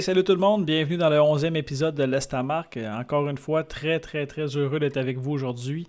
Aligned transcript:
Salut 0.00 0.22
tout 0.22 0.32
le 0.32 0.38
monde, 0.38 0.64
bienvenue 0.64 0.96
dans 0.96 1.08
le 1.08 1.16
11e 1.16 1.56
épisode 1.56 1.94
de 1.94 2.04
l'Estamarque. 2.04 2.76
Encore 2.76 3.28
une 3.28 3.36
fois, 3.36 3.64
très 3.64 3.98
très 3.98 4.26
très 4.26 4.44
heureux 4.56 4.78
d'être 4.78 4.96
avec 4.96 5.18
vous 5.18 5.32
aujourd'hui. 5.32 5.88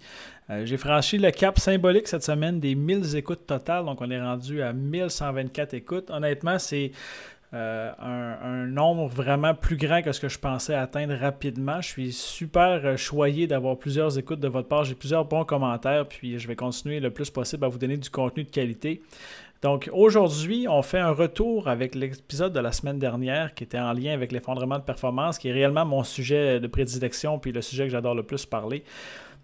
Euh, 0.50 0.66
j'ai 0.66 0.78
franchi 0.78 1.20
le 1.20 1.30
cap 1.30 1.60
symbolique 1.60 2.08
cette 2.08 2.24
semaine 2.24 2.60
des 2.60 2.74
1000 2.74 3.16
écoutes 3.16 3.46
totales, 3.46 3.86
donc 3.86 4.02
on 4.02 4.10
est 4.10 4.20
rendu 4.20 4.64
à 4.64 4.74
1124 4.74 5.76
écoutes. 5.76 6.10
Honnêtement, 6.10 6.58
c'est 6.58 6.92
euh, 7.54 7.92
un, 8.00 8.66
nombre 8.66 9.08
vraiment 9.08 9.54
plus 9.54 9.76
grand 9.76 10.02
que 10.02 10.12
ce 10.12 10.20
que 10.20 10.30
je 10.30 10.40
pensais 10.40 10.74
atteindre 10.74 11.16
rapidement. 11.16 11.82
Je 11.82 11.88
suis 11.88 12.12
super 12.12 12.82
euh, 12.84 12.98
choyé 12.98 13.48
d'avoir 13.48 13.78
plusieurs 13.78 14.18
écoutes 14.18 14.40
de 14.40 14.48
votre 14.48 14.68
part. 14.68 14.86
J'ai 14.86 14.96
plusieurs 14.96 15.26
bons 15.26 15.46
commentaires, 15.46 16.08
puis 16.08 16.40
je 16.40 16.48
vais 16.48 16.56
continuer 16.56 17.00
le 17.00 17.12
plus 17.12 17.30
possible 17.30 17.66
à 17.66 17.68
vous 17.68 17.78
donner 17.78 17.98
du 17.98 18.10
contenu 18.10 18.44
de 18.44 18.50
qualité. 18.50 19.02
Donc 19.62 19.90
aujourd'hui, 19.92 20.68
on 20.70 20.82
fait 20.82 21.00
un 21.00 21.12
retour 21.12 21.68
avec 21.68 21.94
l'épisode 21.94 22.54
de 22.54 22.60
la 22.60 22.72
semaine 22.72 22.98
dernière 22.98 23.54
qui 23.54 23.66
était 23.66 23.80
en 23.80 23.92
lien 23.92 24.14
avec 24.14 24.32
l'effondrement 24.32 24.80
de 24.80 24.84
performance, 24.84 25.38
qui 25.38 25.50
est 25.50 25.52
réellement 25.52 25.86
mon 25.86 26.04
sujet 26.04 26.60
de 26.60 26.68
prédilection, 26.68 27.40
puis 27.40 27.52
le 27.52 27.62
sujet 27.62 27.84
que 27.84 27.90
j'adore 27.90 28.16
le 28.16 28.24
plus 28.24 28.46
parler. 28.46 28.84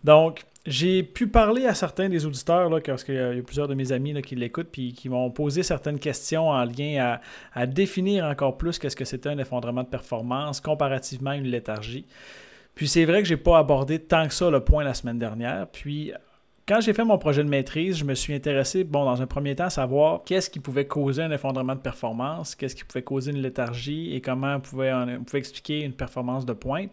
Donc, 0.05 0.45
j'ai 0.65 1.03
pu 1.03 1.27
parler 1.27 1.65
à 1.65 1.73
certains 1.73 2.09
des 2.09 2.25
auditeurs, 2.25 2.69
là, 2.69 2.79
parce 2.79 3.03
qu'il 3.03 3.15
y 3.15 3.19
a 3.19 3.41
plusieurs 3.43 3.67
de 3.67 3.75
mes 3.75 3.91
amis 3.91 4.19
qui 4.21 4.35
l'écoutent, 4.35 4.69
puis 4.71 4.93
qui 4.93 5.09
m'ont 5.09 5.29
posé 5.29 5.63
certaines 5.63 5.99
questions 5.99 6.49
en 6.49 6.63
lien 6.63 7.19
à, 7.53 7.67
définir 7.67 8.25
encore 8.25 8.57
plus 8.57 8.79
qu'est-ce 8.79 8.95
que 8.95 9.05
c'était 9.05 9.29
un 9.29 9.37
effondrement 9.37 9.83
de 9.83 9.87
performance 9.87 10.61
comparativement 10.61 11.31
à 11.31 11.35
une 11.35 11.47
léthargie. 11.47 12.05
Puis 12.73 12.87
c'est 12.87 13.05
vrai 13.05 13.21
que 13.21 13.27
je 13.27 13.33
n'ai 13.33 13.39
pas 13.39 13.57
abordé 13.57 13.99
tant 13.99 14.27
que 14.27 14.33
ça 14.33 14.49
le 14.49 14.59
point 14.59 14.83
la 14.83 14.93
semaine 14.93 15.17
dernière. 15.17 15.67
Puis 15.71 16.11
quand 16.67 16.81
j'ai 16.81 16.93
fait 16.93 17.03
mon 17.03 17.17
projet 17.17 17.43
de 17.43 17.49
maîtrise, 17.49 17.97
je 17.97 18.05
me 18.05 18.15
suis 18.15 18.33
intéressé, 18.33 18.83
bon, 18.83 19.05
dans 19.05 19.21
un 19.21 19.27
premier 19.27 19.55
temps, 19.55 19.65
à 19.65 19.69
savoir 19.69 20.23
qu'est-ce 20.25 20.49
qui 20.49 20.59
pouvait 20.59 20.85
causer 20.85 21.21
un 21.21 21.31
effondrement 21.31 21.75
de 21.75 21.79
performance, 21.79 22.55
qu'est-ce 22.55 22.75
qui 22.75 22.83
pouvait 22.83 23.03
causer 23.03 23.31
une 23.31 23.41
léthargie 23.41 24.15
et 24.15 24.21
comment 24.21 24.55
on 24.55 24.59
pouvait, 24.59 24.91
expliquer 25.35 25.83
une 25.83 25.93
performance 25.93 26.45
de 26.45 26.53
pointe. 26.53 26.89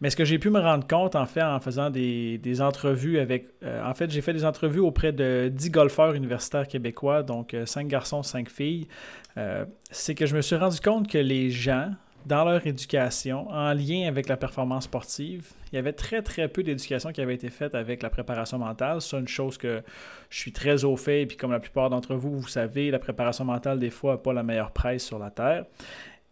Mais 0.00 0.08
ce 0.10 0.16
que 0.16 0.24
j'ai 0.24 0.38
pu 0.38 0.50
me 0.50 0.58
rendre 0.58 0.86
compte, 0.86 1.14
en 1.14 1.26
fait, 1.26 1.42
en 1.42 1.60
faisant 1.60 1.90
des, 1.90 2.62
entrevues 2.62 3.18
avec. 3.18 3.48
Euh, 3.62 3.84
en 3.84 3.92
fait, 3.92 4.10
j'ai 4.10 4.22
fait 4.22 4.32
des 4.32 4.46
entrevues 4.46 4.80
auprès 4.80 5.12
de 5.12 5.50
10 5.52 5.70
golfeurs 5.70 6.14
universitaires 6.14 6.66
québécois, 6.66 7.22
donc 7.22 7.54
5 7.66 7.84
euh, 7.84 7.88
garçons, 7.88 8.22
5 8.22 8.48
filles. 8.48 8.88
Euh, 9.36 9.66
c'est 9.90 10.14
que 10.14 10.24
je 10.24 10.34
me 10.34 10.40
suis 10.40 10.56
rendu 10.56 10.80
compte 10.80 11.06
que 11.06 11.18
les 11.18 11.50
gens, 11.50 11.90
dans 12.26 12.44
leur 12.44 12.66
éducation 12.66 13.48
en 13.50 13.72
lien 13.72 14.06
avec 14.06 14.28
la 14.28 14.36
performance 14.36 14.84
sportive. 14.84 15.52
Il 15.72 15.76
y 15.76 15.78
avait 15.78 15.92
très 15.92 16.22
très 16.22 16.48
peu 16.48 16.62
d'éducation 16.62 17.12
qui 17.12 17.20
avait 17.20 17.34
été 17.34 17.48
faite 17.48 17.74
avec 17.74 18.02
la 18.02 18.10
préparation 18.10 18.58
mentale. 18.58 19.00
C'est 19.00 19.18
une 19.18 19.28
chose 19.28 19.56
que 19.56 19.82
je 20.28 20.38
suis 20.38 20.52
très 20.52 20.84
au 20.84 20.96
fait, 20.96 21.22
et 21.22 21.26
puis 21.26 21.36
comme 21.36 21.52
la 21.52 21.60
plupart 21.60 21.90
d'entre 21.90 22.14
vous, 22.14 22.38
vous 22.38 22.48
savez, 22.48 22.90
la 22.90 22.98
préparation 22.98 23.44
mentale, 23.44 23.78
des 23.78 23.90
fois, 23.90 24.12
n'a 24.12 24.18
pas 24.18 24.32
la 24.32 24.42
meilleure 24.42 24.72
presse 24.72 25.04
sur 25.04 25.18
la 25.18 25.30
Terre. 25.30 25.64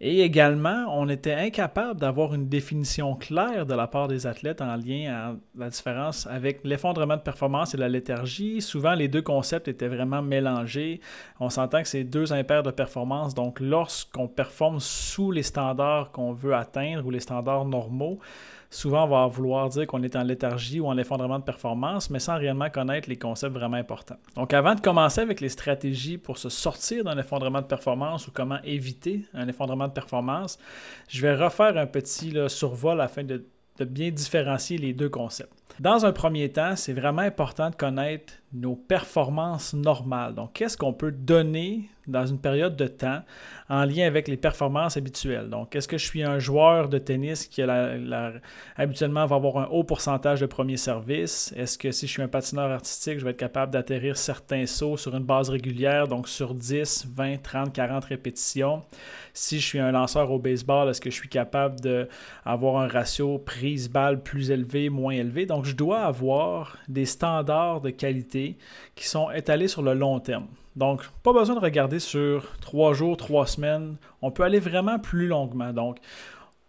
Et 0.01 0.21
également, 0.21 0.87
on 0.97 1.09
était 1.09 1.35
incapable 1.35 1.99
d'avoir 1.99 2.33
une 2.33 2.49
définition 2.49 3.17
claire 3.17 3.67
de 3.67 3.75
la 3.75 3.89
part 3.89 4.07
des 4.07 4.29
athlètes 4.29 4.61
en 4.61 4.77
lien 4.77 5.13
à 5.13 5.35
la 5.59 5.71
différence 5.71 6.29
avec 6.29 6.61
l'effondrement 6.63 7.17
de 7.17 7.23
performance 7.23 7.75
et 7.75 7.79
la 7.79 7.89
léthargie. 7.89 8.63
Souvent, 8.63 8.95
les 8.95 9.09
deux 9.09 9.23
concepts 9.23 9.67
étaient 9.67 9.89
vraiment 9.89 10.23
mélangés. 10.23 11.01
On 11.41 11.51
s'entend 11.51 11.83
que 11.83 11.89
c'est 11.89 12.05
deux 12.05 12.33
impairs 12.33 12.63
de 12.63 12.71
performance. 12.71 13.35
Donc, 13.35 13.59
lorsqu'on 13.59 14.29
performe 14.29 14.79
sous 14.79 15.33
les 15.33 15.43
standards 15.43 16.13
qu'on 16.13 16.33
veut 16.33 16.55
atteindre 16.55 17.05
ou 17.05 17.11
les 17.11 17.19
standards 17.21 17.65
normaux, 17.65 18.21
souvent 18.71 19.05
on 19.05 19.09
va 19.09 19.27
vouloir 19.27 19.69
dire 19.69 19.87
qu'on 19.87 20.03
est 20.03 20.17
en 20.17 20.23
léthargie 20.23 20.81
ou 20.81 20.87
en 20.87 20.97
effondrement 20.99 21.39
de 21.39 21.45
performance, 21.45 22.11
mais 22.11 22.19
sans 22.19 22.37
réellement 22.37 22.71
connaître 22.71 23.09
les 23.09 23.17
concepts 23.17 23.55
vraiment 23.55 23.77
importants. 23.77 24.19
Donc 24.37 24.53
avant 24.53 24.75
de 24.75 24.81
commencer 24.81 25.21
avec 25.21 25.41
les 25.41 25.49
stratégies 25.49 26.19
pour 26.19 26.39
se 26.39 26.49
sortir 26.49 27.05
d'un 27.05 27.19
effondrement 27.19 27.61
de 27.61 27.67
performance 27.67 28.29
ou 28.29 28.31
comment 28.33 28.59
éviter 28.65 29.25
un 29.35 29.49
effondrement 29.49 29.89
de 29.89 29.93
performance, 29.93 30.59
je 31.09 31.23
vais 31.23 31.35
refaire 31.35 31.77
un 31.77 31.87
petit 31.87 32.35
survol 32.49 33.01
afin 33.01 33.25
de 33.25 33.45
bien 33.81 34.11
différencier 34.11 34.79
les 34.79 34.93
deux 34.93 35.09
concepts. 35.09 35.58
Dans 35.81 36.05
un 36.05 36.13
premier 36.13 36.49
temps, 36.49 36.75
c'est 36.75 36.93
vraiment 36.93 37.23
important 37.23 37.71
de 37.71 37.77
connaître 37.77 38.33
nos 38.53 38.75
performances 38.75 39.75
normales. 39.75 40.35
Donc, 40.35 40.55
qu'est-ce 40.55 40.77
qu'on 40.77 40.93
peut 40.95 41.13
donner 41.13 41.89
dans 42.07 42.25
une 42.25 42.39
période 42.39 42.75
de 42.77 42.87
temps 42.87 43.21
en 43.69 43.85
lien 43.85 44.07
avec 44.07 44.27
les 44.27 44.39
performances 44.39 44.97
habituelles? 44.97 45.51
Donc, 45.51 45.77
est-ce 45.77 45.87
que 45.87 45.99
je 45.99 46.07
suis 46.07 46.23
un 46.23 46.39
joueur 46.39 46.89
de 46.89 46.97
tennis 46.97 47.47
qui 47.47 47.63
habituellement 48.77 49.27
va 49.27 49.37
avoir 49.37 49.59
un 49.59 49.67
haut 49.67 49.85
pourcentage 49.85 50.41
de 50.41 50.47
premier 50.47 50.79
service? 50.79 51.53
Est-ce 51.55 51.77
que 51.77 51.93
si 51.93 52.07
je 52.07 52.13
suis 52.13 52.23
un 52.23 52.29
patineur 52.29 52.71
artistique, 52.71 53.19
je 53.19 53.25
vais 53.25 53.33
être 53.33 53.37
capable 53.37 53.71
d'atterrir 53.71 54.17
certains 54.17 54.65
sauts 54.65 54.97
sur 54.97 55.15
une 55.15 55.25
base 55.25 55.51
régulière, 55.51 56.09
donc 56.09 56.27
sur 56.27 56.55
10, 56.55 57.09
20, 57.15 57.43
30, 57.43 57.73
40 57.73 58.05
répétitions? 58.07 58.81
Si 59.35 59.61
je 59.61 59.67
suis 59.67 59.79
un 59.79 59.93
lanceur 59.93 60.33
au 60.33 60.39
baseball, 60.39 60.89
est-ce 60.89 61.03
que 61.03 61.11
je 61.11 61.15
suis 61.17 61.29
capable 61.29 61.79
d'avoir 61.81 62.79
un 62.79 62.89
ratio 62.89 63.39
prise-balle 63.39 64.23
plus 64.23 64.51
élevé, 64.51 64.89
moins 64.89 65.13
élevé? 65.13 65.45
Je 65.65 65.75
dois 65.75 66.01
avoir 66.01 66.77
des 66.89 67.07
standards 67.07 67.81
de 67.81 67.91
qualité 67.91 68.57
qui 68.95 69.07
sont 69.09 69.31
étalés 69.31 69.69
sur 69.69 69.83
le 69.83 69.95
long 69.95 70.21
terme. 70.21 70.47
Donc, 70.77 71.03
pas 71.23 71.33
besoin 71.33 71.57
de 71.57 71.61
regarder 71.61 71.99
sur 71.99 72.57
trois 72.61 72.93
jours, 72.93 73.17
trois 73.17 73.47
semaines. 73.47 73.97
On 74.23 74.31
peut 74.31 74.45
aller 74.45 74.61
vraiment 74.61 74.99
plus 74.99 75.27
longuement. 75.27 75.73
Donc, 75.73 75.99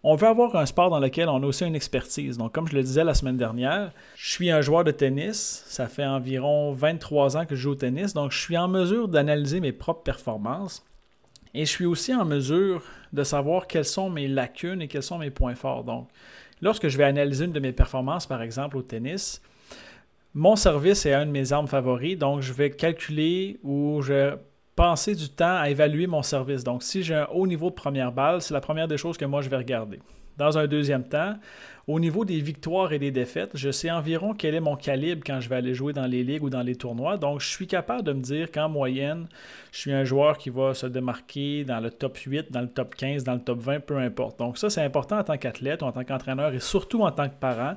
on 0.02 0.16
veut 0.16 0.26
avoir 0.26 0.56
un 0.56 0.66
sport 0.66 0.90
dans 0.90 0.98
lequel 0.98 1.28
on 1.28 1.42
a 1.42 1.46
aussi 1.46 1.64
une 1.64 1.76
expertise. 1.76 2.38
Donc, 2.38 2.52
comme 2.52 2.66
je 2.66 2.74
le 2.74 2.82
disais 2.82 3.04
la 3.04 3.14
semaine 3.14 3.36
dernière, 3.36 3.92
je 4.16 4.30
suis 4.30 4.50
un 4.50 4.62
joueur 4.62 4.82
de 4.82 4.90
tennis. 4.90 5.62
Ça 5.66 5.86
fait 5.88 6.06
environ 6.06 6.72
23 6.72 7.36
ans 7.36 7.46
que 7.46 7.54
je 7.54 7.60
joue 7.60 7.70
au 7.72 7.74
tennis. 7.74 8.14
Donc, 8.14 8.32
je 8.32 8.38
suis 8.38 8.56
en 8.56 8.66
mesure 8.66 9.08
d'analyser 9.08 9.60
mes 9.60 9.72
propres 9.72 10.02
performances. 10.02 10.84
Et 11.52 11.64
je 11.64 11.70
suis 11.70 11.84
aussi 11.86 12.14
en 12.14 12.24
mesure 12.24 12.82
de 13.12 13.24
savoir 13.24 13.66
quelles 13.66 13.84
sont 13.84 14.08
mes 14.08 14.28
lacunes 14.28 14.80
et 14.80 14.88
quels 14.88 15.02
sont 15.02 15.18
mes 15.18 15.30
points 15.30 15.54
forts. 15.54 15.84
Donc, 15.84 16.08
lorsque 16.60 16.88
je 16.88 16.98
vais 16.98 17.04
analyser 17.04 17.44
une 17.44 17.52
de 17.52 17.60
mes 17.60 17.72
performances, 17.72 18.26
par 18.26 18.42
exemple 18.42 18.76
au 18.76 18.82
tennis, 18.82 19.42
mon 20.34 20.56
service 20.56 21.06
est 21.06 21.12
un 21.12 21.26
de 21.26 21.30
mes 21.30 21.52
armes 21.52 21.66
favoris, 21.66 22.16
donc 22.16 22.40
je 22.40 22.52
vais 22.52 22.70
calculer 22.70 23.58
ou 23.64 24.00
je 24.02 24.12
vais 24.12 24.34
passer 24.76 25.14
du 25.14 25.28
temps 25.28 25.56
à 25.56 25.68
évaluer 25.68 26.06
mon 26.06 26.22
service. 26.22 26.64
Donc, 26.64 26.82
si 26.82 27.02
j'ai 27.02 27.14
un 27.14 27.26
haut 27.26 27.46
niveau 27.46 27.68
de 27.68 27.74
première 27.74 28.12
balle, 28.12 28.40
c'est 28.40 28.54
la 28.54 28.60
première 28.60 28.88
des 28.88 28.96
choses 28.96 29.18
que 29.18 29.24
moi 29.24 29.42
je 29.42 29.48
vais 29.48 29.56
regarder. 29.56 29.98
Dans 30.40 30.56
un 30.56 30.66
deuxième 30.66 31.04
temps, 31.04 31.34
au 31.86 32.00
niveau 32.00 32.24
des 32.24 32.40
victoires 32.40 32.94
et 32.94 32.98
des 32.98 33.10
défaites, 33.10 33.50
je 33.52 33.70
sais 33.70 33.90
environ 33.90 34.32
quel 34.32 34.54
est 34.54 34.60
mon 34.60 34.74
calibre 34.74 35.20
quand 35.22 35.38
je 35.38 35.50
vais 35.50 35.56
aller 35.56 35.74
jouer 35.74 35.92
dans 35.92 36.06
les 36.06 36.24
ligues 36.24 36.42
ou 36.42 36.48
dans 36.48 36.62
les 36.62 36.76
tournois. 36.76 37.18
Donc, 37.18 37.42
je 37.42 37.48
suis 37.48 37.66
capable 37.66 38.04
de 38.04 38.14
me 38.14 38.22
dire 38.22 38.50
qu'en 38.50 38.70
moyenne, 38.70 39.28
je 39.70 39.80
suis 39.80 39.92
un 39.92 40.02
joueur 40.02 40.38
qui 40.38 40.48
va 40.48 40.72
se 40.72 40.86
démarquer 40.86 41.64
dans 41.64 41.78
le 41.78 41.90
top 41.90 42.16
8, 42.16 42.50
dans 42.50 42.62
le 42.62 42.68
top 42.68 42.94
15, 42.94 43.22
dans 43.22 43.34
le 43.34 43.40
top 43.40 43.60
20, 43.60 43.80
peu 43.80 43.98
importe. 43.98 44.38
Donc, 44.38 44.56
ça, 44.56 44.70
c'est 44.70 44.82
important 44.82 45.18
en 45.18 45.24
tant 45.24 45.36
qu'athlète 45.36 45.82
ou 45.82 45.84
en 45.84 45.92
tant 45.92 46.04
qu'entraîneur 46.04 46.54
et 46.54 46.60
surtout 46.60 47.02
en 47.02 47.10
tant 47.10 47.28
que 47.28 47.38
parent, 47.38 47.76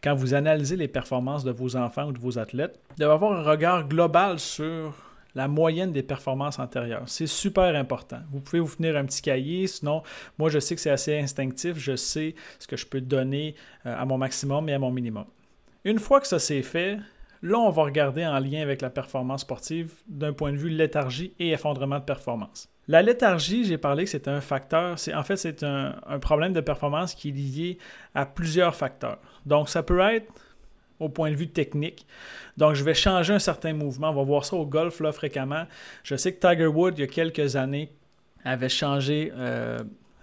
quand 0.00 0.14
vous 0.14 0.34
analysez 0.34 0.76
les 0.76 0.86
performances 0.86 1.42
de 1.42 1.50
vos 1.50 1.74
enfants 1.74 2.06
ou 2.06 2.12
de 2.12 2.20
vos 2.20 2.38
athlètes, 2.38 2.78
d'avoir 2.96 3.32
un 3.32 3.42
regard 3.42 3.88
global 3.88 4.38
sur 4.38 4.94
la 5.34 5.48
moyenne 5.48 5.92
des 5.92 6.02
performances 6.02 6.58
antérieures. 6.58 7.04
C'est 7.06 7.26
super 7.26 7.74
important. 7.74 8.20
Vous 8.30 8.40
pouvez 8.40 8.60
vous 8.60 8.68
finir 8.68 8.96
un 8.96 9.04
petit 9.04 9.22
cahier, 9.22 9.66
sinon, 9.66 10.02
moi, 10.38 10.50
je 10.50 10.58
sais 10.58 10.74
que 10.74 10.80
c'est 10.80 10.90
assez 10.90 11.18
instinctif. 11.18 11.76
Je 11.78 11.96
sais 11.96 12.34
ce 12.58 12.66
que 12.66 12.76
je 12.76 12.86
peux 12.86 13.00
donner 13.00 13.54
euh, 13.86 13.94
à 13.96 14.04
mon 14.04 14.18
maximum 14.18 14.68
et 14.68 14.74
à 14.74 14.78
mon 14.78 14.90
minimum. 14.90 15.26
Une 15.84 15.98
fois 15.98 16.20
que 16.20 16.26
ça 16.26 16.38
c'est 16.38 16.62
fait, 16.62 16.98
là, 17.42 17.58
on 17.58 17.70
va 17.70 17.82
regarder 17.82 18.24
en 18.24 18.38
lien 18.38 18.62
avec 18.62 18.80
la 18.80 18.90
performance 18.90 19.42
sportive 19.42 19.92
d'un 20.08 20.32
point 20.32 20.52
de 20.52 20.56
vue 20.56 20.70
léthargie 20.70 21.34
et 21.38 21.50
effondrement 21.50 21.98
de 21.98 22.04
performance. 22.04 22.68
La 22.86 23.00
léthargie, 23.00 23.64
j'ai 23.64 23.78
parlé 23.78 24.04
que 24.04 24.10
c'est 24.10 24.28
un 24.28 24.40
facteur, 24.40 24.98
c'est 24.98 25.14
en 25.14 25.22
fait 25.22 25.36
c'est 25.36 25.62
un, 25.62 25.94
problème 26.20 26.52
de 26.52 26.60
performance 26.60 27.14
qui 27.14 27.30
est 27.30 27.32
lié 27.32 27.78
à 28.14 28.26
plusieurs 28.26 28.76
facteurs. 28.76 29.18
Donc 29.46 29.70
ça 29.70 29.82
peut 29.82 30.00
être 30.00 30.30
point 31.08 31.30
de 31.30 31.36
vue 31.36 31.48
technique. 31.48 32.06
Donc, 32.56 32.74
je 32.74 32.84
vais 32.84 32.94
changer 32.94 33.34
un 33.34 33.38
certain 33.38 33.72
mouvement. 33.72 34.10
On 34.10 34.14
va 34.14 34.22
voir 34.22 34.44
ça 34.44 34.56
au 34.56 34.66
golf 34.66 35.00
là, 35.00 35.12
fréquemment. 35.12 35.64
Je 36.02 36.16
sais 36.16 36.34
que 36.34 36.46
Tiger 36.46 36.66
Woods, 36.66 36.92
il 36.96 37.00
y 37.00 37.04
a 37.04 37.06
quelques 37.06 37.56
années, 37.56 37.90
avait 38.44 38.68
changé, 38.68 39.32
euh, 39.36 39.78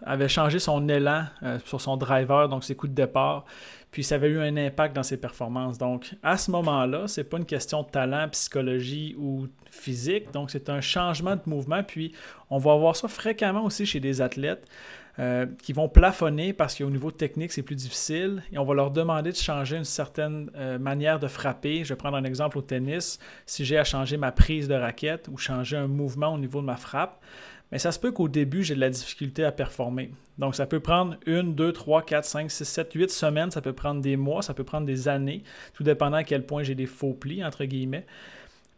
avait 0.05 0.29
changé 0.29 0.59
son 0.59 0.87
élan 0.87 1.25
euh, 1.43 1.59
sur 1.65 1.81
son 1.81 1.97
driver, 1.97 2.47
donc 2.47 2.63
ses 2.63 2.75
coups 2.75 2.91
de 2.91 2.95
départ. 2.95 3.45
Puis 3.91 4.05
ça 4.05 4.15
avait 4.15 4.29
eu 4.29 4.39
un 4.39 4.55
impact 4.55 4.95
dans 4.95 5.03
ses 5.03 5.17
performances. 5.17 5.77
Donc, 5.77 6.15
à 6.23 6.37
ce 6.37 6.49
moment-là, 6.51 7.07
ce 7.07 7.19
n'est 7.19 7.25
pas 7.25 7.37
une 7.37 7.45
question 7.45 7.83
de 7.83 7.89
talent, 7.89 8.29
psychologie 8.29 9.15
ou 9.19 9.47
physique. 9.69 10.31
Donc, 10.31 10.49
c'est 10.49 10.69
un 10.69 10.79
changement 10.79 11.35
de 11.35 11.41
mouvement. 11.45 11.83
Puis, 11.83 12.13
on 12.49 12.57
va 12.57 12.75
voir 12.77 12.95
ça 12.95 13.09
fréquemment 13.09 13.65
aussi 13.65 13.85
chez 13.85 13.99
des 13.99 14.21
athlètes. 14.21 14.65
Euh, 15.19 15.45
qui 15.61 15.73
vont 15.73 15.89
plafonner 15.89 16.53
parce 16.53 16.77
qu'au 16.77 16.89
niveau 16.89 17.11
technique, 17.11 17.51
c'est 17.51 17.63
plus 17.63 17.75
difficile 17.75 18.43
et 18.53 18.57
on 18.57 18.63
va 18.63 18.73
leur 18.73 18.91
demander 18.91 19.31
de 19.31 19.35
changer 19.35 19.75
une 19.75 19.83
certaine 19.83 20.49
euh, 20.55 20.79
manière 20.79 21.19
de 21.19 21.27
frapper. 21.27 21.83
Je 21.83 21.89
vais 21.89 21.97
prendre 21.97 22.15
un 22.15 22.23
exemple 22.23 22.57
au 22.57 22.61
tennis. 22.61 23.19
Si 23.45 23.65
j'ai 23.65 23.77
à 23.77 23.83
changer 23.83 24.15
ma 24.15 24.31
prise 24.31 24.69
de 24.69 24.73
raquette 24.73 25.27
ou 25.29 25.37
changer 25.37 25.75
un 25.75 25.87
mouvement 25.87 26.33
au 26.33 26.37
niveau 26.37 26.61
de 26.61 26.65
ma 26.65 26.77
frappe, 26.77 27.19
mais 27.73 27.77
ça 27.77 27.91
se 27.91 27.99
peut 27.99 28.11
qu'au 28.11 28.29
début, 28.29 28.63
j'ai 28.63 28.73
de 28.73 28.79
la 28.79 28.89
difficulté 28.89 29.43
à 29.43 29.51
performer. 29.51 30.11
Donc, 30.37 30.55
ça 30.55 30.65
peut 30.65 30.79
prendre 30.79 31.17
une, 31.25 31.55
deux, 31.55 31.73
trois, 31.73 32.03
quatre, 32.03 32.25
cinq, 32.25 32.49
six, 32.49 32.65
sept, 32.65 32.93
huit 32.93 33.11
semaines, 33.11 33.51
ça 33.51 33.61
peut 33.61 33.73
prendre 33.73 34.01
des 34.01 34.15
mois, 34.15 34.41
ça 34.41 34.53
peut 34.53 34.63
prendre 34.63 34.85
des 34.85 35.07
années, 35.07 35.43
tout 35.73 35.83
dépendant 35.83 36.17
à 36.17 36.23
quel 36.23 36.45
point 36.45 36.63
j'ai 36.63 36.75
des 36.75 36.85
faux 36.85 37.13
plis, 37.13 37.43
entre 37.43 37.65
guillemets. 37.65 38.05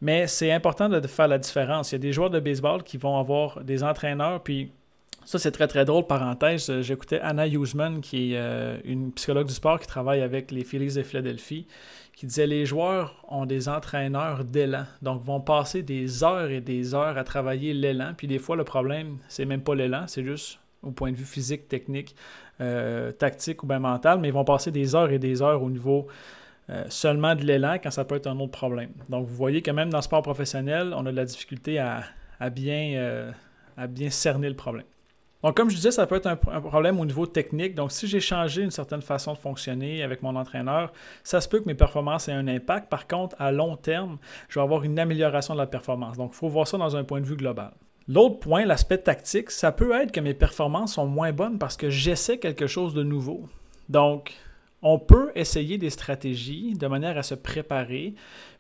Mais 0.02 0.28
c'est 0.28 0.52
important 0.52 0.90
de 0.90 1.08
faire 1.08 1.28
la 1.28 1.38
différence. 1.38 1.92
Il 1.92 1.96
y 1.96 1.98
a 1.98 2.00
des 2.00 2.12
joueurs 2.12 2.30
de 2.30 2.40
baseball 2.40 2.84
qui 2.84 2.98
vont 2.98 3.18
avoir 3.18 3.64
des 3.64 3.84
entraîneurs, 3.84 4.44
puis 4.44 4.72
ça, 5.26 5.40
c'est 5.40 5.52
très, 5.52 5.68
très 5.68 5.86
drôle. 5.86 6.06
Parenthèse, 6.06 6.70
euh, 6.70 6.82
j'écoutais 6.82 7.20
Anna 7.22 7.48
Huseman, 7.48 8.02
qui 8.02 8.34
est 8.34 8.38
euh, 8.38 8.78
une 8.84 9.12
psychologue 9.14 9.48
du 9.48 9.54
sport 9.54 9.80
qui 9.80 9.88
travaille 9.88 10.22
avec 10.22 10.52
les 10.52 10.64
Phillies 10.64 10.94
de 10.94 11.04
Philadelphie, 11.04 11.66
qui 12.14 12.26
disait 12.26 12.48
les 12.48 12.66
joueurs 12.66 13.24
ont 13.30 13.46
des 13.46 13.70
entraîneurs 13.70 14.44
d'élan. 14.44 14.86
Donc, 15.02 15.24
vont 15.24 15.40
passer 15.40 15.82
des 15.82 16.24
heures 16.24 16.50
et 16.50 16.62
des 16.62 16.94
heures 16.94 17.18
à 17.18 17.24
travailler 17.24 17.74
l'élan. 17.74 18.14
Puis, 18.16 18.28
des 18.28 18.40
fois, 18.40 18.56
le 18.56 18.64
problème, 18.64 19.18
c'est 19.30 19.46
même 19.46 19.62
pas 19.62 19.76
l'élan, 19.76 20.04
c'est 20.08 20.24
juste 20.24 20.60
au 20.82 20.92
point 20.92 21.12
de 21.12 21.16
vue 21.16 21.26
physique, 21.26 21.70
technique, 21.70 22.14
euh, 22.60 23.12
tactique 23.12 23.64
ou 23.64 23.68
bien 23.68 23.80
mental. 23.80 24.20
Mais 24.20 24.28
ils 24.28 24.34
vont 24.34 24.44
passer 24.44 24.72
des 24.72 24.96
heures 24.96 25.12
et 25.12 25.20
des 25.20 25.42
heures 25.42 25.64
au 25.64 25.70
niveau 25.70 26.08
seulement 26.88 27.36
de 27.36 27.44
l'élan 27.44 27.76
quand 27.84 27.92
ça 27.92 28.06
peut 28.06 28.16
être 28.16 28.26
un 28.26 28.40
autre 28.40 28.52
problème. 28.52 28.92
Donc, 29.10 29.28
vous 29.28 29.36
voyez 29.36 29.62
que 29.62 29.70
même 29.70 29.90
dans 29.90 29.98
le 29.98 30.04
sport 30.04 30.22
professionnel, 30.22 30.94
on 30.96 31.06
a 31.06 31.12
de 31.12 31.16
la 31.16 31.26
difficulté 31.26 31.78
à, 31.78 32.04
bien, 32.52 33.34
à 33.76 33.86
bien 33.88 34.10
cerner 34.10 34.48
le 34.48 34.56
problème. 34.56 34.86
Donc, 35.44 35.58
comme 35.58 35.70
je 35.70 35.76
disais, 35.76 35.92
ça 35.92 36.08
peut 36.08 36.16
être 36.16 36.28
un, 36.28 36.38
problème 36.38 37.00
au 37.02 37.06
niveau 37.06 37.26
technique. 37.26 37.76
Donc, 37.76 37.92
si 37.92 38.08
j'ai 38.08 38.22
changé 38.22 38.62
une 38.62 38.72
certaine 38.72 39.02
façon 39.02 39.34
de 39.34 39.38
fonctionner 39.38 40.02
avec 40.02 40.24
mon 40.24 40.36
entraîneur, 40.38 40.94
ça 41.24 41.42
se 41.42 41.50
peut 41.50 41.60
que 41.60 41.66
mes 41.66 41.76
performances 41.76 42.30
aient 42.30 42.34
un 42.34 42.48
impact. 42.48 42.90
Par 42.90 43.08
contre, 43.08 43.36
à 43.40 43.52
long 43.52 43.76
terme, 43.76 44.18
je 44.48 44.58
vais 44.58 44.64
avoir 44.64 44.84
une 44.84 44.98
amélioration 44.98 45.54
de 45.54 45.60
la 45.60 45.68
performance. 45.68 46.16
Donc, 46.16 46.32
il 46.34 46.38
faut 46.38 46.48
voir 46.48 46.66
ça 46.66 46.78
dans 46.78 46.96
un 46.96 47.04
point 47.04 47.20
de 47.20 47.26
vue 47.26 47.36
global. 47.36 47.72
L'autre 48.08 48.40
point, 48.40 48.66
l'aspect 48.66 48.98
tactique, 48.98 49.52
ça 49.52 49.74
peut 49.74 49.94
être 49.94 50.12
que 50.14 50.22
mes 50.22 50.34
performances 50.34 50.94
sont 50.94 51.06
moins 51.06 51.34
bonnes 51.34 51.58
parce 51.58 51.76
que 51.76 51.90
j'essaie 51.90 52.38
quelque 52.38 52.68
chose 52.68 52.94
de 52.94 53.04
nouveau. 53.04 53.48
Donc, 53.90 54.34
on 54.82 55.00
peut 55.00 55.32
essayer 55.36 55.78
des 55.78 55.90
stratégies 55.90 56.74
de 56.74 56.88
manière 56.88 57.18
à 57.18 57.24
se 57.24 57.36
préparer, 57.36 58.14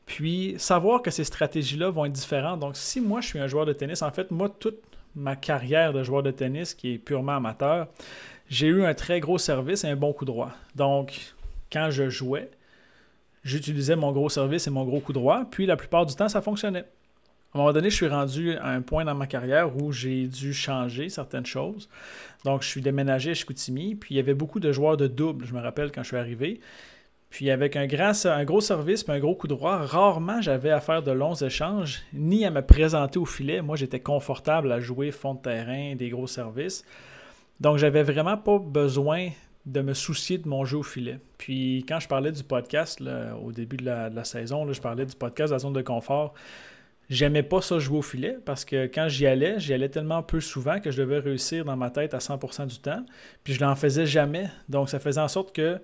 puis 0.06 0.56
savoir 0.58 1.02
que 1.02 1.12
ces 1.12 1.24
stratégies-là 1.24 1.90
vont 1.90 2.06
être 2.06 2.14
différentes. 2.14 2.60
Donc, 2.60 2.76
si 2.76 3.00
moi, 3.02 3.22
je 3.22 3.28
suis 3.28 3.40
un 3.40 3.48
joueur 3.48 3.66
de 3.66 3.74
tennis, 3.74 4.02
en 4.02 4.12
fait, 4.12 4.32
moi, 4.32 4.50
toute 4.50 4.80
ma 5.16 5.36
carrière 5.36 5.94
de 5.94 6.04
joueur 6.04 6.24
de 6.24 6.32
tennis, 6.32 6.74
qui 6.74 6.94
est 6.94 6.98
purement 6.98 7.36
amateur, 7.38 7.88
j'ai 8.50 8.68
eu 8.68 8.84
un 8.86 8.94
très 8.94 9.20
gros 9.20 9.38
service 9.38 9.84
et 9.84 9.88
un 9.88 9.96
bon 9.96 10.14
coup 10.14 10.26
droit. 10.26 10.52
Donc, 10.76 11.34
quand 11.72 11.90
je 11.90 12.10
jouais, 12.10 12.50
j'utilisais 13.44 13.96
mon 13.96 14.12
gros 14.12 14.30
service 14.30 14.68
et 14.68 14.70
mon 14.70 14.86
gros 14.86 15.00
coup 15.00 15.14
droit, 15.14 15.46
puis 15.50 15.66
la 15.66 15.76
plupart 15.76 16.06
du 16.06 16.16
temps, 16.16 16.30
ça 16.30 16.42
fonctionnait. 16.42 16.86
À 17.54 17.58
un 17.58 17.60
moment 17.60 17.74
donné, 17.74 17.92
je 17.92 17.96
suis 17.96 18.08
rendu 18.08 18.56
à 18.56 18.70
un 18.70 18.82
point 18.82 19.06
dans 19.06 19.14
ma 19.14 19.28
carrière 19.28 19.76
où 19.78 19.92
j'ai 19.92 20.26
dû 20.26 20.54
changer 20.54 21.10
certaines 21.10 21.46
choses. 21.46 21.88
Donc, 22.46 22.64
je 22.64 22.68
suis 22.68 22.82
déménagé 22.82 23.32
à 23.32 23.34
Chicoutimi, 23.36 23.96
puis 23.96 24.16
il 24.16 24.18
y 24.18 24.20
avait 24.20 24.34
beaucoup 24.34 24.60
de 24.60 24.72
joueurs 24.72 24.98
de 24.98 25.08
double, 25.08 25.46
je 25.46 25.54
me 25.54 25.62
rappelle 25.62 25.92
quand 25.92 26.02
je 26.02 26.08
suis 26.08 26.18
arrivé. 26.18 26.60
Puis 27.34 27.50
avec 27.50 27.76
un, 27.76 27.88
gros 27.88 28.62
service 28.62 29.06
et 29.08 29.12
un 29.12 29.18
gros 29.18 29.34
coup 29.34 29.48
droit, 29.48 29.78
rarement 29.78 30.40
j'avais 30.40 30.70
à 30.70 30.80
faire 30.80 31.02
de 31.02 31.10
longs 31.10 31.34
échanges, 31.34 32.04
ni 32.14 32.46
à 32.46 32.52
me 32.52 32.62
présenter 32.62 33.18
au 33.18 33.26
filet. 33.26 33.64
Moi, 33.64 33.76
j'étais 33.76 34.00
confortable 34.00 34.72
à 34.72 34.80
jouer 34.80 35.10
fond 35.10 35.34
de 35.34 35.40
terrain, 35.40 35.96
des 35.96 36.10
gros 36.10 36.28
services. 36.28 36.86
Donc, 37.60 37.80
j'avais 37.80 38.04
vraiment 38.04 38.38
pas 38.38 38.60
besoin 38.60 39.30
de 39.66 39.82
me 39.82 39.96
soucier 39.96 40.38
de 40.38 40.48
mon 40.48 40.64
jeu 40.64 40.78
au 40.78 40.84
filet. 40.84 41.20
Puis 41.40 41.84
quand 41.90 42.00
je 42.00 42.08
parlais 42.08 42.32
du 42.32 42.44
podcast 42.44 43.02
au 43.44 43.52
début 43.52 43.78
de 43.78 43.86
la, 43.86 44.24
saison, 44.26 44.72
je 44.72 44.80
parlais 44.80 45.08
du 45.08 45.16
podcast 45.16 45.50
de 45.50 45.56
la 45.56 45.60
zone 45.60 45.74
de 45.74 45.82
confort. 45.82 46.36
J'aimais 47.10 47.42
pas 47.42 47.64
ça 47.64 47.80
jouer 47.80 47.98
au 47.98 48.04
filet 48.04 48.38
parce 48.46 48.64
que 48.64 48.86
quand 48.86 49.08
j'y 49.08 49.26
allais, 49.26 49.60
j'y 49.60 49.74
allais 49.74 49.90
tellement 49.90 50.22
peu 50.22 50.40
souvent 50.40 50.80
que 50.80 50.92
je 50.92 51.02
devais 51.02 51.18
réussir 51.18 51.66
dans 51.66 51.78
ma 51.78 51.90
tête 51.90 52.14
à 52.14 52.20
100% 52.20 52.68
du 52.68 52.78
temps. 52.78 53.04
Puis 53.44 53.56
je 53.56 53.64
n'en 53.64 53.76
faisais 53.76 54.06
jamais. 54.06 54.52
Donc 54.70 54.88
ça 54.88 55.00
faisait 55.00 55.20
en 55.20 55.28
sorte 55.28 55.56
que 55.56 55.80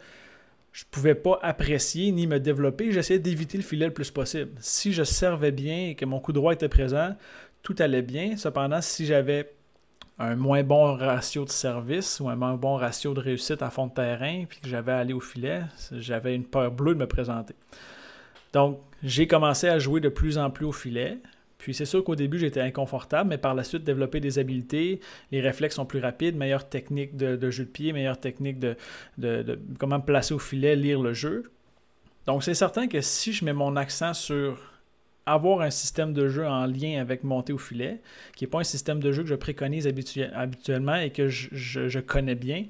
je 0.71 0.83
ne 0.83 0.89
pouvais 0.91 1.15
pas 1.15 1.39
apprécier 1.41 2.11
ni 2.11 2.27
me 2.27 2.39
développer. 2.39 2.91
J'essayais 2.91 3.19
d'éviter 3.19 3.57
le 3.57 3.63
filet 3.63 3.87
le 3.87 3.93
plus 3.93 4.11
possible. 4.11 4.51
Si 4.59 4.93
je 4.93 5.03
servais 5.03 5.51
bien 5.51 5.89
et 5.89 5.95
que 5.95 6.05
mon 6.05 6.19
coup 6.19 6.31
droit 6.31 6.53
était 6.53 6.69
présent, 6.69 7.15
tout 7.63 7.75
allait 7.79 8.01
bien. 8.01 8.37
Cependant, 8.37 8.81
si 8.81 9.05
j'avais 9.05 9.51
un 10.19 10.35
moins 10.35 10.63
bon 10.63 10.95
ratio 10.95 11.45
de 11.45 11.49
service 11.49 12.19
ou 12.19 12.29
un 12.29 12.35
moins 12.35 12.55
bon 12.55 12.75
ratio 12.75 13.13
de 13.13 13.19
réussite 13.19 13.61
à 13.61 13.69
fond 13.69 13.87
de 13.87 13.93
terrain, 13.93 14.43
puis 14.47 14.59
que 14.59 14.67
j'avais 14.67 14.91
à 14.91 14.97
aller 14.99 15.13
au 15.13 15.21
filet, 15.21 15.61
j'avais 15.93 16.35
une 16.35 16.43
peur 16.43 16.71
bleue 16.71 16.93
de 16.93 16.99
me 16.99 17.07
présenter. 17.07 17.55
Donc, 18.53 18.79
j'ai 19.01 19.27
commencé 19.27 19.67
à 19.69 19.79
jouer 19.79 20.01
de 20.01 20.09
plus 20.09 20.37
en 20.37 20.49
plus 20.49 20.65
au 20.65 20.71
filet. 20.71 21.17
Puis 21.59 21.73
c'est 21.73 21.85
sûr 21.85 22.03
qu'au 22.05 22.15
début, 22.15 22.39
j'étais 22.39 22.61
inconfortable, 22.61 23.29
mais 23.29 23.37
par 23.37 23.53
la 23.53 23.65
suite, 23.65 23.83
développer 23.83 24.21
des 24.21 24.39
habiletés, 24.39 25.01
les 25.31 25.41
réflexes 25.41 25.75
sont 25.75 25.85
plus 25.85 25.99
rapides, 25.99 26.35
meilleure 26.35 26.67
technique 26.67 27.17
de, 27.17 27.51
jeu 27.51 27.65
de 27.65 27.69
pied, 27.69 27.93
meilleure 27.93 28.19
technique 28.19 28.59
de, 28.59 28.75
comment 29.77 29.99
placer 29.99 30.33
au 30.33 30.39
filet, 30.39 30.75
lire 30.77 31.01
le 31.01 31.13
jeu. 31.13 31.51
Donc 32.25 32.43
c'est 32.43 32.53
certain 32.53 32.87
que 32.87 33.01
si 33.01 33.33
je 33.33 33.43
mets 33.43 33.53
mon 33.53 33.75
accent 33.75 34.13
sur 34.13 34.57
avoir 35.25 35.61
un 35.61 35.69
système 35.69 36.13
de 36.13 36.29
jeu 36.29 36.47
en 36.47 36.65
lien 36.65 37.01
avec 37.01 37.25
monter 37.25 37.51
au 37.51 37.57
filet, 37.57 37.99
qui 38.35 38.45
n'est 38.45 38.49
pas 38.49 38.59
un 38.59 38.63
système 38.63 39.01
de 39.01 39.11
jeu 39.11 39.23
que 39.23 39.29
je 39.29 39.35
préconise 39.35 39.85
habituellement 39.85 40.95
et 40.95 41.11
que 41.11 41.27
je, 41.27 41.99
connais 41.99 42.35
bien, 42.35 42.65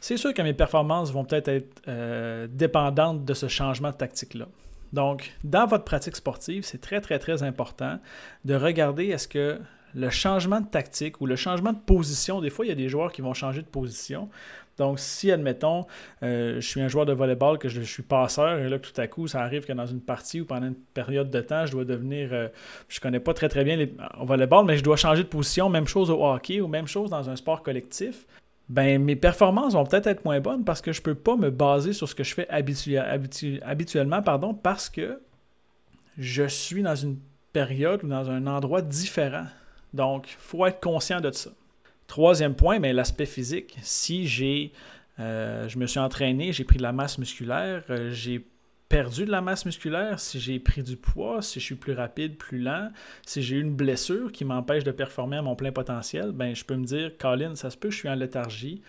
c'est 0.00 0.16
sûr 0.16 0.32
que 0.32 0.40
mes 0.40 0.54
performances 0.54 1.12
vont 1.12 1.24
peut-être 1.24 1.48
être, 1.48 1.82
euh, 1.88 2.46
dépendantes 2.50 3.26
de 3.26 3.34
ce 3.34 3.48
changement 3.48 3.90
de 3.90 3.96
tactique-là. 3.96 4.48
Donc, 4.92 5.32
dans 5.44 5.66
votre 5.66 5.84
pratique 5.84 6.16
sportive, 6.16 6.64
c'est 6.64 6.80
très, 6.80 7.00
très, 7.00 7.18
très 7.18 7.42
important 7.42 7.98
de 8.44 8.54
regarder 8.54 9.06
est-ce 9.06 9.28
que 9.28 9.60
le 9.94 10.10
changement 10.10 10.60
de 10.60 10.66
tactique 10.66 11.20
ou 11.20 11.26
le 11.26 11.36
changement 11.36 11.72
de 11.72 11.78
position, 11.78 12.40
des 12.40 12.50
fois, 12.50 12.64
il 12.64 12.68
y 12.68 12.72
a 12.72 12.76
des 12.76 12.88
joueurs 12.88 13.12
qui 13.12 13.22
vont 13.22 13.34
changer 13.34 13.62
de 13.62 13.66
position. 13.66 14.28
Donc, 14.78 14.98
si, 14.98 15.30
admettons, 15.30 15.86
euh, 16.22 16.54
je 16.54 16.66
suis 16.66 16.80
un 16.80 16.88
joueur 16.88 17.04
de 17.04 17.12
volleyball, 17.12 17.58
que 17.58 17.68
je, 17.68 17.82
suis 17.82 18.02
passeur, 18.02 18.58
et 18.58 18.68
là, 18.68 18.78
tout 18.78 18.98
à 18.98 19.06
coup, 19.08 19.26
ça 19.28 19.42
arrive 19.42 19.66
que 19.66 19.72
dans 19.72 19.86
une 19.86 20.00
partie 20.00 20.40
ou 20.40 20.46
pendant 20.46 20.68
une 20.68 20.74
période 20.74 21.30
de 21.30 21.40
temps, 21.40 21.66
je 21.66 21.72
dois 21.72 21.84
devenir, 21.84 22.30
euh, 22.32 22.48
je 22.88 22.98
connais 22.98 23.20
pas 23.20 23.34
très, 23.34 23.48
très 23.48 23.62
bien 23.62 23.76
le 23.76 23.90
volleyball, 24.20 24.64
mais 24.64 24.78
je 24.78 24.82
dois 24.82 24.96
changer 24.96 25.22
de 25.22 25.28
position, 25.28 25.68
même 25.68 25.86
chose 25.86 26.10
au 26.10 26.24
hockey 26.24 26.60
ou 26.60 26.68
même 26.68 26.86
chose 26.86 27.10
dans 27.10 27.28
un 27.28 27.36
sport 27.36 27.62
collectif 27.62 28.26
ben 28.70 29.02
mes 29.02 29.16
performances 29.16 29.72
vont 29.72 29.84
peut-être 29.84 30.06
être 30.06 30.24
moins 30.24 30.38
bonnes 30.38 30.64
parce 30.64 30.80
que 30.80 30.92
je 30.92 31.02
peux 31.02 31.16
pas 31.16 31.34
me 31.34 31.50
baser 31.50 31.92
sur 31.92 32.08
ce 32.08 32.14
que 32.14 32.22
je 32.22 32.34
fais 32.34 32.48
habituellement 32.48 34.22
pardon, 34.22 34.54
parce 34.54 34.88
que 34.88 35.20
je 36.16 36.44
suis 36.44 36.84
dans 36.84 36.94
une 36.94 37.18
période 37.52 38.04
ou 38.04 38.06
dans 38.06 38.30
un 38.30 38.46
endroit 38.46 38.80
différent. 38.80 39.46
Donc, 39.92 40.30
il 40.30 40.36
faut 40.38 40.64
être 40.66 40.78
conscient 40.78 41.20
de 41.20 41.32
ça. 41.32 41.50
Troisième 42.06 42.54
point, 42.54 42.78
ben, 42.78 42.94
l'aspect 42.94 43.26
physique. 43.26 43.76
Si 43.82 44.28
j'ai, 44.28 44.72
euh, 45.18 45.68
je 45.68 45.76
me 45.76 45.86
suis 45.86 45.98
entraîné, 45.98 46.52
j'ai 46.52 46.62
pris 46.62 46.76
de 46.76 46.82
la 46.82 46.92
masse 46.92 47.18
musculaire, 47.18 47.82
euh, 47.90 48.12
j'ai 48.12 48.46
perdu 48.90 49.24
de 49.24 49.30
la 49.30 49.40
masse 49.40 49.64
musculaire, 49.64 50.18
si 50.18 50.40
j'ai 50.40 50.58
pris 50.58 50.82
du 50.82 50.96
poids, 50.96 51.40
si 51.42 51.60
je 51.60 51.64
suis 51.64 51.74
plus 51.76 51.92
rapide, 51.92 52.36
plus 52.36 52.58
lent, 52.58 52.90
si 53.24 53.40
j'ai 53.40 53.56
eu 53.56 53.60
une 53.60 53.74
blessure 53.74 54.32
qui 54.32 54.44
m'empêche 54.44 54.82
de 54.82 54.90
performer 54.90 55.36
à 55.36 55.42
mon 55.42 55.54
plein 55.54 55.70
potentiel, 55.70 56.32
ben 56.32 56.54
je 56.54 56.64
peux 56.64 56.74
me 56.74 56.84
dire, 56.84 57.12
Colin, 57.16 57.54
ça 57.54 57.70
se 57.70 57.76
peut 57.76 57.90
je 57.90 57.96
suis 57.96 58.08
en 58.08 58.16
léthargie 58.16 58.82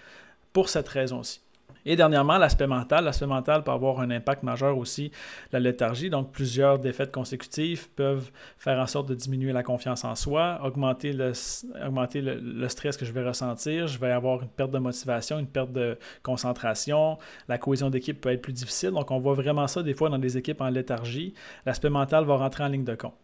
pour 0.54 0.70
cette 0.70 0.90
raison-ci. 0.90 1.40
Et 1.86 1.96
dernièrement, 1.96 2.38
l'aspect 2.38 2.68
mental. 2.68 3.06
L'aspect 3.06 3.26
mental 3.26 3.64
peut 3.64 3.72
avoir 3.72 4.00
un 4.00 4.12
impact 4.12 4.44
majeur 4.44 4.78
aussi, 4.78 5.12
la 5.52 5.60
léthargie. 5.60 6.10
Donc, 6.10 6.32
plusieurs 6.32 6.80
défaites 6.80 7.12
consécutives 7.12 7.90
peuvent 7.90 8.32
faire 8.58 8.80
en 8.80 8.88
sorte 8.88 9.10
de 9.10 9.16
diminuer 9.16 9.52
la 9.52 9.64
confiance 9.64 10.04
en 10.04 10.16
soi, 10.16 10.60
augmenter 10.64 11.14
le, 11.14 11.34
stress 11.34 12.98
que 12.98 13.06
je 13.06 13.12
vais 13.12 13.24
ressentir. 13.24 13.88
Je 13.88 14.00
vais 14.00 14.12
avoir 14.12 14.42
une 14.42 14.50
perte 14.50 14.72
de 14.72 14.80
motivation, 14.80 15.40
une 15.40 15.48
perte 15.48 15.72
de 15.72 15.98
concentration. 16.24 17.18
La 17.48 17.58
cohésion 17.58 17.90
d'équipe 17.90 18.20
peut 18.20 18.30
être 18.30 18.42
plus 18.42 18.54
difficile. 18.54 18.92
Donc, 18.92 19.12
on 19.12 19.20
voit 19.20 19.34
vraiment 19.34 19.68
ça 19.68 19.84
des 19.84 19.94
fois 19.94 20.10
dans 20.10 20.20
des 20.20 20.38
équipes 20.38 20.62
en 20.62 20.70
léthargie. 20.70 21.34
L'aspect 21.66 21.90
mental 21.90 22.26
va 22.26 22.38
rentrer 22.38 22.64
en 22.64 22.68
ligne 22.68 22.84
de 22.84 22.96
compte. 22.96 23.16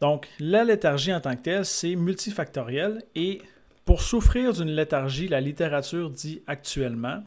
Donc, 0.00 0.28
la 0.40 0.64
léthargie 0.64 1.14
en 1.14 1.20
tant 1.20 1.36
que 1.36 1.42
telle, 1.42 1.64
c'est 1.64 1.94
multifactoriel 1.94 3.04
et 3.14 3.40
pour 3.84 4.00
souffrir 4.00 4.52
d'une 4.52 4.70
léthargie, 4.70 5.28
la 5.28 5.40
littérature 5.40 6.10
dit 6.10 6.42
actuellement 6.46 7.22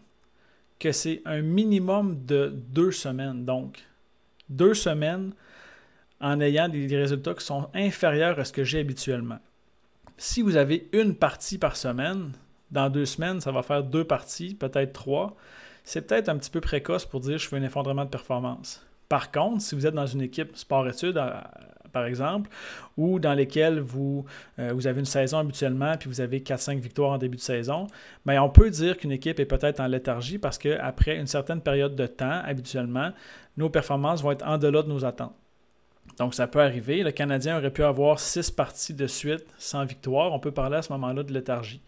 que 0.79 0.91
c'est 0.91 1.21
un 1.25 1.41
minimum 1.41 2.25
de 2.25 2.53
deux 2.53 2.91
semaines. 2.91 3.45
Donc, 3.45 3.83
deux 4.49 4.73
semaines 4.73 5.33
en 6.19 6.39
ayant 6.39 6.69
des 6.69 6.97
résultats 6.97 7.33
qui 7.33 7.45
sont 7.45 7.69
inférieurs 7.73 8.39
à 8.39 8.45
ce 8.45 8.53
que 8.53 8.63
j'ai 8.63 8.79
habituellement. 8.79 9.39
Si 10.17 10.41
vous 10.41 10.55
avez 10.55 10.89
une 10.93 11.15
partie 11.15 11.57
par 11.57 11.75
semaine, 11.75 12.31
dans 12.71 12.89
deux 12.89 13.05
semaines, 13.05 13.41
ça 13.41 13.51
va 13.51 13.63
faire 13.63 13.83
deux 13.83 14.05
parties, 14.05 14.55
peut-être 14.55 14.93
trois. 14.93 15.35
C'est 15.83 16.07
peut-être 16.07 16.29
un 16.29 16.37
petit 16.37 16.49
peu 16.49 16.61
précoce 16.61 17.05
pour 17.05 17.19
dire 17.19 17.37
je 17.37 17.47
fais 17.47 17.57
un 17.57 17.63
effondrement 17.63 18.05
de 18.05 18.09
performance. 18.09 18.85
Par 19.07 19.31
contre, 19.31 19.61
si 19.61 19.75
vous 19.75 19.85
êtes 19.85 19.93
dans 19.93 20.07
une 20.07 20.21
équipe 20.21 20.55
sport-études, 20.57 21.21
par 21.95 22.07
exemple, 22.07 22.49
ou 22.97 23.19
dans 23.19 23.33
lesquelles 23.33 23.79
vous, 23.79 24.25
euh, 24.59 24.73
vous 24.73 24.85
avez 24.85 24.99
une 24.99 25.05
saison 25.05 25.37
habituellement, 25.37 25.95
puis 25.97 26.09
vous 26.09 26.19
avez 26.19 26.41
4-5 26.41 26.77
victoires 26.79 27.11
en 27.11 27.17
début 27.17 27.37
de 27.37 27.41
saison, 27.41 27.87
bien, 28.25 28.43
on 28.43 28.49
peut 28.49 28.69
dire 28.69 28.97
qu'une 28.97 29.13
équipe 29.13 29.39
est 29.39 29.45
peut-être 29.45 29.79
en 29.79 29.87
léthargie 29.87 30.37
parce 30.37 30.57
qu'après 30.57 31.15
une 31.15 31.25
certaine 31.25 31.61
période 31.61 31.95
de 31.95 32.05
temps, 32.05 32.41
habituellement, 32.43 33.11
nos 33.55 33.69
performances 33.69 34.21
vont 34.21 34.31
être 34.31 34.45
en 34.45 34.57
delà 34.57 34.83
de 34.83 34.89
nos 34.89 35.05
attentes. 35.05 35.37
Donc, 36.17 36.33
ça 36.33 36.47
peut 36.47 36.61
arriver. 36.61 37.01
Le 37.01 37.11
Canadien 37.11 37.57
aurait 37.59 37.71
pu 37.71 37.83
avoir 37.85 38.19
six 38.19 38.51
parties 38.51 38.93
de 38.93 39.07
suite 39.07 39.45
sans 39.57 39.85
victoire. 39.85 40.33
On 40.33 40.39
peut 40.39 40.51
parler 40.51 40.75
à 40.75 40.81
ce 40.81 40.91
moment-là 40.91 41.23
de 41.23 41.31
léthargie. 41.31 41.81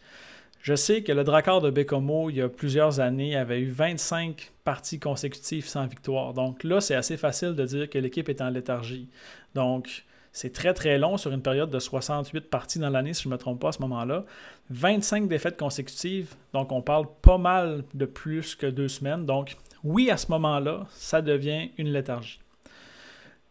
Je 0.67 0.75
sais 0.75 1.01
que 1.01 1.13
le 1.13 1.23
Drakkar 1.23 1.61
de 1.61 1.69
Bécomo, 1.69 2.29
il 2.29 2.35
y 2.35 2.41
a 2.41 2.49
plusieurs 2.49 2.99
années, 2.99 3.37
avait 3.37 3.61
eu 3.61 3.69
25 3.69 4.51
parties 4.65 4.99
consécutives 4.99 5.65
sans 5.65 5.87
victoire. 5.87 6.33
Donc 6.33 6.65
là, 6.65 6.81
c'est 6.81 6.93
assez 6.93 7.15
facile 7.15 7.55
de 7.55 7.65
dire 7.65 7.89
que 7.89 7.97
l'équipe 7.97 8.27
est 8.27 8.41
en 8.41 8.49
léthargie. 8.49 9.07
Donc, 9.55 10.03
c'est 10.33 10.51
très 10.51 10.73
très 10.73 10.97
long 10.97 11.15
sur 11.15 11.31
une 11.31 11.41
période 11.41 11.69
de 11.69 11.79
68 11.79 12.49
parties 12.49 12.79
dans 12.79 12.89
l'année, 12.89 13.13
si 13.13 13.23
je 13.23 13.29
ne 13.29 13.35
me 13.35 13.37
trompe 13.37 13.61
pas 13.61 13.69
à 13.69 13.71
ce 13.71 13.81
moment-là. 13.83 14.25
25 14.69 15.29
défaites 15.29 15.55
consécutives, 15.57 16.35
donc 16.51 16.73
on 16.73 16.81
parle 16.81 17.05
pas 17.21 17.37
mal 17.37 17.85
de 17.93 18.05
plus 18.05 18.53
que 18.53 18.67
deux 18.67 18.89
semaines. 18.89 19.25
Donc 19.25 19.55
oui, 19.85 20.11
à 20.11 20.17
ce 20.17 20.29
moment-là, 20.33 20.85
ça 20.89 21.21
devient 21.21 21.69
une 21.77 21.93
léthargie. 21.93 22.41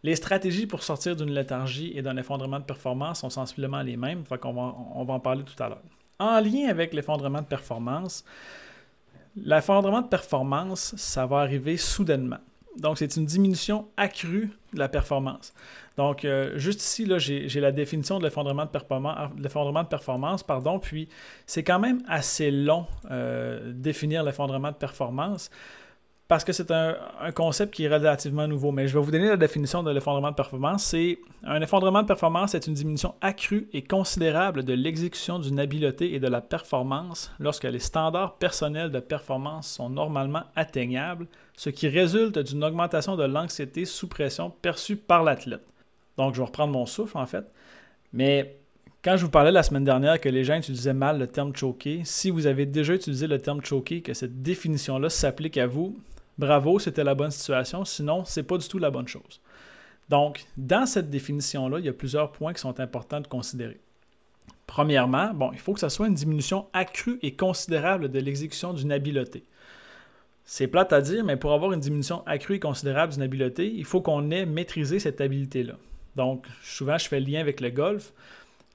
Les 0.03 0.17
stratégies 0.17 0.67
pour 0.67 0.83
sortir 0.83 1.17
d'une 1.17 1.33
léthargie 1.33 1.93
et 1.95 2.03
d'un 2.03 2.19
effondrement 2.19 2.59
de 2.59 2.65
performance 2.65 3.21
sont 3.21 3.31
sensiblement 3.31 3.81
les 3.81 3.97
mêmes, 3.97 4.23
va, 4.29 4.37
on 4.45 5.05
va 5.05 5.15
en 5.15 5.21
parler 5.21 5.45
tout 5.45 5.63
à 5.63 5.71
l'heure. 5.71 5.81
En 6.19 6.41
lien 6.41 6.69
avec 6.69 6.95
l'effondrement 6.95 7.43
de 7.43 7.47
performance, 7.47 8.25
l'effondrement 9.37 10.01
de 10.01 10.09
performance, 10.09 10.95
ça 10.97 11.27
va 11.27 11.39
arriver 11.39 11.77
soudainement. 11.77 12.39
Donc, 12.79 12.99
c'est 12.99 13.17
une 13.17 13.25
diminution 13.25 13.89
accrue 13.97 14.51
de 14.75 14.79
la 14.79 14.89
performance. 14.89 15.55
Donc, 15.97 16.25
euh, 16.25 16.59
juste 16.59 16.83
ici, 16.83 17.09
j'ai 17.19 17.61
la 17.61 17.73
définition 17.73 18.19
de 18.19 18.25
l'effondrement 18.25 18.67
de, 18.67 18.71
de, 18.71 19.89
performance, 19.89 20.43
pardon, 20.43 20.79
puis 20.79 21.09
c'est 21.47 21.63
quand 21.63 21.79
même 21.79 22.03
assez 22.07 22.51
long 22.51 22.87
euh, 23.11 23.73
définir 23.75 24.23
l'effondrement 24.25 24.73
de 24.73 24.77
performance 24.77 25.51
parce 26.29 26.43
que 26.43 26.53
c'est 26.53 26.73
un, 26.73 26.97
concept 27.35 27.75
qui 27.75 27.85
est 27.85 27.89
relativement 27.89 28.49
nouveau. 28.49 28.73
Mais 28.73 28.89
je 28.89 28.99
vais 28.99 29.05
vous 29.05 29.11
donner 29.11 29.29
la 29.29 29.37
définition 29.37 29.83
de 29.83 29.91
l'effondrement 29.93 30.31
de 30.31 30.35
performance. 30.37 30.85
C'est 30.85 31.19
un 31.45 31.61
effondrement 31.61 32.03
de 32.03 32.07
performance 32.07 32.55
est 32.55 32.67
une 32.67 32.75
diminution 32.75 33.15
accrue 33.21 33.69
et 33.73 33.83
considérable 33.83 34.65
de 34.65 34.73
l'exécution 34.73 35.39
d'une 35.39 35.61
habileté 35.61 36.15
et 36.15 36.21
de 36.21 36.27
la 36.27 36.41
performance 36.41 37.31
lorsque 37.39 37.65
les 37.65 37.79
standards 37.79 38.37
personnels 38.39 38.91
de 38.91 38.99
performance 38.99 39.69
sont 39.69 39.89
normalement 39.89 40.43
atteignables, 40.57 41.29
ce 41.57 41.71
qui 41.71 41.89
résulte 41.89 42.39
d'une 42.41 42.65
augmentation 42.65 43.17
de 43.17 43.25
l'anxiété 43.25 43.85
sous 43.85 44.09
pression 44.09 44.51
perçue 44.51 44.97
par 44.97 45.23
l'athlète. 45.23 45.65
Donc, 46.17 46.35
je 46.35 46.41
vais 46.41 46.47
reprendre 46.47 46.73
mon 46.73 46.87
souffle 46.87 47.19
en 47.19 47.27
fait. 47.27 47.45
Mais 48.13 48.57
quand 49.05 49.17
je 49.17 49.25
vous 49.25 49.31
parlais 49.31 49.53
la 49.53 49.63
semaine 49.63 49.85
dernière 49.85 50.21
que 50.21 50.29
les 50.29 50.43
gens 50.43 50.57
utilisaient 50.57 50.93
mal 50.93 51.21
le 51.21 51.29
terme 51.29 51.55
choqué, 51.55 52.01
si 52.05 52.31
vous 52.31 52.49
avez 52.49 52.67
déjà 52.67 52.95
utilisé 52.95 53.29
le 53.29 53.39
terme 53.39 53.65
choqué, 53.65 54.03
que 54.03 54.15
cette 54.15 54.43
définition-là 54.43 55.09
s'applique 55.11 55.59
à 55.59 55.69
vous, 55.69 55.97
bravo, 56.39 56.79
c'était 56.79 57.05
la 57.05 57.15
bonne 57.15 57.31
situation, 57.31 57.85
sinon, 57.85 58.25
c'est 58.25 58.43
pas 58.43 58.59
du 58.59 58.69
tout 58.69 58.79
la 58.79 58.91
bonne 58.91 59.09
chose. 59.09 59.41
Donc, 60.09 60.47
dans 60.57 60.87
cette 60.87 61.11
définition-là, 61.11 61.79
il 61.79 61.87
y 61.87 61.89
a 61.89 61.93
plusieurs 61.93 62.31
points 62.33 62.53
qui 62.53 62.61
sont 62.61 62.79
importants 62.81 63.21
de 63.21 63.27
considérer. 63.27 63.81
Premièrement, 64.67 65.33
bon, 65.35 65.51
il 65.53 65.59
faut 65.59 65.75
que 65.75 65.81
ce 65.81 65.89
soit 65.89 66.09
une 66.09 66.15
diminution 66.15 66.67
accrue 66.73 67.19
et 67.23 67.35
considérable 67.35 68.11
de 68.11 68.19
l'exécution 68.19 68.73
d'une 68.73 68.93
habileté. 68.93 69.45
C'est 70.45 70.69
plate 70.69 70.93
à 70.93 71.01
dire, 71.01 71.25
mais 71.25 71.37
pour 71.37 71.53
avoir 71.53 71.73
une 71.73 71.81
diminution 71.81 72.25
accrue 72.27 72.55
et 72.55 72.61
considérable 72.61 73.13
d'une 73.13 73.23
habileté, 73.23 73.73
il 73.73 73.85
faut 73.85 74.01
qu'on 74.01 74.31
ait 74.31 74.47
maîtrisé 74.47 75.01
cette 75.01 75.21
habileté-là. 75.21 75.75
Donc, 76.15 76.47
souvent, 76.63 76.99
je 76.99 77.09
fais 77.09 77.19
le 77.19 77.27
lien 77.27 77.41
avec 77.41 77.61
le 77.61 77.71
golf. 77.71 78.13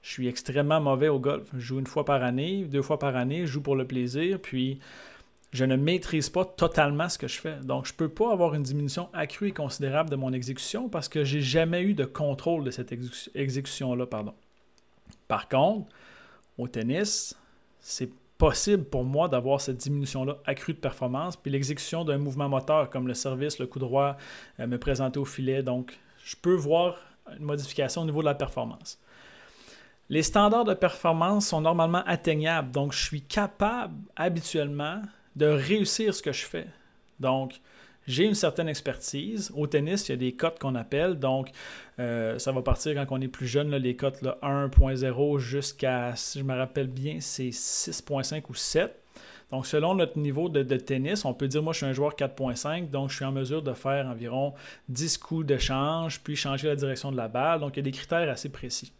Je 0.02 0.10
suis 0.10 0.28
extrêmement 0.28 0.80
mauvais 0.80 1.08
au 1.08 1.18
golf. 1.18 1.48
Je 1.54 1.60
joue 1.60 1.78
une 1.78 1.86
fois 1.86 2.04
par 2.04 2.22
année, 2.22 2.64
deux 2.64 2.82
fois 2.82 2.98
par 2.98 3.16
année, 3.16 3.46
je 3.46 3.52
joue 3.52 3.62
pour 3.62 3.76
le 3.76 3.86
plaisir, 3.86 4.38
puis 4.40 4.80
je 5.52 5.64
ne 5.66 5.76
maîtrise 5.76 6.30
pas 6.30 6.46
totalement 6.46 7.08
ce 7.08 7.18
que 7.18 7.28
je 7.28 7.38
fais. 7.38 7.56
Donc, 7.62 7.86
je 7.86 7.92
ne 7.92 7.96
peux 7.96 8.08
pas 8.08 8.32
avoir 8.32 8.54
une 8.54 8.62
diminution 8.62 9.10
accrue 9.12 9.48
et 9.48 9.52
considérable 9.52 10.08
de 10.08 10.16
mon 10.16 10.32
exécution 10.32 10.88
parce 10.88 11.08
que 11.08 11.24
j'ai 11.24 11.42
jamais 11.42 11.82
eu 11.82 11.92
de 11.92 12.06
contrôle 12.06 12.64
de 12.64 12.70
cette 12.70 12.92
exécution-là. 13.34 14.06
Pardon. 14.06 14.34
Par 15.28 15.48
contre, 15.48 15.88
au 16.56 16.68
tennis, 16.68 17.36
c'est 17.80 18.10
possible 18.38 18.84
pour 18.84 19.04
moi 19.04 19.28
d'avoir 19.28 19.60
cette 19.60 19.76
diminution-là 19.76 20.38
accrue 20.46 20.72
de 20.72 20.78
performance, 20.78 21.36
puis 21.36 21.50
l'exécution 21.50 22.04
d'un 22.04 22.18
mouvement 22.18 22.48
moteur 22.48 22.90
comme 22.90 23.06
le 23.06 23.14
service, 23.14 23.58
le 23.58 23.66
coup 23.66 23.78
droit, 23.78 24.16
euh, 24.58 24.66
me 24.66 24.78
présenter 24.78 25.18
au 25.18 25.24
filet. 25.24 25.62
Donc, 25.62 25.98
je 26.24 26.34
peux 26.34 26.54
voir 26.54 26.96
une 27.38 27.44
modification 27.44 28.02
au 28.02 28.04
niveau 28.04 28.20
de 28.20 28.24
la 28.24 28.34
performance. 28.34 28.98
Les 30.08 30.22
standards 30.22 30.64
de 30.64 30.74
performance 30.74 31.46
sont 31.46 31.60
normalement 31.60 32.02
atteignables, 32.06 32.70
donc 32.70 32.92
je 32.92 33.04
suis 33.04 33.22
capable 33.22 33.94
habituellement 34.16 35.02
de 35.36 35.46
réussir 35.46 36.14
ce 36.14 36.22
que 36.22 36.32
je 36.32 36.44
fais. 36.44 36.66
Donc, 37.20 37.60
j'ai 38.06 38.24
une 38.24 38.34
certaine 38.34 38.68
expertise. 38.68 39.52
Au 39.54 39.66
tennis, 39.66 40.08
il 40.08 40.12
y 40.12 40.14
a 40.14 40.16
des 40.16 40.32
cotes 40.32 40.58
qu'on 40.58 40.74
appelle. 40.74 41.18
Donc, 41.18 41.50
euh, 41.98 42.38
ça 42.38 42.52
va 42.52 42.62
partir 42.62 42.94
quand 42.94 43.16
on 43.16 43.20
est 43.20 43.28
plus 43.28 43.46
jeune, 43.46 43.74
les 43.74 43.96
cotes 43.96 44.22
1.0 44.22 45.38
jusqu'à, 45.38 46.14
si 46.16 46.40
je 46.40 46.44
me 46.44 46.54
rappelle 46.54 46.88
bien, 46.88 47.18
c'est 47.20 47.50
6.5 47.50 48.42
ou 48.48 48.54
7. 48.54 48.98
Donc, 49.50 49.66
selon 49.66 49.94
notre 49.94 50.18
niveau 50.18 50.48
de, 50.48 50.62
tennis, 50.76 51.26
on 51.26 51.34
peut 51.34 51.46
dire, 51.46 51.62
moi, 51.62 51.74
je 51.74 51.78
suis 51.78 51.86
un 51.86 51.92
joueur 51.92 52.14
4.5, 52.14 52.88
donc 52.88 53.10
je 53.10 53.16
suis 53.16 53.24
en 53.24 53.32
mesure 53.32 53.62
de 53.62 53.74
faire 53.74 54.06
environ 54.06 54.54
10 54.88 55.18
coups 55.18 55.46
de 55.46 55.58
change, 55.58 56.20
puis 56.22 56.36
changer 56.36 56.68
la 56.68 56.76
direction 56.76 57.12
de 57.12 57.18
la 57.18 57.28
balle. 57.28 57.60
Donc, 57.60 57.76
il 57.76 57.80
y 57.80 57.80
a 57.80 57.82
des 57.82 57.90
critères 57.90 58.30
assez 58.30 58.48
précis. 58.48 58.92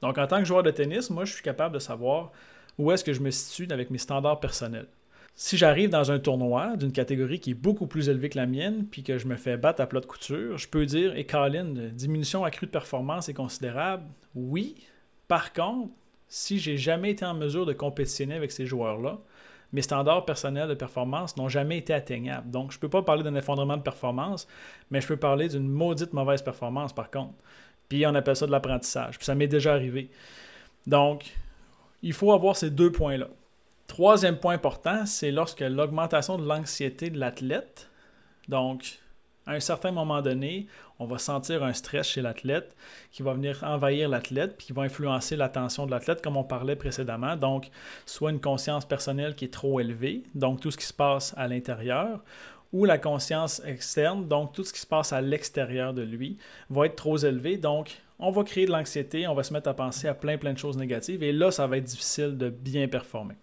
Donc, 0.00 0.16
en 0.16 0.26
tant 0.26 0.38
que 0.38 0.46
joueur 0.46 0.62
de 0.62 0.70
tennis, 0.70 1.10
moi, 1.10 1.26
je 1.26 1.34
suis 1.34 1.42
capable 1.42 1.74
de 1.74 1.78
savoir 1.78 2.32
où 2.78 2.90
est-ce 2.90 3.04
que 3.04 3.12
je 3.12 3.20
me 3.20 3.30
situe 3.30 3.70
avec 3.70 3.90
mes 3.90 3.98
standards 3.98 4.40
personnels. 4.40 4.86
Si 5.36 5.56
j'arrive 5.56 5.90
dans 5.90 6.12
un 6.12 6.20
tournoi 6.20 6.76
d'une 6.76 6.92
catégorie 6.92 7.40
qui 7.40 7.50
est 7.50 7.54
beaucoup 7.54 7.88
plus 7.88 8.08
élevée 8.08 8.28
que 8.28 8.38
la 8.38 8.46
mienne, 8.46 8.86
puis 8.88 9.02
que 9.02 9.18
je 9.18 9.26
me 9.26 9.34
fais 9.34 9.56
battre 9.56 9.80
à 9.80 9.86
plat 9.86 10.00
de 10.00 10.06
couture, 10.06 10.58
je 10.58 10.68
peux 10.68 10.86
dire, 10.86 11.14
et 11.16 11.20
hey, 11.20 11.26
Colin, 11.26 11.74
diminution 11.92 12.44
accrue 12.44 12.66
de 12.66 12.70
performance 12.70 13.28
est 13.28 13.34
considérable. 13.34 14.04
Oui. 14.36 14.76
Par 15.26 15.52
contre, 15.52 15.90
si 16.28 16.60
j'ai 16.60 16.76
jamais 16.76 17.10
été 17.10 17.24
en 17.24 17.34
mesure 17.34 17.66
de 17.66 17.72
compétitionner 17.72 18.34
avec 18.34 18.52
ces 18.52 18.64
joueurs-là, 18.64 19.18
mes 19.72 19.82
standards 19.82 20.24
personnels 20.24 20.68
de 20.68 20.74
performance 20.74 21.36
n'ont 21.36 21.48
jamais 21.48 21.78
été 21.78 21.92
atteignables. 21.92 22.48
Donc, 22.48 22.70
je 22.70 22.76
ne 22.76 22.80
peux 22.80 22.88
pas 22.88 23.02
parler 23.02 23.24
d'un 23.24 23.34
effondrement 23.34 23.76
de 23.76 23.82
performance, 23.82 24.46
mais 24.92 25.00
je 25.00 25.08
peux 25.08 25.16
parler 25.16 25.48
d'une 25.48 25.68
maudite 25.68 26.12
mauvaise 26.12 26.42
performance 26.42 26.92
par 26.92 27.10
contre. 27.10 27.34
Puis 27.88 28.06
on 28.06 28.14
appelle 28.14 28.36
ça 28.36 28.46
de 28.46 28.52
l'apprentissage. 28.52 29.18
Puis 29.18 29.24
ça 29.24 29.34
m'est 29.34 29.48
déjà 29.48 29.72
arrivé. 29.72 30.10
Donc, 30.86 31.34
il 32.02 32.12
faut 32.12 32.32
avoir 32.32 32.54
ces 32.54 32.70
deux 32.70 32.92
points-là. 32.92 33.28
Troisième 33.86 34.38
point 34.38 34.54
important, 34.54 35.06
c'est 35.06 35.30
lorsque 35.30 35.60
l'augmentation 35.60 36.38
de 36.38 36.46
l'anxiété 36.46 37.10
de 37.10 37.18
l'athlète, 37.18 37.90
donc 38.48 38.98
à 39.46 39.52
un 39.52 39.60
certain 39.60 39.90
moment 39.90 40.22
donné, 40.22 40.66
on 40.98 41.06
va 41.06 41.18
sentir 41.18 41.62
un 41.62 41.72
stress 41.72 42.08
chez 42.08 42.22
l'athlète 42.22 42.74
qui 43.10 43.22
va 43.22 43.34
venir 43.34 43.62
envahir 43.62 44.08
l'athlète 44.08 44.56
puis 44.56 44.68
qui 44.68 44.72
va 44.72 44.82
influencer 44.82 45.36
l'attention 45.36 45.86
de 45.86 45.90
l'athlète 45.90 46.22
comme 46.22 46.36
on 46.36 46.44
parlait 46.44 46.76
précédemment. 46.76 47.36
Donc, 47.36 47.70
soit 48.06 48.30
une 48.30 48.40
conscience 48.40 48.86
personnelle 48.86 49.34
qui 49.34 49.44
est 49.44 49.52
trop 49.52 49.80
élevée, 49.80 50.22
donc 50.34 50.60
tout 50.60 50.70
ce 50.70 50.78
qui 50.78 50.86
se 50.86 50.94
passe 50.94 51.34
à 51.36 51.46
l'intérieur, 51.46 52.22
ou 52.72 52.86
la 52.86 52.98
conscience 52.98 53.62
externe, 53.64 54.26
donc 54.26 54.52
tout 54.52 54.64
ce 54.64 54.72
qui 54.72 54.80
se 54.80 54.86
passe 54.86 55.12
à 55.12 55.20
l'extérieur 55.20 55.94
de 55.94 56.02
lui, 56.02 56.38
va 56.70 56.86
être 56.86 56.96
trop 56.96 57.18
élevé. 57.18 57.56
Donc, 57.56 58.00
on 58.18 58.30
va 58.30 58.42
créer 58.44 58.66
de 58.66 58.72
l'anxiété, 58.72 59.28
on 59.28 59.34
va 59.34 59.42
se 59.42 59.52
mettre 59.52 59.68
à 59.68 59.74
penser 59.74 60.08
à 60.08 60.14
plein 60.14 60.38
plein 60.38 60.52
de 60.52 60.58
choses 60.58 60.76
négatives 60.76 61.22
et 61.22 61.32
là, 61.32 61.50
ça 61.50 61.66
va 61.66 61.76
être 61.76 61.84
difficile 61.84 62.36
de 62.38 62.48
bien 62.48 62.88
performer. 62.88 63.34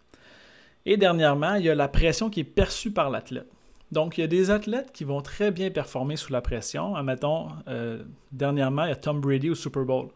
Et 0.85 0.97
dernièrement, 0.97 1.55
il 1.55 1.65
y 1.65 1.69
a 1.69 1.75
la 1.75 1.87
pression 1.87 2.29
qui 2.29 2.41
est 2.41 2.45
perçue 2.45 2.91
par 2.91 3.09
l'athlète. 3.09 3.49
Donc, 3.91 4.17
il 4.17 4.21
y 4.21 4.23
a 4.23 4.27
des 4.27 4.49
athlètes 4.49 4.91
qui 4.93 5.03
vont 5.03 5.21
très 5.21 5.51
bien 5.51 5.69
performer 5.69 6.15
sous 6.15 6.31
la 6.31 6.41
pression. 6.41 6.95
Admettons, 6.95 7.49
euh, 7.67 8.03
dernièrement, 8.31 8.85
il 8.85 8.89
y 8.89 8.93
a 8.93 8.95
Tom 8.95 9.19
Brady 9.19 9.49
au 9.49 9.55
Super 9.55 9.83
Bowl. 9.83 10.07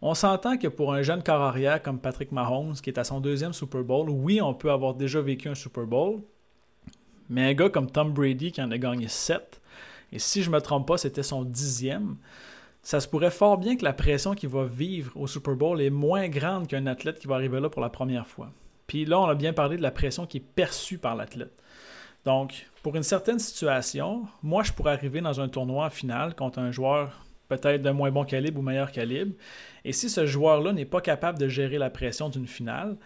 On 0.00 0.14
s'entend 0.14 0.56
que 0.56 0.68
pour 0.68 0.92
un 0.92 1.02
jeune 1.02 1.22
corps 1.22 1.42
arrière 1.42 1.82
comme 1.82 1.98
Patrick 1.98 2.32
Mahomes, 2.32 2.74
qui 2.74 2.90
est 2.90 2.98
à 2.98 3.04
son 3.04 3.20
deuxième 3.20 3.52
Super 3.52 3.82
Bowl, 3.82 4.10
oui, 4.10 4.40
on 4.40 4.54
peut 4.54 4.70
avoir 4.70 4.94
déjà 4.94 5.20
vécu 5.20 5.48
un 5.48 5.54
Super 5.54 5.86
Bowl, 5.86 6.20
mais 7.28 7.50
un 7.50 7.54
gars 7.54 7.70
comme 7.70 7.90
Tom 7.90 8.12
Brady 8.12 8.52
qui 8.52 8.60
en 8.60 8.70
a 8.70 8.78
gagné 8.78 9.08
sept, 9.08 9.60
et 10.12 10.18
si 10.18 10.42
je 10.42 10.50
ne 10.50 10.56
me 10.56 10.60
trompe 10.60 10.86
pas, 10.86 10.98
c'était 10.98 11.22
son 11.22 11.42
dixième, 11.42 12.16
ça 12.82 13.00
se 13.00 13.08
pourrait 13.08 13.30
fort 13.30 13.56
bien 13.56 13.76
que 13.76 13.84
la 13.84 13.94
pression 13.94 14.34
qu'il 14.34 14.50
va 14.50 14.64
vivre 14.64 15.12
au 15.16 15.26
Super 15.26 15.56
Bowl 15.56 15.80
est 15.80 15.90
moins 15.90 16.28
grande 16.28 16.68
qu'un 16.68 16.86
athlète 16.86 17.18
qui 17.18 17.26
va 17.26 17.36
arriver 17.36 17.58
là 17.58 17.70
pour 17.70 17.80
la 17.80 17.88
première 17.88 18.26
fois. 18.26 18.52
Puis 18.86 19.04
là, 19.04 19.18
on 19.20 19.26
a 19.26 19.34
bien 19.34 19.52
parlé 19.52 19.76
de 19.76 19.82
la 19.82 19.90
pression 19.90 20.26
qui 20.26 20.38
est 20.38 20.44
perçue 20.54 20.98
par 20.98 21.16
l'athlète. 21.16 21.62
Donc, 22.24 22.66
pour 22.82 22.96
une 22.96 23.02
certaine 23.02 23.38
situation, 23.38 24.26
moi, 24.42 24.62
je 24.62 24.72
pourrais 24.72 24.92
arriver 24.92 25.20
dans 25.20 25.40
un 25.40 25.48
tournoi 25.48 25.90
final 25.90 26.34
contre 26.34 26.58
un 26.58 26.70
joueur 26.70 27.24
peut-être 27.48 27.82
de 27.82 27.90
moins 27.90 28.10
bon 28.10 28.24
calibre 28.24 28.60
ou 28.60 28.62
meilleur 28.62 28.90
calibre. 28.92 29.34
Et 29.84 29.92
si 29.92 30.08
ce 30.08 30.26
joueur-là 30.26 30.72
n'est 30.72 30.86
pas 30.86 31.00
capable 31.00 31.38
de 31.38 31.48
gérer 31.48 31.78
la 31.78 31.90
pression 31.90 32.28
d'une 32.28 32.46
finale, 32.46 32.96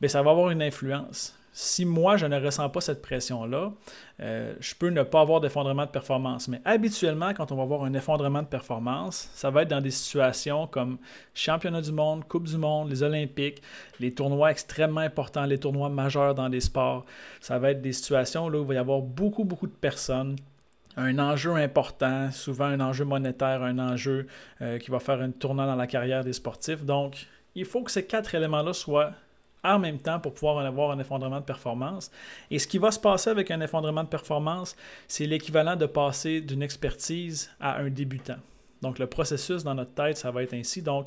bien, 0.00 0.08
ça 0.08 0.22
va 0.22 0.30
avoir 0.30 0.50
une 0.50 0.62
influence 0.62 1.36
si 1.52 1.84
moi, 1.84 2.16
je 2.16 2.26
ne 2.26 2.40
ressens 2.40 2.68
pas 2.70 2.80
cette 2.80 3.02
pression-là, 3.02 3.72
euh, 4.20 4.54
je 4.60 4.74
peux 4.74 4.88
ne 4.88 5.02
pas 5.02 5.20
avoir 5.20 5.40
d'effondrement 5.40 5.84
de 5.84 5.90
performance. 5.90 6.48
Mais 6.48 6.60
habituellement, 6.64 7.34
quand 7.34 7.50
on 7.50 7.56
va 7.56 7.62
avoir 7.62 7.84
un 7.84 7.92
effondrement 7.94 8.42
de 8.42 8.46
performance, 8.46 9.30
ça 9.34 9.50
va 9.50 9.62
être 9.62 9.68
dans 9.68 9.80
des 9.80 9.90
situations 9.90 10.66
comme 10.66 10.98
championnat 11.34 11.80
du 11.80 11.92
monde, 11.92 12.24
Coupe 12.28 12.46
du 12.46 12.56
monde, 12.56 12.88
les 12.88 13.02
Olympiques, 13.02 13.62
les 13.98 14.14
tournois 14.14 14.50
extrêmement 14.50 15.00
importants, 15.00 15.44
les 15.44 15.58
tournois 15.58 15.88
majeurs 15.88 16.34
dans 16.34 16.48
les 16.48 16.60
sports. 16.60 17.04
Ça 17.40 17.58
va 17.58 17.72
être 17.72 17.82
des 17.82 17.92
situations 17.92 18.46
où 18.46 18.62
il 18.62 18.66
va 18.66 18.74
y 18.74 18.78
avoir 18.78 19.00
beaucoup, 19.00 19.44
beaucoup 19.44 19.66
de 19.66 19.72
personnes 19.72 20.36
un 20.96 21.18
enjeu 21.18 21.52
important, 21.54 22.30
souvent 22.32 22.66
un 22.66 22.80
enjeu 22.80 23.04
monétaire, 23.04 23.62
un 23.62 23.78
enjeu 23.78 24.26
euh, 24.60 24.78
qui 24.78 24.90
va 24.90 24.98
faire 24.98 25.20
un 25.20 25.30
tournant 25.30 25.66
dans 25.66 25.76
la 25.76 25.86
carrière 25.86 26.24
des 26.24 26.32
sportifs. 26.32 26.84
Donc, 26.84 27.26
il 27.54 27.64
faut 27.64 27.82
que 27.82 27.90
ces 27.90 28.06
quatre 28.06 28.34
éléments-là 28.34 28.72
soient 28.72 29.12
en 29.62 29.78
même 29.78 29.98
temps 29.98 30.20
pour 30.20 30.34
pouvoir 30.34 30.58
avoir 30.64 30.90
un 30.90 30.98
effondrement 30.98 31.40
de 31.40 31.44
performance. 31.44 32.10
Et 32.50 32.58
ce 32.58 32.66
qui 32.66 32.78
va 32.78 32.90
se 32.90 32.98
passer 32.98 33.30
avec 33.30 33.50
un 33.50 33.60
effondrement 33.60 34.04
de 34.04 34.08
performance, 34.08 34.76
c'est 35.08 35.26
l'équivalent 35.26 35.76
de 35.76 35.86
passer 35.86 36.40
d'une 36.40 36.62
expertise 36.62 37.50
à 37.60 37.78
un 37.78 37.90
débutant. 37.90 38.38
Donc 38.82 38.98
le 38.98 39.06
processus 39.06 39.62
dans 39.64 39.74
notre 39.74 39.92
tête, 39.92 40.16
ça 40.16 40.30
va 40.30 40.42
être 40.42 40.54
ainsi. 40.54 40.82
Donc 40.82 41.06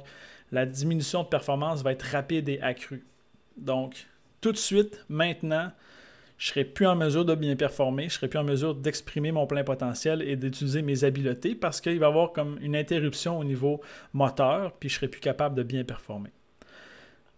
la 0.52 0.66
diminution 0.66 1.24
de 1.24 1.28
performance 1.28 1.82
va 1.82 1.92
être 1.92 2.04
rapide 2.04 2.50
et 2.50 2.62
accrue. 2.62 3.06
Donc 3.58 4.08
tout 4.42 4.52
de 4.52 4.58
suite, 4.58 5.06
maintenant, 5.10 5.72
je 6.38 6.50
ne 6.50 6.54
serai 6.54 6.66
plus 6.66 6.86
en 6.88 6.96
mesure 6.96 7.24
de 7.24 7.36
bien 7.36 7.56
performer, 7.56 8.04
je 8.04 8.08
ne 8.08 8.12
serai 8.12 8.28
plus 8.28 8.40
en 8.40 8.44
mesure 8.44 8.76
d'exprimer 8.76 9.32
mon 9.32 9.48
plein 9.48 9.64
potentiel 9.64 10.22
et 10.22 10.36
d'utiliser 10.36 10.82
mes 10.82 11.04
habiletés 11.04 11.56
parce 11.56 11.80
qu'il 11.80 12.00
va 12.00 12.08
y 12.08 12.10
avoir 12.10 12.34
comme 12.34 12.58
une 12.62 12.76
interruption 12.76 13.40
au 13.40 13.44
niveau 13.44 13.82
moteur, 14.12 14.74
puis 14.74 14.90
je 14.90 14.96
ne 14.96 14.98
serai 14.98 15.08
plus 15.08 15.22
capable 15.22 15.56
de 15.56 15.64
bien 15.64 15.84
performer. 15.84 16.32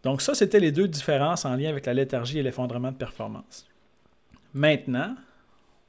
Donc 0.05 0.21
ça, 0.21 0.35
c'était 0.35 0.59
les 0.59 0.71
deux 0.71 0.87
différences 0.87 1.45
en 1.45 1.55
lien 1.55 1.67
avec 1.67 1.87
la 1.87 1.95
léthargie 1.95 2.37
et 2.37 2.43
l'effondrement 2.43 2.91
de 2.91 2.95
performance. 2.95 3.67
Maintenant, 4.53 5.15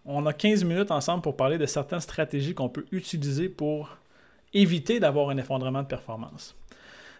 on 0.06 0.24
a 0.24 0.32
15 0.32 0.64
minutes 0.64 0.90
ensemble 0.90 1.20
pour 1.20 1.36
parler 1.36 1.58
de 1.58 1.66
certaines 1.66 2.00
stratégies 2.00 2.54
qu'on 2.54 2.70
peut 2.70 2.86
utiliser 2.92 3.50
pour 3.50 3.98
éviter 4.54 5.00
d'avoir 5.00 5.28
un 5.28 5.36
effondrement 5.36 5.82
de 5.82 5.86
performance. 5.86 6.56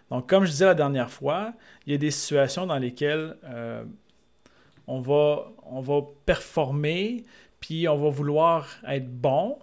Donc, 0.09 0.27
comme 0.27 0.45
je 0.45 0.49
disais 0.49 0.65
la 0.65 0.73
dernière 0.73 1.11
fois, 1.11 1.53
il 1.85 1.91
y 1.91 1.95
a 1.95 1.99
des 1.99 2.09
situations 2.09 2.65
dans 2.65 2.79
lesquelles 2.79 3.37
euh, 3.43 3.83
on, 4.87 4.99
va, 4.99 5.51
on 5.67 5.81
va 5.81 6.01
performer, 6.25 7.25
puis 7.59 7.87
on 7.87 7.95
va 7.95 8.09
vouloir 8.09 8.69
être 8.87 9.07
bon, 9.07 9.59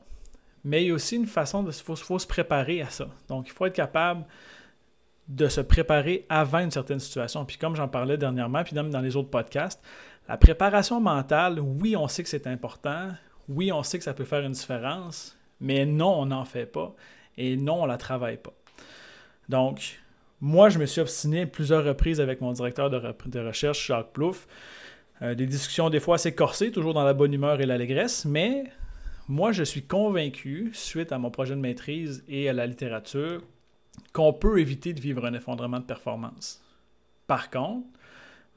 mais 0.63 0.85
il 0.85 0.89
y 0.89 0.91
a 0.93 0.95
aussi 0.95 1.17
une 1.17 1.27
façon 1.27 1.65
de 1.65 1.73
faut, 1.73 1.97
se 1.97 2.27
préparer 2.29 2.81
à 2.81 2.91
ça. 2.91 3.09
Donc, 3.27 3.49
il 3.49 3.53
faut 3.53 3.67
être 3.67 3.75
capable 3.75 4.25
de 5.29 5.49
se 5.49 5.61
préparer 5.61 6.27
avant 6.29 6.59
une 6.59 6.71
certaine 6.71 7.01
situation. 7.01 7.45
Puis 7.45 7.57
comme 7.57 7.77
j'en 7.77 7.89
parlais 7.89 8.19
dernièrement, 8.19 8.63
puis 8.63 8.75
même 8.75 8.91
dans 8.91 9.01
les 9.01 9.17
autres 9.17 9.31
podcasts, 9.31 9.83
la 10.29 10.37
préparation 10.37 11.01
mentale, 11.01 11.61
oui, 11.61 11.97
on 11.97 12.09
sait 12.09 12.23
que 12.23 12.29
c'est 12.29 12.47
important, 12.47 13.09
oui, 13.49 13.73
on 13.73 13.83
sait 13.83 13.99
que 13.99 14.05
ça 14.05 14.15
peut 14.15 14.25
faire 14.25 14.41
une 14.41 14.53
différence, 14.53 15.37
mais 15.61 15.87
non, 15.87 16.21
on 16.21 16.27
n'en 16.27 16.45
fait 16.45 16.67
pas, 16.67 16.95
et 17.37 17.57
non, 17.57 17.83
on 17.83 17.85
ne 17.85 17.89
la 17.89 17.99
travaille 17.99 18.39
pas. 18.39 18.55
Donc, 19.49 20.01
moi, 20.41 20.69
je 20.69 20.79
me 20.79 20.87
suis 20.87 21.01
obstiné 21.01 21.47
plusieurs 21.47 21.85
reprises 21.85 22.21
avec 22.21 22.41
mon 22.41 22.53
directeur 22.53 22.91
de, 22.91 23.41
recherche, 23.41 23.87
Jacques 23.87 24.13
Plouffe. 24.13 24.47
Euh, 25.23 25.35
des 25.35 25.47
discussions 25.47 25.91
des 25.91 26.01
fois 26.01 26.17
assez 26.17 26.35
corsées, 26.35 26.71
toujours 26.71 26.93
dans 26.93 27.05
la 27.05 27.15
bonne 27.15 27.33
humeur 27.33 27.61
et 27.61 27.67
l'allégresse, 27.67 28.25
mais 28.25 28.65
moi, 29.29 29.53
je 29.53 29.63
suis 29.63 29.83
convaincu, 29.83 30.71
suite 30.75 31.13
à 31.13 31.19
mon 31.19 31.31
projet 31.31 31.55
de 31.55 31.61
maîtrise 31.61 32.25
et 32.29 32.49
à 32.49 32.53
la 32.53 32.67
littérature, 32.67 33.43
qu'on 34.13 34.33
peut 34.33 34.59
éviter 34.59 34.93
de 34.93 35.01
vivre 35.01 35.25
un 35.25 35.35
effondrement 35.35 35.81
de 35.81 35.85
performance. 35.85 36.63
Par 37.27 37.51
contre, 37.51 37.87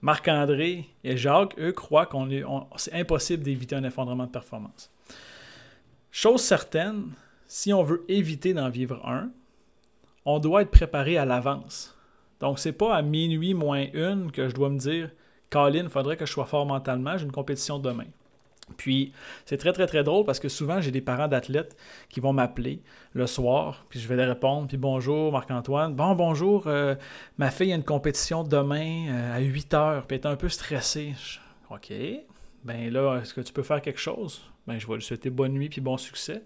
Marc-André 0.02 0.86
et 1.04 1.18
Jacques, 1.18 1.58
eux, 1.58 1.72
croient 1.72 2.06
qu'on 2.06 2.30
est, 2.30 2.44
c'est 2.76 2.94
impossible 2.94 3.44
d'éviter 3.44 3.76
un 3.76 3.84
effondrement 3.84 4.26
de 4.26 4.32
performance. 4.32 4.92
Chose 6.12 6.42
certaine, 6.42 7.12
si 7.48 7.74
on 7.74 7.84
veut 7.84 8.04
éviter 8.08 8.54
d'en 8.54 8.70
vivre 8.70 9.06
un, 9.08 9.32
on 10.26 10.40
doit 10.40 10.62
être 10.62 10.72
préparé 10.72 11.18
à 11.18 11.26
l'avance. 11.26 11.98
Donc, 12.40 12.60
c'est 12.60 12.74
pas 12.74 12.96
à 12.96 13.02
minuit 13.02 13.54
moins 13.54 13.88
une 13.94 14.32
que 14.32 14.50
je 14.50 14.54
dois 14.54 14.70
me 14.70 14.78
dire 14.78 15.10
Colin, 15.50 15.84
il 15.84 15.90
faudrait 15.90 16.18
que 16.18 16.26
je 16.26 16.32
sois 16.32 16.46
fort 16.46 16.66
mentalement, 16.66 17.18
j'ai 17.18 17.26
une 17.26 17.32
compétition 17.32 17.80
demain. 17.80 18.08
Puis 18.76 19.14
c'est 19.46 19.58
très 19.58 19.72
très 19.72 19.88
très 19.88 20.04
drôle 20.04 20.26
parce 20.26 20.40
que 20.40 20.50
souvent 20.50 20.82
j'ai 20.82 20.92
des 20.92 21.02
parents 21.02 21.28
d'athlètes 21.28 21.78
qui 22.10 22.20
vont 22.20 22.34
m'appeler 22.34 22.82
le 23.14 23.26
soir, 23.26 23.86
puis 23.90 24.00
je 24.00 24.08
vais 24.08 24.16
leur 24.16 24.28
répondre, 24.28 24.68
puis 24.68 24.78
bonjour 24.78 25.32
Marc-Antoine, 25.32 25.96
bon 25.96 26.16
bonjour, 26.16 26.68
euh, 26.68 26.96
ma 27.38 27.50
fille 27.50 27.72
a 27.72 27.76
une 27.76 27.84
compétition 27.84 28.44
demain 28.44 29.08
euh, 29.10 29.38
à 29.38 29.40
8 29.40 29.74
heures, 29.74 30.06
puis 30.06 30.18
elle 30.18 30.24
est 30.24 30.28
un 30.28 30.36
peu 30.36 30.50
stressée. 30.50 31.14
ok, 31.70 31.94
ben 32.64 32.92
là, 32.92 33.20
est-ce 33.22 33.34
que 33.34 33.42
tu 33.42 33.54
peux 33.54 33.64
faire 33.64 33.82
quelque 33.82 34.00
chose? 34.00 34.42
Ben, 34.68 34.78
je 34.78 34.86
vais 34.86 34.96
lui 34.96 35.02
souhaiter 35.02 35.30
bonne 35.30 35.54
nuit 35.54 35.70
puis 35.70 35.80
bon 35.80 35.96
succès. 35.96 36.44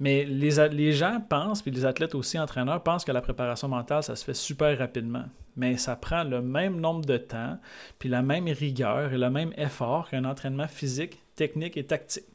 Mais 0.00 0.24
les, 0.24 0.68
les 0.70 0.92
gens 0.92 1.20
pensent, 1.28 1.60
puis 1.60 1.70
les 1.70 1.84
athlètes 1.84 2.14
aussi, 2.14 2.38
entraîneurs, 2.38 2.82
pensent 2.82 3.04
que 3.04 3.12
la 3.12 3.20
préparation 3.20 3.68
mentale, 3.68 4.02
ça 4.02 4.16
se 4.16 4.24
fait 4.24 4.32
super 4.32 4.78
rapidement. 4.78 5.24
Mais 5.54 5.76
ça 5.76 5.94
prend 5.94 6.24
le 6.24 6.40
même 6.40 6.80
nombre 6.80 7.04
de 7.04 7.18
temps, 7.18 7.58
puis 7.98 8.08
la 8.08 8.22
même 8.22 8.46
rigueur 8.46 9.12
et 9.12 9.18
le 9.18 9.28
même 9.28 9.52
effort 9.58 10.08
qu'un 10.08 10.24
entraînement 10.24 10.66
physique 10.66 11.20
technique 11.38 11.76
et 11.76 11.84
tactique. 11.84 12.26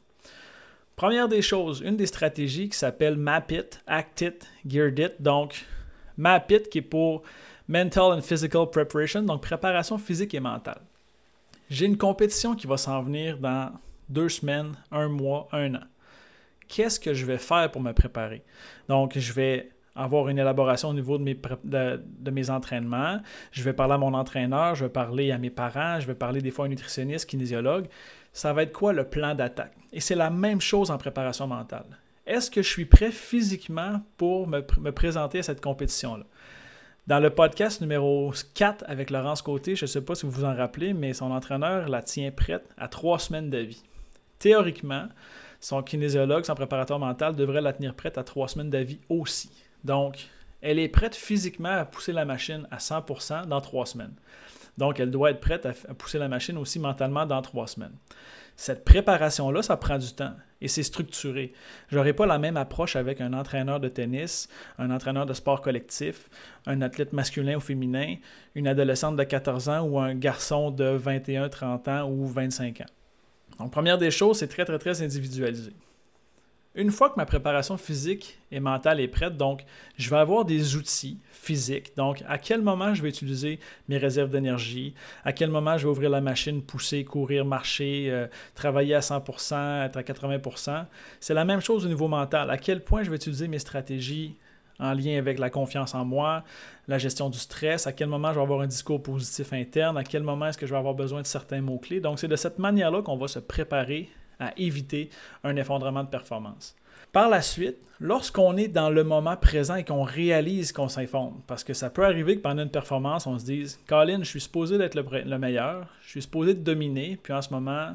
Première 0.96 1.28
des 1.28 1.42
choses, 1.42 1.82
une 1.84 1.96
des 1.96 2.06
stratégies 2.06 2.68
qui 2.68 2.78
s'appelle 2.78 3.16
Map 3.16 3.46
It, 3.50 3.80
Act 3.86 4.20
It, 4.22 4.48
Geared 4.66 4.98
It. 4.98 5.12
Donc, 5.20 5.66
Map 6.16 6.46
It 6.50 6.68
qui 6.70 6.78
est 6.78 6.82
pour 6.82 7.22
Mental 7.68 8.12
and 8.12 8.22
Physical 8.22 8.70
Preparation, 8.70 9.22
donc 9.22 9.42
préparation 9.42 9.98
physique 9.98 10.34
et 10.34 10.40
mentale. 10.40 10.80
J'ai 11.68 11.86
une 11.86 11.98
compétition 11.98 12.54
qui 12.54 12.66
va 12.66 12.76
s'en 12.76 13.02
venir 13.02 13.38
dans 13.38 13.72
deux 14.08 14.28
semaines, 14.28 14.72
un 14.90 15.08
mois, 15.08 15.48
un 15.52 15.74
an. 15.74 15.84
Qu'est-ce 16.68 17.00
que 17.00 17.12
je 17.12 17.26
vais 17.26 17.38
faire 17.38 17.70
pour 17.70 17.82
me 17.82 17.92
préparer? 17.92 18.42
Donc, 18.88 19.18
je 19.18 19.32
vais 19.32 19.70
avoir 19.96 20.28
une 20.28 20.38
élaboration 20.38 20.90
au 20.90 20.94
niveau 20.94 21.18
de 21.18 21.24
mes, 21.24 21.38
de, 21.64 22.30
mes 22.30 22.50
entraînements. 22.50 23.20
Je 23.52 23.62
vais 23.62 23.72
parler 23.72 23.94
à 23.94 23.98
mon 23.98 24.14
entraîneur, 24.14 24.74
je 24.74 24.84
vais 24.84 24.90
parler 24.90 25.30
à 25.30 25.38
mes 25.38 25.50
parents, 25.50 26.00
je 26.00 26.06
vais 26.06 26.14
parler 26.14 26.40
des 26.40 26.50
fois 26.50 26.64
à 26.64 26.66
un 26.66 26.70
nutritionniste, 26.70 27.28
kinésiologue 27.28 27.86
ça 28.34 28.52
va 28.52 28.64
être 28.64 28.72
quoi 28.72 28.92
le 28.92 29.04
plan 29.04 29.34
d'attaque? 29.34 29.72
Et 29.92 30.00
c'est 30.00 30.16
la 30.16 30.28
même 30.28 30.60
chose 30.60 30.90
en 30.90 30.98
préparation 30.98 31.46
mentale. 31.46 31.86
Est-ce 32.26 32.50
que 32.50 32.62
je 32.62 32.68
suis 32.68 32.84
prêt 32.84 33.12
physiquement 33.12 34.02
pour 34.16 34.48
me, 34.48 34.60
présenter 34.90 35.38
à 35.38 35.42
cette 35.44 35.60
compétition-là? 35.60 36.24
Dans 37.06 37.20
le 37.20 37.30
podcast 37.30 37.80
numéro 37.80 38.32
4 38.54 38.84
avec 38.88 39.10
Laurence 39.10 39.40
Côté, 39.40 39.76
je 39.76 39.84
ne 39.84 39.88
sais 39.88 40.00
pas 40.00 40.16
si 40.16 40.26
vous 40.26 40.32
vous 40.32 40.44
en 40.44 40.54
rappelez, 40.54 40.94
mais 40.94 41.12
son 41.12 41.30
entraîneur 41.30 41.88
la 41.88 42.02
tient 42.02 42.32
prête 42.32 42.68
à 42.76 42.88
trois 42.88 43.20
semaines 43.20 43.50
de 43.50 43.58
vie. 43.58 43.82
Théoriquement, 44.40 45.06
son 45.60 45.82
kinésiologue, 45.82 46.44
son 46.44 46.56
préparateur 46.56 46.98
mental 46.98 47.36
devrait 47.36 47.60
la 47.60 47.72
tenir 47.72 47.94
prête 47.94 48.18
à 48.18 48.24
trois 48.24 48.48
semaines 48.48 48.70
de 48.70 48.78
vie 48.78 48.98
aussi. 49.08 49.50
Donc, 49.84 50.28
elle 50.60 50.80
est 50.80 50.88
prête 50.88 51.14
physiquement 51.14 51.68
à 51.68 51.84
pousser 51.84 52.12
la 52.12 52.24
machine 52.24 52.66
à 52.72 52.78
100% 52.78 53.46
dans 53.46 53.60
trois 53.60 53.86
semaines. 53.86 54.14
Donc, 54.78 55.00
elle 55.00 55.10
doit 55.10 55.30
être 55.30 55.40
prête 55.40 55.66
à, 55.66 55.72
pousser 55.94 56.18
la 56.18 56.28
machine 56.28 56.56
aussi 56.56 56.78
mentalement 56.78 57.26
dans 57.26 57.42
trois 57.42 57.66
semaines. 57.66 57.94
Cette 58.56 58.84
préparation-là, 58.84 59.62
ça 59.62 59.76
prend 59.76 59.98
du 59.98 60.12
temps 60.12 60.34
et 60.60 60.68
c'est 60.68 60.84
structuré. 60.84 61.52
Je 61.88 61.96
n'aurai 61.96 62.12
pas 62.12 62.26
la 62.26 62.38
même 62.38 62.56
approche 62.56 62.94
avec 62.94 63.20
un 63.20 63.32
entraîneur 63.32 63.80
de 63.80 63.88
tennis, 63.88 64.48
un 64.78 64.90
entraîneur 64.90 65.26
de 65.26 65.34
sport 65.34 65.60
collectif, 65.60 66.28
un 66.66 66.80
athlète 66.80 67.12
masculin 67.12 67.56
ou 67.56 67.60
féminin, 67.60 68.16
une 68.54 68.68
adolescente 68.68 69.16
de 69.16 69.24
14 69.24 69.68
ans 69.68 69.82
ou 69.82 69.98
un 69.98 70.14
garçon 70.14 70.70
de 70.70 70.84
21, 70.84 71.48
30 71.48 71.88
ans 71.88 72.08
ou 72.08 72.26
25 72.26 72.80
ans. 72.82 72.84
Donc, 73.58 73.72
première 73.72 73.98
des 73.98 74.10
choses, 74.10 74.38
c'est 74.38 74.48
très, 74.48 74.64
très, 74.64 74.78
très 74.78 75.02
individualisé. 75.02 75.72
Une 76.76 76.90
fois 76.90 77.08
que 77.08 77.14
ma 77.16 77.24
préparation 77.24 77.76
physique 77.76 78.36
et 78.50 78.58
mentale 78.58 78.98
est 78.98 79.06
prête, 79.06 79.36
donc 79.36 79.64
je 79.96 80.10
vais 80.10 80.16
avoir 80.16 80.44
des 80.44 80.74
outils 80.74 81.20
physiques. 81.30 81.96
Donc, 81.96 82.24
à 82.26 82.36
quel 82.36 82.62
moment 82.62 82.94
je 82.94 83.02
vais 83.02 83.08
utiliser 83.08 83.60
mes 83.88 83.96
réserves 83.96 84.30
d'énergie, 84.30 84.92
à 85.24 85.32
quel 85.32 85.50
moment 85.50 85.78
je 85.78 85.84
vais 85.84 85.90
ouvrir 85.90 86.10
la 86.10 86.20
machine, 86.20 86.62
pousser, 86.62 87.04
courir, 87.04 87.44
marcher, 87.44 88.08
euh, 88.10 88.26
travailler 88.56 88.96
à 88.96 89.00
100%, 89.00 89.84
être 89.84 89.96
à 89.96 90.02
80%. 90.02 90.86
C'est 91.20 91.34
la 91.34 91.44
même 91.44 91.60
chose 91.60 91.86
au 91.86 91.88
niveau 91.88 92.08
mental. 92.08 92.50
À 92.50 92.58
quel 92.58 92.82
point 92.82 93.04
je 93.04 93.10
vais 93.10 93.16
utiliser 93.16 93.46
mes 93.46 93.60
stratégies 93.60 94.34
en 94.80 94.94
lien 94.94 95.16
avec 95.16 95.38
la 95.38 95.50
confiance 95.50 95.94
en 95.94 96.04
moi, 96.04 96.42
la 96.88 96.98
gestion 96.98 97.30
du 97.30 97.38
stress, 97.38 97.86
à 97.86 97.92
quel 97.92 98.08
moment 98.08 98.32
je 98.32 98.38
vais 98.38 98.42
avoir 98.42 98.60
un 98.62 98.66
discours 98.66 99.00
positif 99.00 99.52
interne, 99.52 99.96
à 99.96 100.02
quel 100.02 100.24
moment 100.24 100.46
est-ce 100.46 100.58
que 100.58 100.66
je 100.66 100.72
vais 100.72 100.78
avoir 100.78 100.94
besoin 100.94 101.22
de 101.22 101.26
certains 101.28 101.60
mots-clés? 101.60 102.00
Donc, 102.00 102.18
c'est 102.18 102.26
de 102.26 102.34
cette 102.34 102.58
manière-là 102.58 103.02
qu'on 103.02 103.16
va 103.16 103.28
se 103.28 103.38
préparer 103.38 104.08
à 104.40 104.52
éviter 104.56 105.10
un 105.42 105.56
effondrement 105.56 106.04
de 106.04 106.08
performance. 106.08 106.76
Par 107.12 107.28
la 107.28 107.42
suite, 107.42 107.76
lorsqu'on 108.00 108.56
est 108.56 108.66
dans 108.66 108.90
le 108.90 109.04
moment 109.04 109.36
présent 109.36 109.76
et 109.76 109.84
qu'on 109.84 110.02
réalise 110.02 110.72
qu'on 110.72 110.88
s'effondre, 110.88 111.36
parce 111.46 111.62
que 111.62 111.72
ça 111.72 111.88
peut 111.88 112.04
arriver 112.04 112.36
que 112.36 112.42
pendant 112.42 112.64
une 112.64 112.70
performance, 112.70 113.28
on 113.28 113.38
se 113.38 113.44
dise 113.44 113.78
Colin, 113.86 114.18
je 114.20 114.28
suis 114.28 114.40
supposé 114.40 114.78
d'être 114.78 114.96
le, 114.96 115.38
meilleur, 115.38 115.86
je 116.02 116.10
suis 116.10 116.22
supposé 116.22 116.54
de 116.54 116.60
dominer, 116.60 117.16
puis 117.22 117.32
en 117.32 117.40
ce 117.40 117.50
moment, 117.50 117.92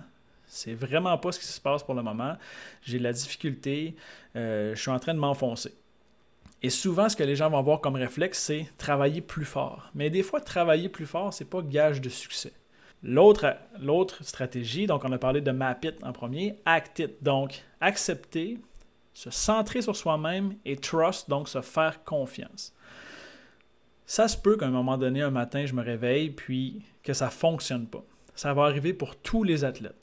C'est 0.47 0.73
vraiment 0.73 1.17
pas 1.17 1.31
ce 1.31 1.39
qui 1.39 1.45
se 1.45 1.61
passe 1.61 1.83
pour 1.83 1.95
le 1.95 2.01
moment. 2.01 2.35
J'ai 2.81 2.97
de 2.97 3.03
la 3.03 3.11
difficulté, 3.11 3.95
euh, 4.35 4.73
je 4.73 4.81
suis 4.81 4.89
en 4.89 4.99
train 4.99 5.13
de 5.13 5.19
m'enfoncer. 5.19 5.73
Et 6.63 6.69
souvent, 6.69 7.07
ce 7.07 7.15
que 7.15 7.23
les 7.23 7.35
gens 7.35 7.49
vont 7.49 7.59
avoir 7.59 7.81
comme 7.81 7.95
réflexe, 7.95 8.39
c'est 8.39 8.67
travailler 8.77 9.21
plus 9.21 9.45
fort. 9.45 9.91
Mais 9.95 10.09
des 10.09 10.23
fois, 10.23 10.41
travailler 10.41 10.89
plus 10.89 11.05
fort, 11.05 11.33
c'est 11.33 11.49
pas 11.49 11.61
gage 11.61 12.01
de 12.01 12.09
succès. 12.09 12.53
L'autre, 13.01 13.55
stratégie, 14.21 14.87
donc 14.87 15.05
on 15.05 15.11
a 15.11 15.17
parlé 15.17 15.41
de 15.41 15.51
map 15.51 15.77
it 15.83 15.95
en 16.03 16.11
premier, 16.11 16.57
act 16.65 16.99
it. 16.99 17.23
Donc, 17.23 17.63
accepter, 17.79 18.59
se 19.13 19.29
centrer 19.29 19.81
sur 19.81 19.95
soi-même 19.95 20.55
et 20.65 20.75
trust, 20.75 21.29
donc 21.29 21.47
se 21.47 21.61
faire 21.61 22.03
confiance. 22.03 22.73
Ça 24.05 24.27
se 24.27 24.37
peut 24.37 24.57
qu'à 24.57 24.65
un 24.65 24.71
moment 24.71 24.97
donné, 24.97 25.21
un 25.21 25.29
matin, 25.31 25.65
je 25.65 25.73
me 25.73 25.83
réveille, 25.83 26.31
puis 26.31 26.81
que 27.03 27.13
ça 27.13 27.25
ne 27.25 27.31
fonctionne 27.31 27.87
pas. 27.87 28.03
Ça 28.35 28.53
va 28.53 28.63
arriver 28.63 28.93
pour 28.93 29.15
tous 29.15 29.43
les 29.43 29.63
athlètes. 29.63 29.95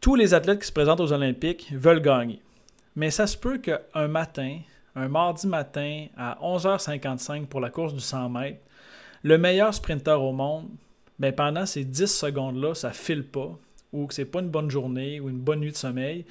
Tous 0.00 0.14
les 0.14 0.34
athlètes 0.34 0.60
qui 0.60 0.66
se 0.66 0.72
présentent 0.72 1.00
aux 1.00 1.12
Olympiques 1.12 1.72
veulent 1.72 2.02
gagner. 2.02 2.42
Mais 2.96 3.10
ça 3.10 3.26
se 3.26 3.36
peut 3.36 3.58
qu'un 3.58 4.08
matin, 4.08 4.58
un 4.96 5.08
mardi 5.08 5.46
matin 5.46 6.06
à 6.16 6.38
11h55 6.42 7.46
pour 7.46 7.60
la 7.60 7.70
course 7.70 7.94
du 7.94 8.00
100 8.00 8.28
mètres, 8.28 8.60
le 9.22 9.38
meilleur 9.38 9.72
sprinter 9.72 10.20
au 10.20 10.32
monde, 10.32 10.68
ben 11.18 11.32
pendant 11.32 11.66
ces 11.66 11.84
10 11.84 12.06
secondes-là, 12.06 12.74
ça 12.74 12.90
file 12.90 13.24
pas, 13.24 13.58
ou 13.92 14.06
que 14.06 14.14
c'est 14.14 14.24
pas 14.24 14.40
une 14.40 14.48
bonne 14.48 14.70
journée 14.70 15.20
ou 15.20 15.28
une 15.28 15.38
bonne 15.38 15.60
nuit 15.60 15.72
de 15.72 15.76
sommeil, 15.76 16.24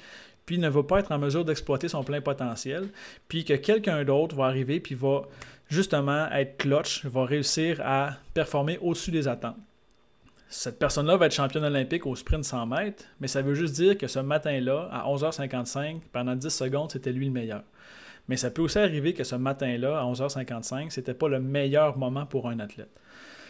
puis 0.46 0.58
ne 0.58 0.68
va 0.68 0.82
pas 0.82 1.00
être 1.00 1.12
en 1.12 1.18
mesure 1.18 1.44
d'exploiter 1.44 1.88
son 1.88 2.02
plein 2.02 2.20
potentiel, 2.20 2.88
puis 3.28 3.44
que 3.44 3.54
quelqu'un 3.54 4.04
d'autre 4.04 4.36
va 4.36 4.46
arriver 4.46 4.80
puis 4.80 4.94
va 4.94 5.22
justement 5.68 6.30
être 6.30 6.58
clutch, 6.58 7.04
va 7.06 7.24
réussir 7.24 7.80
à 7.82 8.16
performer 8.34 8.78
au-dessus 8.82 9.10
des 9.10 9.28
attentes. 9.28 9.56
Cette 10.48 10.78
personne-là 10.78 11.16
va 11.16 11.26
être 11.26 11.34
championne 11.34 11.64
olympique 11.64 12.04
au 12.04 12.14
sprint 12.14 12.44
100 12.44 12.66
mètres, 12.66 13.04
mais 13.20 13.28
ça 13.28 13.40
veut 13.40 13.54
juste 13.54 13.74
dire 13.74 13.96
que 13.96 14.06
ce 14.06 14.18
matin-là, 14.18 14.90
à 14.92 15.06
11h55, 15.08 16.00
pendant 16.12 16.36
10 16.36 16.50
secondes, 16.50 16.90
c'était 16.90 17.12
lui 17.12 17.26
le 17.26 17.32
meilleur. 17.32 17.62
Mais 18.28 18.36
ça 18.36 18.50
peut 18.50 18.60
aussi 18.60 18.78
arriver 18.78 19.14
que 19.14 19.24
ce 19.24 19.34
matin-là, 19.34 19.98
à 19.98 20.04
11h55, 20.04 20.90
ce 20.90 21.00
n'était 21.00 21.14
pas 21.14 21.28
le 21.28 21.40
meilleur 21.40 21.96
moment 21.96 22.26
pour 22.26 22.48
un 22.48 22.58
athlète. 22.60 22.90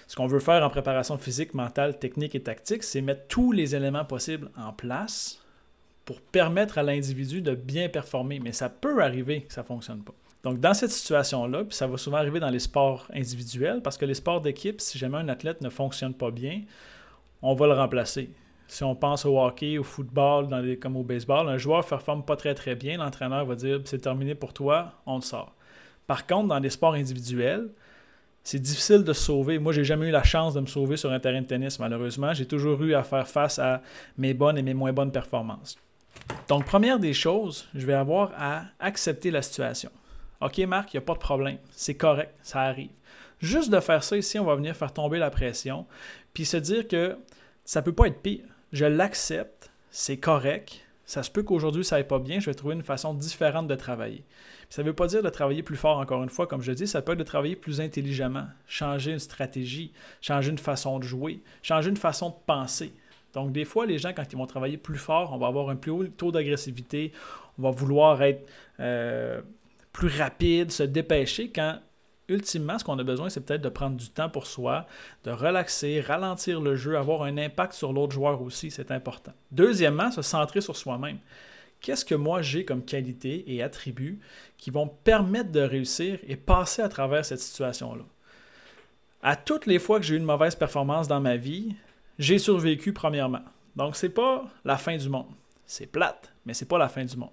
Ce 0.07 0.17
qu'on 0.17 0.27
veut 0.27 0.41
faire 0.41 0.65
en 0.65 0.71
préparation 0.71 1.17
physique, 1.17 1.55
mentale, 1.55 1.99
technique 1.99 2.35
et 2.35 2.43
tactique, 2.43 2.83
c'est 2.83 3.01
mettre 3.01 3.27
tous 3.29 3.53
les 3.53 3.75
éléments 3.75 4.05
possibles 4.05 4.51
en 4.57 4.73
place 4.73 5.43
pour 6.05 6.21
permettre 6.21 6.79
à 6.79 6.83
l'individu 6.83 7.43
de 7.43 7.55
bien 7.55 7.89
performer. 7.89 8.41
Mais 8.41 8.53
ça 8.53 8.69
peut 8.69 9.03
arriver 9.03 9.43
que 9.43 9.53
ça 9.53 9.63
ne 9.63 9.67
fonctionne 9.67 10.03
pas. 10.03 10.15
Donc, 10.43 10.59
dans 10.59 10.75
cette 10.75 10.91
situation-là, 10.91 11.65
puis 11.65 11.77
ça 11.77 11.87
va 11.87 11.97
souvent 11.97 12.17
arriver 12.17 12.41
dans 12.41 12.51
les 12.51 12.59
sports 12.59 13.07
individuels, 13.15 13.81
parce 13.81 13.97
que 13.97 14.05
les 14.05 14.15
sports 14.15 14.41
d'équipe, 14.41 14.81
si 14.81 14.99
jamais 14.99 15.19
un 15.19 15.29
athlète 15.29 15.61
ne 15.61 15.69
fonctionne 15.69 16.15
pas 16.15 16.33
bien, 16.33 16.63
on 17.43 17.55
va 17.55 17.69
le 17.69 17.75
remplacer. 17.75 18.31
Si 18.67 18.83
on 18.83 18.97
pense 18.97 19.25
au 19.25 19.39
hockey, 19.39 19.79
au 19.79 19.85
football, 19.85 20.49
comme 20.81 20.97
au 20.97 21.05
baseball, 21.05 21.49
un 21.49 21.59
joueur 21.59 21.85
ne 21.85 21.89
performe 21.89 22.25
pas 22.25 22.37
très 22.37 22.55
très 22.55 22.75
bien, 22.75 22.97
l'entraîneur 22.97 23.45
va 23.45 23.55
dire 23.55 23.81
c'est 23.85 24.01
terminé 24.01 24.35
pour 24.35 24.53
toi, 24.53 24.95
on 25.07 25.21
te 25.21 25.27
sort. 25.27 25.55
Par 26.07 26.27
contre, 26.27 26.49
dans 26.49 26.59
les 26.59 26.71
sports 26.71 26.95
individuels, 26.95 27.69
c'est 28.45 28.59
difficile 28.59 29.05
de 29.05 29.13
se 29.13 29.25
sauver. 29.25 29.59
Moi, 29.59 29.73
j'ai 29.73 29.85
jamais 29.85 30.09
eu 30.09 30.11
la 30.11 30.25
chance 30.25 30.55
de 30.55 30.61
me 30.61 30.67
sauver 30.67 30.97
sur 30.97 31.13
un 31.13 31.21
terrain 31.21 31.43
de 31.43 31.47
tennis, 31.47 31.79
malheureusement. 31.79 32.35
J'ai 32.35 32.47
toujours 32.47 32.83
eu 32.83 32.95
à 32.95 33.03
faire 33.03 33.29
face 33.29 33.59
à 33.59 33.83
mes 34.19 34.35
bonnes 34.35 34.59
et 34.59 34.63
mes 34.63 34.75
moins 34.75 34.93
bonnes 34.93 35.13
performances. 35.13 35.77
Donc, 36.49 36.65
première 36.65 36.99
des 36.99 37.13
choses, 37.13 37.69
je 37.75 37.87
vais 37.87 37.95
avoir 37.95 38.33
à 38.37 38.65
accepter 38.81 39.31
la 39.31 39.43
situation. 39.43 39.91
OK, 40.41 40.59
Marc, 40.59 40.93
il 40.93 40.97
n'y 40.97 41.03
a 41.03 41.07
pas 41.07 41.15
de 41.15 41.19
problème. 41.19 41.59
C'est 41.71 41.95
correct, 41.95 42.35
ça 42.43 42.63
arrive. 42.63 42.91
Juste 43.41 43.71
de 43.71 43.81
faire 43.81 44.05
ça 44.05 44.17
ici, 44.17 44.39
on 44.39 44.45
va 44.45 44.57
venir 44.57 44.77
faire 44.77 44.93
tomber 44.93 45.19
la 45.19 45.31
pression, 45.31 45.87
puis 46.35 46.45
se 46.45 46.57
dire 46.57 46.87
que 46.87 47.17
ça 47.65 47.81
ne 47.81 47.85
peut 47.85 47.93
pas 47.93 48.07
être 48.07 48.23
pire. 48.23 48.45
Je 48.73 48.85
l'accepte, 48.85 49.71
c'est 49.91 50.17
correct. 50.17 50.81
Ça 51.05 51.23
se 51.23 51.31
peut 51.31 51.43
qu'aujourd'hui 51.43 51.85
ça 51.85 51.97
n'aille 51.97 52.07
pas 52.07 52.19
bien, 52.19 52.41
je 52.41 52.47
vais 52.47 52.55
trouver 52.55 52.75
une 52.75 52.83
façon 52.83 53.15
différente 53.15 53.67
de 53.67 53.75
travailler. 53.75 54.25
Ça 54.73 54.83
ne 54.83 54.87
veut 54.87 54.95
pas 54.95 55.07
dire 55.07 55.23
de 55.23 55.29
travailler 55.29 55.63
plus 55.63 55.77
fort, 55.77 55.99
encore 55.99 56.23
une 56.23 56.31
fois, 56.31 56.47
comme 56.47 56.63
je 56.63 56.73
dis, 56.73 56.87
ça 56.87 57.03
peut 57.03 57.13
être 57.13 57.19
de 57.19 57.25
travailler 57.25 57.57
plus 57.57 57.83
intelligemment, 57.83 58.47
changer 58.67 59.13
une 59.13 59.19
stratégie, 59.19 59.93
changer 60.23 60.51
une 60.51 60.57
façon 60.57 60.99
de 60.99 61.05
jouer, 61.05 61.43
changer 61.63 61.91
une 61.91 61.99
façon 61.99 62.31
de 62.31 62.35
penser. 62.47 62.95
Donc, 63.35 63.53
des 63.53 63.67
fois, 63.67 63.85
les 63.85 63.99
gens, 63.99 64.15
quand 64.17 64.25
ils 64.33 64.37
vont 64.39 64.47
travailler 64.47 64.79
plus 64.79 64.97
fort, 64.97 65.35
on 65.35 65.37
va 65.37 65.49
avoir 65.49 65.69
un 65.69 65.77
plus 65.77 65.91
haut 65.91 66.07
taux 66.07 66.33
d'agressivité, 66.33 67.13
on 67.59 67.65
va 67.65 67.71
vouloir 67.71 68.23
être 68.23 68.49
euh, 68.81 69.43
plus 69.93 70.09
rapide, 70.09 70.73
se 70.73 70.85
dépêcher, 70.85 71.51
quand 71.51 71.79
ultimement, 72.31 72.79
ce 72.79 72.85
qu'on 72.85 72.99
a 72.99 73.05
besoin, 73.05 73.29
c'est 73.29 73.45
peut-être 73.45 73.61
de 73.61 73.69
prendre 73.69 73.99
du 73.99 74.09
temps 74.09 74.31
pour 74.31 74.47
soi, 74.47 74.87
de 75.25 75.33
relaxer, 75.33 76.01
ralentir 76.01 76.63
le 76.63 76.77
jeu, 76.77 76.97
avoir 76.97 77.25
un 77.25 77.37
impact 77.37 77.75
sur 77.75 77.93
l'autre 77.93 78.15
joueur 78.15 78.41
aussi, 78.41 78.71
c'est 78.71 78.91
important. 78.91 79.35
Deuxièmement, 79.51 80.11
se 80.11 80.23
centrer 80.23 80.63
sur 80.63 80.79
soi-même. 80.79 81.19
Qu'est-ce 81.83 82.05
que 82.05 82.15
moi 82.15 82.43
j'ai 82.43 82.65
comme 82.65 82.85
qualité 82.85 83.53
et 83.53 83.63
attributs 83.63 84.21
qui 84.57 84.71
vont 84.71 84.87
permettre 84.87 85.51
de 85.51 85.61
réussir 85.61 86.19
et 86.27 86.37
passer 86.37 86.81
à 86.81 86.89
travers 86.89 87.25
cette 87.25 87.41
situation-là? 87.41 88.05
À 89.21 89.35
toutes 89.37 89.67
les 89.67 89.81
fois 89.81 89.99
que 89.99 90.07
j'ai 90.07 90.15
eu 90.15 90.19
une 90.19 90.25
mauvaise 90.25 90.55
performance 90.55 91.09
dans 91.09 91.21
ma 91.21 91.37
vie, 91.37 91.75
j'ai 92.19 92.39
survécu 92.39 92.93
premièrement. 92.93 93.43
Donc, 93.75 93.97
c'est 93.97 94.09
pas 94.09 94.45
la 94.65 94.77
fin 94.77 94.97
du 94.97 95.09
monde. 95.09 95.27
C'est 95.67 95.87
plate, 95.87 96.33
mais 96.47 96.55
c'est 96.55 96.69
pas 96.69 96.79
la 96.79 96.89
fin 96.89 97.05
du 97.05 97.17
monde. 97.17 97.31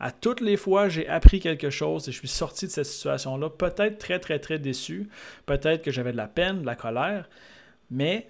À 0.00 0.10
toutes 0.12 0.40
les 0.40 0.56
fois, 0.56 0.88
j'ai 0.88 1.08
appris 1.08 1.40
quelque 1.40 1.70
chose 1.70 2.08
et 2.08 2.12
je 2.12 2.18
suis 2.18 2.28
sorti 2.28 2.66
de 2.66 2.70
cette 2.70 2.86
situation-là, 2.86 3.50
peut-être 3.50 3.98
très, 3.98 4.18
très, 4.18 4.38
très 4.38 4.58
déçu, 4.58 5.08
peut-être 5.44 5.82
que 5.82 5.90
j'avais 5.90 6.12
de 6.12 6.16
la 6.16 6.28
peine, 6.28 6.62
de 6.62 6.66
la 6.66 6.76
colère, 6.76 7.28
mais 7.90 8.28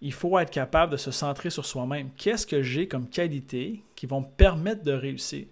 il 0.00 0.12
faut 0.12 0.38
être 0.38 0.50
capable 0.50 0.92
de 0.92 0.96
se 0.96 1.10
centrer 1.10 1.50
sur 1.50 1.64
soi-même. 1.64 2.10
Qu'est-ce 2.16 2.46
que 2.46 2.62
j'ai 2.62 2.88
comme 2.88 3.08
qualités 3.08 3.82
qui 3.96 4.06
vont 4.06 4.20
me 4.20 4.26
permettre 4.26 4.82
de 4.82 4.92
réussir? 4.92 5.46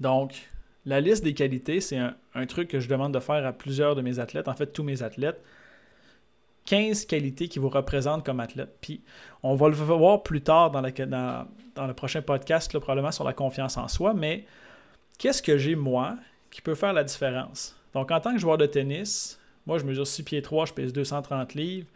Donc, 0.00 0.48
la 0.84 1.00
liste 1.00 1.22
des 1.22 1.34
qualités, 1.34 1.80
c'est 1.80 1.98
un, 1.98 2.46
truc 2.46 2.68
que 2.68 2.80
je 2.80 2.88
demande 2.88 3.12
de 3.12 3.20
faire 3.20 3.44
à 3.44 3.52
plusieurs 3.52 3.94
de 3.94 4.02
mes 4.02 4.18
athlètes, 4.18 4.48
en 4.48 4.54
fait 4.54 4.72
tous 4.72 4.82
mes 4.82 5.02
athlètes. 5.02 5.40
15 6.66 7.06
qualités 7.06 7.48
qui 7.48 7.58
vous 7.58 7.68
représentent 7.68 8.24
comme 8.24 8.40
athlète. 8.40 8.76
Puis 8.80 9.02
on 9.42 9.54
va 9.54 9.68
le 9.68 9.74
voir 9.74 10.22
plus 10.22 10.42
tard 10.42 10.70
dans, 10.70 10.82
dans, 10.82 11.86
le 11.86 11.94
prochain 11.94 12.20
podcast, 12.22 12.78
probablement 12.78 13.12
sur 13.12 13.24
la 13.24 13.32
confiance 13.32 13.76
en 13.76 13.88
soi, 13.88 14.12
mais 14.12 14.44
qu'est-ce 15.18 15.42
que 15.42 15.56
j'ai 15.56 15.74
moi 15.74 16.16
qui 16.50 16.60
peut 16.60 16.74
faire 16.74 16.92
la 16.92 17.04
différence? 17.04 17.76
Donc 17.94 18.10
en 18.10 18.20
tant 18.20 18.32
que 18.32 18.38
joueur 18.38 18.58
de 18.58 18.66
tennis, 18.66 19.38
moi 19.66 19.78
je 19.78 19.84
mesure 19.84 20.06
6 20.06 20.22
pieds 20.24 20.42
3, 20.42 20.66
je 20.66 20.72
pèse 20.74 20.92
230 20.92 21.54
livres. 21.54 21.88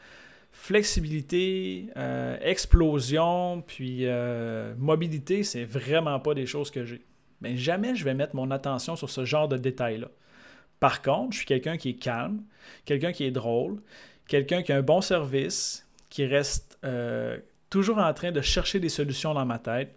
Flexibilité, 0.53 1.87
euh, 1.97 2.37
explosion, 2.43 3.63
puis 3.67 4.07
euh, 4.07 4.75
mobilité, 4.77 5.43
c'est 5.43 5.65
vraiment 5.65 6.21
pas 6.21 6.35
des 6.35 6.47
choses 6.47 6.71
que 6.71 6.85
j'ai. 6.85 7.03
Mais 7.41 7.57
jamais 7.57 7.97
je 7.97 8.05
vais 8.05 8.15
mettre 8.15 8.37
mon 8.37 8.51
attention 8.51 8.95
sur 8.95 9.11
ce 9.11 9.25
genre 9.25 9.49
de 9.49 9.57
détails-là. 9.57 10.09
Par 10.79 11.03
contre, 11.03 11.33
je 11.33 11.39
suis 11.39 11.47
quelqu'un 11.47 11.77
qui 11.77 11.91
est 11.91 11.95
calme, 11.95 12.43
quelqu'un 12.85 13.13
qui 13.13 13.25
est 13.25 13.31
drôle, 13.31 13.81
quelqu'un 14.29 14.63
qui 14.63 14.73
a 14.73 14.77
un 14.77 14.83
bon 14.83 15.01
service, 15.01 15.87
qui 16.11 16.27
reste 16.27 16.79
euh, 16.85 17.39
toujours 17.71 17.99
en 17.99 18.13
train 18.13 18.33
de 18.33 18.41
chercher 18.41 18.79
des 18.79 18.91
solutions 18.91 19.33
dans 19.33 19.47
ma 19.47 19.59
tête. 19.59 19.95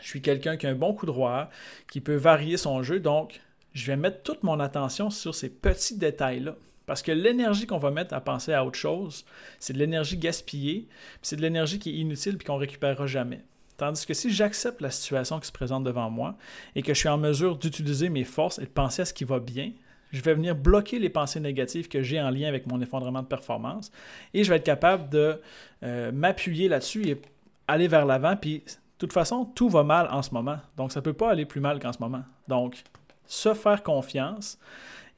Je 0.00 0.08
suis 0.08 0.20
quelqu'un 0.20 0.56
qui 0.56 0.66
a 0.66 0.70
un 0.70 0.74
bon 0.74 0.92
coup 0.94 1.06
droit, 1.06 1.48
qui 1.90 2.00
peut 2.00 2.16
varier 2.16 2.56
son 2.56 2.82
jeu. 2.82 2.98
Donc, 2.98 3.40
je 3.72 3.86
vais 3.86 3.96
mettre 3.96 4.22
toute 4.22 4.42
mon 4.42 4.58
attention 4.58 5.10
sur 5.10 5.34
ces 5.34 5.48
petits 5.48 5.96
détails-là. 5.96 6.56
Parce 6.86 7.02
que 7.02 7.12
l'énergie 7.12 7.66
qu'on 7.66 7.78
va 7.78 7.90
mettre 7.90 8.14
à 8.14 8.20
penser 8.20 8.52
à 8.52 8.64
autre 8.64 8.78
chose, 8.78 9.24
c'est 9.58 9.72
de 9.72 9.78
l'énergie 9.78 10.16
gaspillée, 10.16 10.88
c'est 11.20 11.36
de 11.36 11.42
l'énergie 11.42 11.78
qui 11.78 11.90
est 11.90 11.98
inutile 11.98 12.36
et 12.40 12.44
qu'on 12.44 12.54
ne 12.54 12.60
récupérera 12.60 13.06
jamais. 13.06 13.40
Tandis 13.76 14.06
que 14.06 14.14
si 14.14 14.30
j'accepte 14.30 14.80
la 14.80 14.90
situation 14.90 15.40
qui 15.40 15.46
se 15.46 15.52
présente 15.52 15.84
devant 15.84 16.10
moi 16.10 16.36
et 16.76 16.82
que 16.82 16.94
je 16.94 16.98
suis 16.98 17.08
en 17.08 17.18
mesure 17.18 17.56
d'utiliser 17.56 18.08
mes 18.08 18.24
forces 18.24 18.58
et 18.58 18.64
de 18.64 18.70
penser 18.70 19.02
à 19.02 19.04
ce 19.04 19.14
qui 19.14 19.24
va 19.24 19.40
bien, 19.40 19.72
je 20.12 20.20
vais 20.20 20.34
venir 20.34 20.54
bloquer 20.54 20.98
les 20.98 21.08
pensées 21.08 21.40
négatives 21.40 21.88
que 21.88 22.02
j'ai 22.02 22.20
en 22.20 22.30
lien 22.30 22.46
avec 22.46 22.66
mon 22.66 22.80
effondrement 22.80 23.22
de 23.22 23.26
performance 23.26 23.90
et 24.34 24.44
je 24.44 24.50
vais 24.50 24.56
être 24.56 24.64
capable 24.64 25.08
de 25.08 25.40
euh, 25.82 26.12
m'appuyer 26.12 26.68
là-dessus 26.68 27.08
et 27.08 27.20
aller 27.66 27.88
vers 27.88 28.04
l'avant. 28.04 28.36
Puis, 28.36 28.58
de 28.58 28.72
toute 28.98 29.12
façon, 29.12 29.46
tout 29.46 29.68
va 29.68 29.82
mal 29.82 30.06
en 30.10 30.22
ce 30.22 30.32
moment. 30.32 30.58
Donc, 30.76 30.92
ça 30.92 31.00
ne 31.00 31.04
peut 31.04 31.14
pas 31.14 31.30
aller 31.30 31.46
plus 31.46 31.60
mal 31.60 31.80
qu'en 31.80 31.92
ce 31.92 31.98
moment. 31.98 32.22
Donc, 32.46 32.82
se 33.26 33.54
faire 33.54 33.82
confiance 33.82 34.58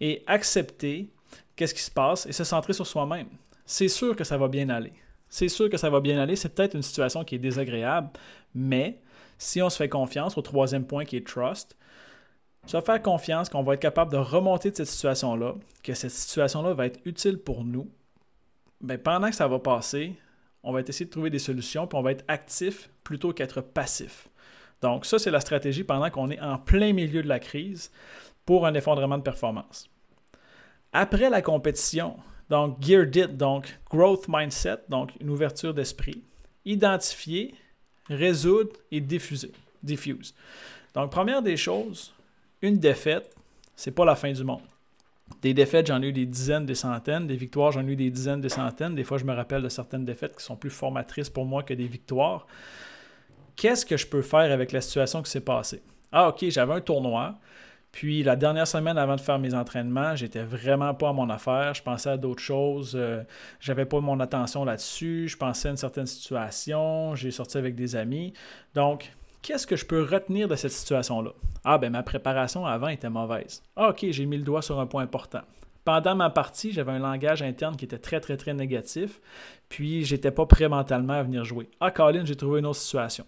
et 0.00 0.22
accepter 0.26 1.10
qu'est-ce 1.56 1.74
qui 1.74 1.82
se 1.82 1.90
passe 1.90 2.26
et 2.26 2.32
se 2.32 2.44
centrer 2.44 2.72
sur 2.72 2.86
soi-même. 2.86 3.28
C'est 3.64 3.88
sûr 3.88 4.14
que 4.16 4.24
ça 4.24 4.36
va 4.36 4.48
bien 4.48 4.68
aller. 4.68 4.92
C'est 5.28 5.48
sûr 5.48 5.68
que 5.68 5.76
ça 5.76 5.90
va 5.90 6.00
bien 6.00 6.20
aller. 6.20 6.36
C'est 6.36 6.54
peut-être 6.54 6.74
une 6.74 6.82
situation 6.82 7.24
qui 7.24 7.34
est 7.34 7.38
désagréable, 7.38 8.10
mais 8.54 9.00
si 9.38 9.62
on 9.62 9.70
se 9.70 9.76
fait 9.76 9.88
confiance 9.88 10.38
au 10.38 10.42
troisième 10.42 10.86
point 10.86 11.04
qui 11.04 11.16
est 11.16 11.26
trust, 11.26 11.76
se 12.66 12.80
faire 12.80 13.02
confiance 13.02 13.48
qu'on 13.48 13.62
va 13.62 13.74
être 13.74 13.80
capable 13.80 14.12
de 14.12 14.16
remonter 14.16 14.70
de 14.70 14.76
cette 14.76 14.86
situation-là, 14.86 15.54
que 15.82 15.94
cette 15.94 16.10
situation-là 16.10 16.72
va 16.72 16.86
être 16.86 17.00
utile 17.04 17.38
pour 17.38 17.64
nous, 17.64 17.90
bien, 18.80 18.98
pendant 18.98 19.28
que 19.28 19.36
ça 19.36 19.48
va 19.48 19.58
passer, 19.58 20.14
on 20.62 20.72
va 20.72 20.80
essayer 20.80 21.04
de 21.04 21.10
trouver 21.10 21.30
des 21.30 21.38
solutions, 21.38 21.86
puis 21.86 21.98
on 21.98 22.02
va 22.02 22.12
être 22.12 22.24
actif 22.28 22.90
plutôt 23.02 23.32
qu'être 23.32 23.60
passif. 23.60 24.28
Donc 24.80 25.04
ça, 25.04 25.18
c'est 25.18 25.30
la 25.30 25.40
stratégie 25.40 25.84
pendant 25.84 26.10
qu'on 26.10 26.30
est 26.30 26.40
en 26.40 26.58
plein 26.58 26.92
milieu 26.92 27.22
de 27.22 27.28
la 27.28 27.38
crise 27.38 27.90
pour 28.46 28.66
un 28.66 28.74
effondrement 28.74 29.18
de 29.18 29.22
performance. 29.22 29.90
Après 30.96 31.28
la 31.28 31.42
compétition, 31.42 32.16
donc 32.48 32.80
Geared 32.80 33.14
It, 33.16 33.36
donc 33.36 33.78
Growth 33.90 34.26
Mindset, 34.28 34.78
donc 34.88 35.10
une 35.20 35.28
ouverture 35.28 35.74
d'esprit, 35.74 36.22
identifier 36.64 37.54
résoudre 38.08 38.76
et 38.90 39.00
diffuser. 39.00 39.52
Diffuse. 39.82 40.34
Donc, 40.94 41.10
première 41.10 41.42
des 41.42 41.56
choses, 41.56 42.14
une 42.62 42.78
défaite, 42.78 43.34
c'est 43.76 43.90
pas 43.90 44.04
la 44.04 44.14
fin 44.14 44.32
du 44.32 44.44
monde. 44.44 44.62
Des 45.42 45.52
défaites, 45.52 45.86
j'en 45.86 46.00
ai 46.00 46.06
eu 46.06 46.12
des 46.12 46.26
dizaines, 46.26 46.64
des 46.64 46.74
centaines. 46.74 47.26
Des 47.26 47.36
victoires, 47.36 47.72
j'en 47.72 47.86
ai 47.86 47.92
eu 47.92 47.96
des 47.96 48.10
dizaines, 48.10 48.40
des 48.40 48.48
centaines. 48.48 48.94
Des 48.94 49.04
fois, 49.04 49.18
je 49.18 49.24
me 49.24 49.32
rappelle 49.32 49.62
de 49.62 49.68
certaines 49.68 50.04
défaites 50.04 50.36
qui 50.36 50.44
sont 50.44 50.56
plus 50.56 50.70
formatrices 50.70 51.28
pour 51.28 51.44
moi 51.44 51.62
que 51.62 51.74
des 51.74 51.86
victoires. 51.86 52.46
Qu'est-ce 53.56 53.84
que 53.84 53.96
je 53.96 54.06
peux 54.06 54.22
faire 54.22 54.52
avec 54.52 54.72
la 54.72 54.80
situation 54.80 55.22
qui 55.22 55.30
s'est 55.30 55.40
passée? 55.40 55.82
Ah, 56.12 56.28
OK, 56.28 56.44
j'avais 56.48 56.74
un 56.74 56.80
tournoi. 56.80 57.34
Puis 57.94 58.24
la 58.24 58.34
dernière 58.34 58.66
semaine 58.66 58.98
avant 58.98 59.14
de 59.14 59.20
faire 59.20 59.38
mes 59.38 59.54
entraînements, 59.54 60.16
j'étais 60.16 60.42
vraiment 60.42 60.94
pas 60.94 61.10
à 61.10 61.12
mon 61.12 61.30
affaire. 61.30 61.74
Je 61.74 61.82
pensais 61.82 62.10
à 62.10 62.16
d'autres 62.16 62.42
choses. 62.42 62.94
Euh, 62.96 63.22
j'avais 63.60 63.84
pas 63.84 64.00
mon 64.00 64.18
attention 64.18 64.64
là-dessus. 64.64 65.28
Je 65.28 65.36
pensais 65.36 65.68
à 65.68 65.70
une 65.70 65.76
certaine 65.76 66.06
situation. 66.06 67.14
J'ai 67.14 67.30
sorti 67.30 67.56
avec 67.56 67.76
des 67.76 67.94
amis. 67.94 68.32
Donc, 68.74 69.12
qu'est-ce 69.42 69.64
que 69.64 69.76
je 69.76 69.86
peux 69.86 70.02
retenir 70.02 70.48
de 70.48 70.56
cette 70.56 70.72
situation-là? 70.72 71.30
Ah, 71.62 71.78
ben 71.78 71.92
ma 71.92 72.02
préparation 72.02 72.66
avant 72.66 72.88
était 72.88 73.08
mauvaise. 73.08 73.62
Ah, 73.76 73.90
ok, 73.90 74.06
j'ai 74.10 74.26
mis 74.26 74.38
le 74.38 74.42
doigt 74.42 74.60
sur 74.60 74.80
un 74.80 74.86
point 74.86 75.04
important. 75.04 75.42
Pendant 75.84 76.16
ma 76.16 76.30
partie, 76.30 76.72
j'avais 76.72 76.90
un 76.90 76.98
langage 76.98 77.42
interne 77.42 77.76
qui 77.76 77.84
était 77.84 77.98
très, 77.98 78.18
très, 78.18 78.36
très 78.36 78.54
négatif, 78.54 79.20
puis 79.68 80.04
j'étais 80.04 80.32
pas 80.32 80.46
prêt 80.46 80.68
mentalement 80.68 81.12
à 81.12 81.22
venir 81.22 81.44
jouer. 81.44 81.70
Ah, 81.78 81.92
Colin, 81.92 82.24
j'ai 82.24 82.34
trouvé 82.34 82.58
une 82.58 82.66
autre 82.66 82.80
situation. 82.80 83.24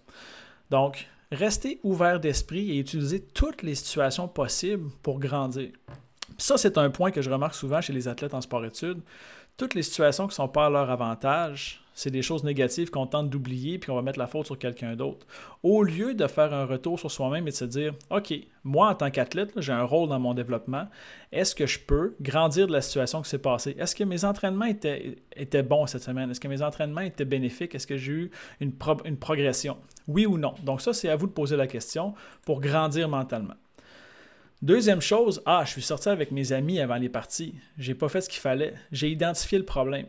Donc, 0.71 1.07
restez 1.33 1.81
ouvert 1.83 2.21
d'esprit 2.21 2.71
et 2.71 2.79
utilisez 2.79 3.21
toutes 3.21 3.63
les 3.63 3.75
situations 3.75 4.29
possibles 4.29 4.91
pour 5.03 5.19
grandir. 5.19 5.71
ça, 6.39 6.59
c'est 6.59 6.79
un 6.79 6.91
point 6.91 7.11
que 7.11 7.23
je 7.23 7.31
remarque 7.31 7.55
souvent 7.55 7.81
chez 7.81 7.93
les 7.93 8.09
athlètes 8.09 8.35
en 8.35 8.41
sport-études. 8.41 9.01
Toutes 9.57 9.75
les 9.75 9.83
situations 9.83 10.25
qui 10.25 10.33
ne 10.33 10.35
sont 10.35 10.49
pas 10.49 10.67
à 10.67 10.71
leur 10.71 10.91
avantage, 10.91 11.83
c'est 11.95 12.11
des 12.11 12.21
choses 12.21 12.45
négatives 12.45 12.91
qu'on 12.91 13.07
tente 13.07 13.31
d'oublier 13.31 13.79
puis 13.79 13.87
qu'on 13.87 13.97
va 13.97 14.03
mettre 14.03 14.19
la 14.19 14.27
faute 14.27 14.45
sur 14.45 14.59
quelqu'un 14.59 14.97
d'autre. 14.97 15.27
Au 15.63 15.83
lieu 15.83 16.13
de 16.13 16.27
faire 16.27 16.53
un 16.53 16.67
retour 16.67 17.01
sur 17.01 17.11
soi-même 17.11 17.49
et 17.49 17.53
de 17.53 17.57
se 17.57 17.65
dire 17.65 17.95
OK, 18.11 18.35
moi 18.65 18.91
en 18.91 18.95
tant 18.95 19.11
qu'athlète, 19.11 19.53
j'ai 19.57 19.73
un 19.73 19.83
rôle 19.83 20.11
dans 20.11 20.21
mon 20.21 20.35
développement. 20.35 20.89
Est-ce 21.33 21.55
que 21.55 21.67
je 21.67 21.79
peux 21.79 22.15
grandir 22.21 22.67
de 22.67 22.73
la 22.73 22.83
situation 22.83 23.23
qui 23.23 23.31
s'est 23.31 23.39
passée? 23.39 23.75
Est-ce 23.79 23.97
que 23.97 24.05
mes 24.05 24.27
entraînements 24.27 24.67
étaient, 24.67 25.17
bons 25.63 25.87
cette 25.87 26.03
semaine? 26.03 26.31
Est-ce 26.31 26.41
que 26.41 26.49
mes 26.49 26.61
entraînements 26.61 27.01
étaient 27.01 27.25
bénéfiques? 27.25 27.75
Est-ce 27.75 27.87
que 27.87 27.97
j'ai 27.97 28.13
eu 28.13 28.31
une 28.61 28.75
progression? 29.17 29.79
Oui 30.09 30.27
ou 30.27 30.39
non 30.39 30.55
Donc, 30.63 30.81
ça, 30.81 30.93
c'est 30.93 31.09
à 31.09 31.17
vous 31.17 31.27
de 31.27 31.33
poser 31.33 31.57
la 31.57 31.67
question 31.67 32.15
pour 32.45 32.61
grandir 32.61 33.09
mentalement. 33.09 33.55
Deuxième 34.63 35.01
chose, 35.01 35.43
ah, 35.45 35.63
je 35.67 35.73
suis 35.73 35.83
sorti 35.83 36.09
avec 36.09 36.31
mes 36.31 36.53
amis 36.53 36.81
avant 36.81 36.97
les 36.97 37.09
parties. 37.09 37.55
J'ai 37.77 37.95
pas 37.95 38.09
fait 38.09 38.23
ce 38.23 38.29
qu'il 38.29 38.41
fallait. 38.41 38.75
J'ai 38.91 39.11
identifié 39.11 39.59
le 39.59 39.65
problème. 39.65 40.07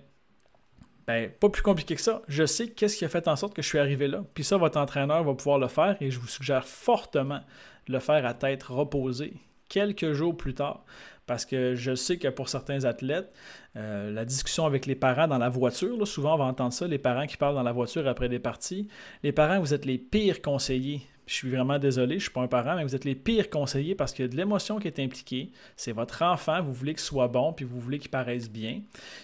Ben, 1.05 1.29
pas 1.29 1.49
plus 1.49 1.61
compliqué 1.61 1.95
que 1.95 2.01
ça. 2.01 2.21
Je 2.27 2.45
sais 2.45 2.69
qu'est-ce 2.69 2.97
qui 2.97 3.05
a 3.05 3.09
fait 3.09 3.27
en 3.27 3.35
sorte 3.35 3.53
que 3.53 3.61
je 3.61 3.67
suis 3.67 3.79
arrivé 3.79 4.07
là. 4.07 4.23
Puis 4.33 4.43
ça, 4.43 4.57
votre 4.57 4.77
entraîneur 4.77 5.23
va 5.23 5.33
pouvoir 5.33 5.57
le 5.57 5.67
faire 5.67 5.95
et 6.01 6.11
je 6.11 6.19
vous 6.19 6.27
suggère 6.27 6.65
fortement 6.65 7.39
de 7.87 7.93
le 7.93 7.99
faire 7.99 8.25
à 8.25 8.33
tête 8.33 8.63
reposée 8.63 9.33
quelques 9.69 10.13
jours 10.13 10.35
plus 10.35 10.53
tard. 10.53 10.85
Parce 11.27 11.45
que 11.45 11.75
je 11.75 11.93
sais 11.93 12.17
que 12.17 12.29
pour 12.29 12.49
certains 12.49 12.85
athlètes, 12.85 13.31
euh, 13.75 14.11
la 14.11 14.25
discussion 14.25 14.65
avec 14.65 14.85
les 14.85 14.95
parents 14.95 15.27
dans 15.27 15.37
la 15.37 15.49
voiture, 15.49 16.07
souvent 16.07 16.33
on 16.35 16.37
va 16.37 16.45
entendre 16.45 16.73
ça, 16.73 16.87
les 16.87 16.97
parents 16.97 17.27
qui 17.27 17.37
parlent 17.37 17.55
dans 17.55 17.63
la 17.63 17.73
voiture 17.73 18.07
après 18.07 18.29
des 18.29 18.39
parties. 18.39 18.87
Les 19.23 19.33
parents, 19.33 19.59
vous 19.59 19.73
êtes 19.73 19.85
les 19.85 19.97
pires 19.97 20.41
conseillers 20.41 21.01
je 21.27 21.33
suis 21.33 21.49
vraiment 21.49 21.77
désolé, 21.77 22.11
je 22.11 22.15
ne 22.15 22.19
suis 22.21 22.31
pas 22.31 22.41
un 22.41 22.47
parent, 22.47 22.75
mais 22.77 22.83
vous 22.83 22.95
êtes 22.95 23.03
les 23.03 23.13
pires 23.13 23.49
conseillers 23.49 23.95
parce 23.95 24.13
qu'il 24.13 24.23
y 24.23 24.27
a 24.27 24.31
de 24.31 24.37
l'émotion 24.37 24.79
qui 24.79 24.87
est 24.87 24.99
impliquée. 24.99 25.51
C'est 25.75 25.91
votre 25.91 26.23
enfant, 26.23 26.61
vous 26.63 26.71
voulez 26.71 26.93
qu'il 26.93 27.01
soit 27.01 27.27
bon, 27.27 27.51
puis 27.51 27.65
vous 27.65 27.79
voulez 27.79 27.99
qu'il 27.99 28.09
paraisse 28.09 28.49
bien. 28.49 28.81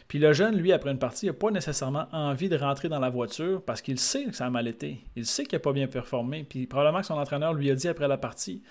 Puis 0.09 0.19
le 0.19 0.33
jeune, 0.33 0.57
lui, 0.57 0.73
après 0.73 0.91
une 0.91 0.99
partie, 0.99 1.27
n'a 1.27 1.33
pas 1.33 1.49
nécessairement 1.49 2.07
envie 2.11 2.49
de 2.49 2.57
rentrer 2.57 2.89
dans 2.89 2.99
la 2.99 3.09
voiture 3.09 3.61
parce 3.63 3.81
qu'il 3.81 3.97
sait 3.97 4.25
que 4.25 4.35
ça 4.35 4.45
a 4.45 4.49
mal 4.49 4.67
été. 4.67 4.99
Il 5.15 5.25
sait 5.25 5.45
qu'il 5.45 5.55
n'a 5.55 5.61
pas 5.61 5.71
bien 5.71 5.87
performé, 5.87 6.43
puis 6.43 6.67
probablement 6.67 6.99
que 6.99 7.07
son 7.07 7.17
entraîneur 7.17 7.53
lui 7.53 7.71
a 7.71 7.75
dit 7.75 7.87
après 7.87 8.09
la 8.09 8.17
partie. 8.17 8.61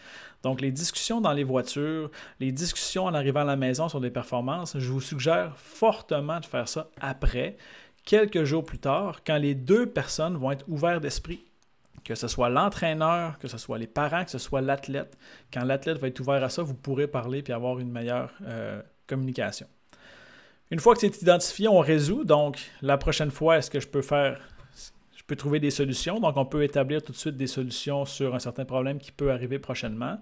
Donc 0.42 0.60
les 0.60 0.70
discussions 0.70 1.22
dans 1.22 1.32
les 1.32 1.44
voitures, 1.44 2.10
les 2.38 2.52
discussions 2.52 3.04
en 3.06 3.14
arrivant 3.14 3.40
à 3.40 3.44
la 3.44 3.56
maison 3.56 3.88
sur 3.88 4.00
des 4.00 4.10
performances, 4.10 4.78
je 4.78 4.90
vous 4.90 5.00
suggère 5.00 5.56
fortement 5.56 6.38
de 6.38 6.44
faire 6.44 6.68
ça 6.68 6.90
après, 7.00 7.56
quelques 8.04 8.44
jours 8.44 8.64
plus 8.64 8.78
tard, 8.78 9.22
quand 9.24 9.38
les 9.38 9.54
deux 9.54 9.86
personnes 9.86 10.36
vont 10.36 10.50
être 10.50 10.68
ouvertes 10.68 11.02
d'esprit 11.02 11.42
que 12.04 12.14
ce 12.14 12.28
soit 12.28 12.48
l'entraîneur, 12.48 13.38
que 13.38 13.48
ce 13.48 13.58
soit 13.58 13.78
les 13.78 13.86
parents, 13.86 14.24
que 14.24 14.30
ce 14.30 14.38
soit 14.38 14.60
l'athlète. 14.60 15.16
Quand 15.52 15.64
l'athlète 15.64 15.98
va 15.98 16.08
être 16.08 16.20
ouvert 16.20 16.42
à 16.42 16.48
ça, 16.48 16.62
vous 16.62 16.74
pourrez 16.74 17.06
parler 17.06 17.42
et 17.46 17.52
avoir 17.52 17.78
une 17.78 17.90
meilleure 17.90 18.32
euh, 18.44 18.82
communication. 19.06 19.66
Une 20.70 20.80
fois 20.80 20.94
que 20.94 21.00
c'est 21.00 21.22
identifié, 21.22 21.68
on 21.68 21.80
résout. 21.80 22.24
Donc, 22.24 22.58
la 22.80 22.96
prochaine 22.96 23.30
fois, 23.30 23.58
est-ce 23.58 23.70
que 23.70 23.78
je 23.78 23.86
peux 23.86 24.00
faire, 24.00 24.40
je 25.14 25.22
peux 25.26 25.36
trouver 25.36 25.60
des 25.60 25.70
solutions? 25.70 26.18
Donc, 26.18 26.36
on 26.36 26.46
peut 26.46 26.64
établir 26.64 27.02
tout 27.02 27.12
de 27.12 27.16
suite 27.16 27.36
des 27.36 27.46
solutions 27.46 28.04
sur 28.06 28.34
un 28.34 28.38
certain 28.38 28.64
problème 28.64 28.98
qui 28.98 29.12
peut 29.12 29.30
arriver 29.30 29.58
prochainement. 29.58 30.18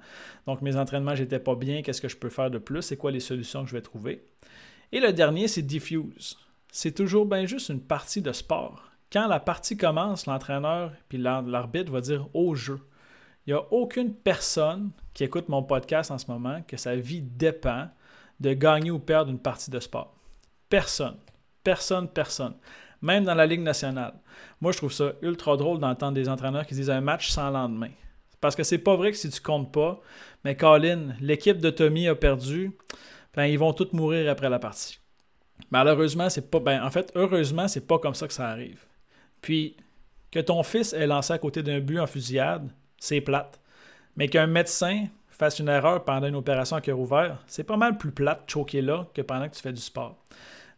Donc, 0.46 0.60
mes 0.60 0.76
entraînements, 0.76 1.14
j'étais 1.14 1.38
pas 1.38 1.54
bien. 1.54 1.82
Qu'est-ce 1.82 2.00
que 2.00 2.08
je 2.08 2.16
peux 2.16 2.30
faire 2.30 2.50
de 2.50 2.58
plus? 2.58 2.82
C'est 2.82 2.96
quoi 2.96 3.12
les 3.12 3.20
solutions 3.20 3.62
que 3.62 3.70
je 3.70 3.76
vais 3.76 3.82
trouver? 3.82 4.24
Et 4.92 4.98
le 4.98 5.12
dernier, 5.12 5.46
c'est 5.46 5.62
diffuse. 5.62 6.36
C'est 6.72 6.92
toujours 6.92 7.26
bien 7.26 7.46
juste 7.46 7.68
une 7.68 7.80
partie 7.80 8.20
de 8.20 8.32
sport 8.32 8.89
quand 9.12 9.27
la 9.27 9.40
partie 9.40 9.77
commence, 9.77 10.27
l'entraîneur 10.27 10.92
puis 11.09 11.18
l'arbitre 11.18 11.90
va 11.90 12.01
dire 12.01 12.29
au 12.35 12.55
jeu. 12.55 12.81
Il 13.46 13.55
n'y 13.55 13.59
a 13.59 13.64
aucune 13.73 14.14
personne 14.14 14.90
qui 15.14 15.25
écoute 15.25 15.49
mon 15.49 15.62
podcast 15.62 16.11
en 16.11 16.18
ce 16.18 16.31
moment 16.31 16.62
que 16.66 16.77
sa 16.77 16.94
vie 16.94 17.23
dépend 17.23 17.88
de 18.38 18.53
gagner 18.53 18.90
ou 18.90 18.99
perdre 18.99 19.31
une 19.31 19.38
partie 19.38 19.70
de 19.70 19.81
sport. 19.81 20.14
Personne. 20.68 21.16
Personne, 21.64 22.09
personne. 22.09 22.55
Même 23.03 23.25
dans 23.25 23.35
la 23.35 23.46
Ligue 23.46 23.62
nationale. 23.62 24.14
Moi, 24.61 24.73
je 24.73 24.79
trouve 24.79 24.92
ça 24.92 25.12
ultra 25.23 25.57
drôle 25.57 25.81
d'entendre 25.81 26.12
des 26.12 26.29
entraîneurs 26.29 26.66
qui 26.66 26.75
disent 26.75 26.90
un 26.90 27.01
match 27.01 27.31
sans 27.31 27.51
lendemain. 27.51 27.90
Parce 28.40 28.55
que 28.55 28.62
c'est 28.62 28.79
pas 28.79 28.96
vrai 28.96 29.11
que 29.11 29.16
si 29.16 29.29
tu 29.29 29.40
comptes 29.40 29.73
pas, 29.73 30.01
mais 30.44 30.57
Colin, 30.57 31.14
l'équipe 31.20 31.59
de 31.59 31.70
Tommy 31.70 32.09
a 32.09 32.14
perdu, 32.14 32.73
ben, 33.35 33.46
ils 33.46 33.59
vont 33.59 33.73
tous 33.73 33.92
mourir 33.92 34.31
après 34.31 34.49
la 34.49 34.59
partie. 34.59 34.99
Malheureusement, 35.70 36.31
c'est 36.31 36.51
pas. 36.51 36.61
Ben, 36.61 36.83
en 36.83 36.90
fait, 36.90 37.12
heureusement, 37.14 37.68
c'est 37.68 37.87
pas 37.87 37.99
comme 37.99 38.14
ça 38.14 38.27
que 38.27 38.33
ça 38.33 38.49
arrive. 38.49 38.87
Puis, 39.40 39.76
que 40.31 40.38
ton 40.38 40.62
fils 40.62 40.92
ait 40.92 41.07
lancé 41.07 41.33
à 41.33 41.38
côté 41.38 41.62
d'un 41.62 41.81
but 41.81 41.98
en 41.98 42.07
fusillade, 42.07 42.70
c'est 42.98 43.20
plate. 43.20 43.61
Mais 44.16 44.29
qu'un 44.29 44.46
médecin 44.46 45.07
fasse 45.29 45.59
une 45.59 45.68
erreur 45.68 46.05
pendant 46.05 46.26
une 46.26 46.37
opération 46.37 46.76
à 46.76 46.81
cœur 46.81 46.98
ouvert, 46.98 47.42
c'est 47.46 47.64
pas 47.64 47.76
mal 47.76 47.96
plus 47.96 48.12
plate 48.12 48.44
de 48.44 48.50
choquer 48.50 48.83
là 48.83 49.07
que 49.14 49.22
pendant 49.22 49.48
que 49.48 49.55
tu 49.55 49.62
fais 49.62 49.72
du 49.72 49.81
sport. 49.81 50.16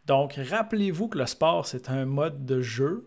Donc, 0.05 0.33
rappelez-vous 0.35 1.09
que 1.09 1.17
le 1.17 1.25
sport, 1.25 1.65
c'est 1.65 1.89
un 1.89 2.05
mode 2.05 2.45
de 2.45 2.61
jeu, 2.61 3.05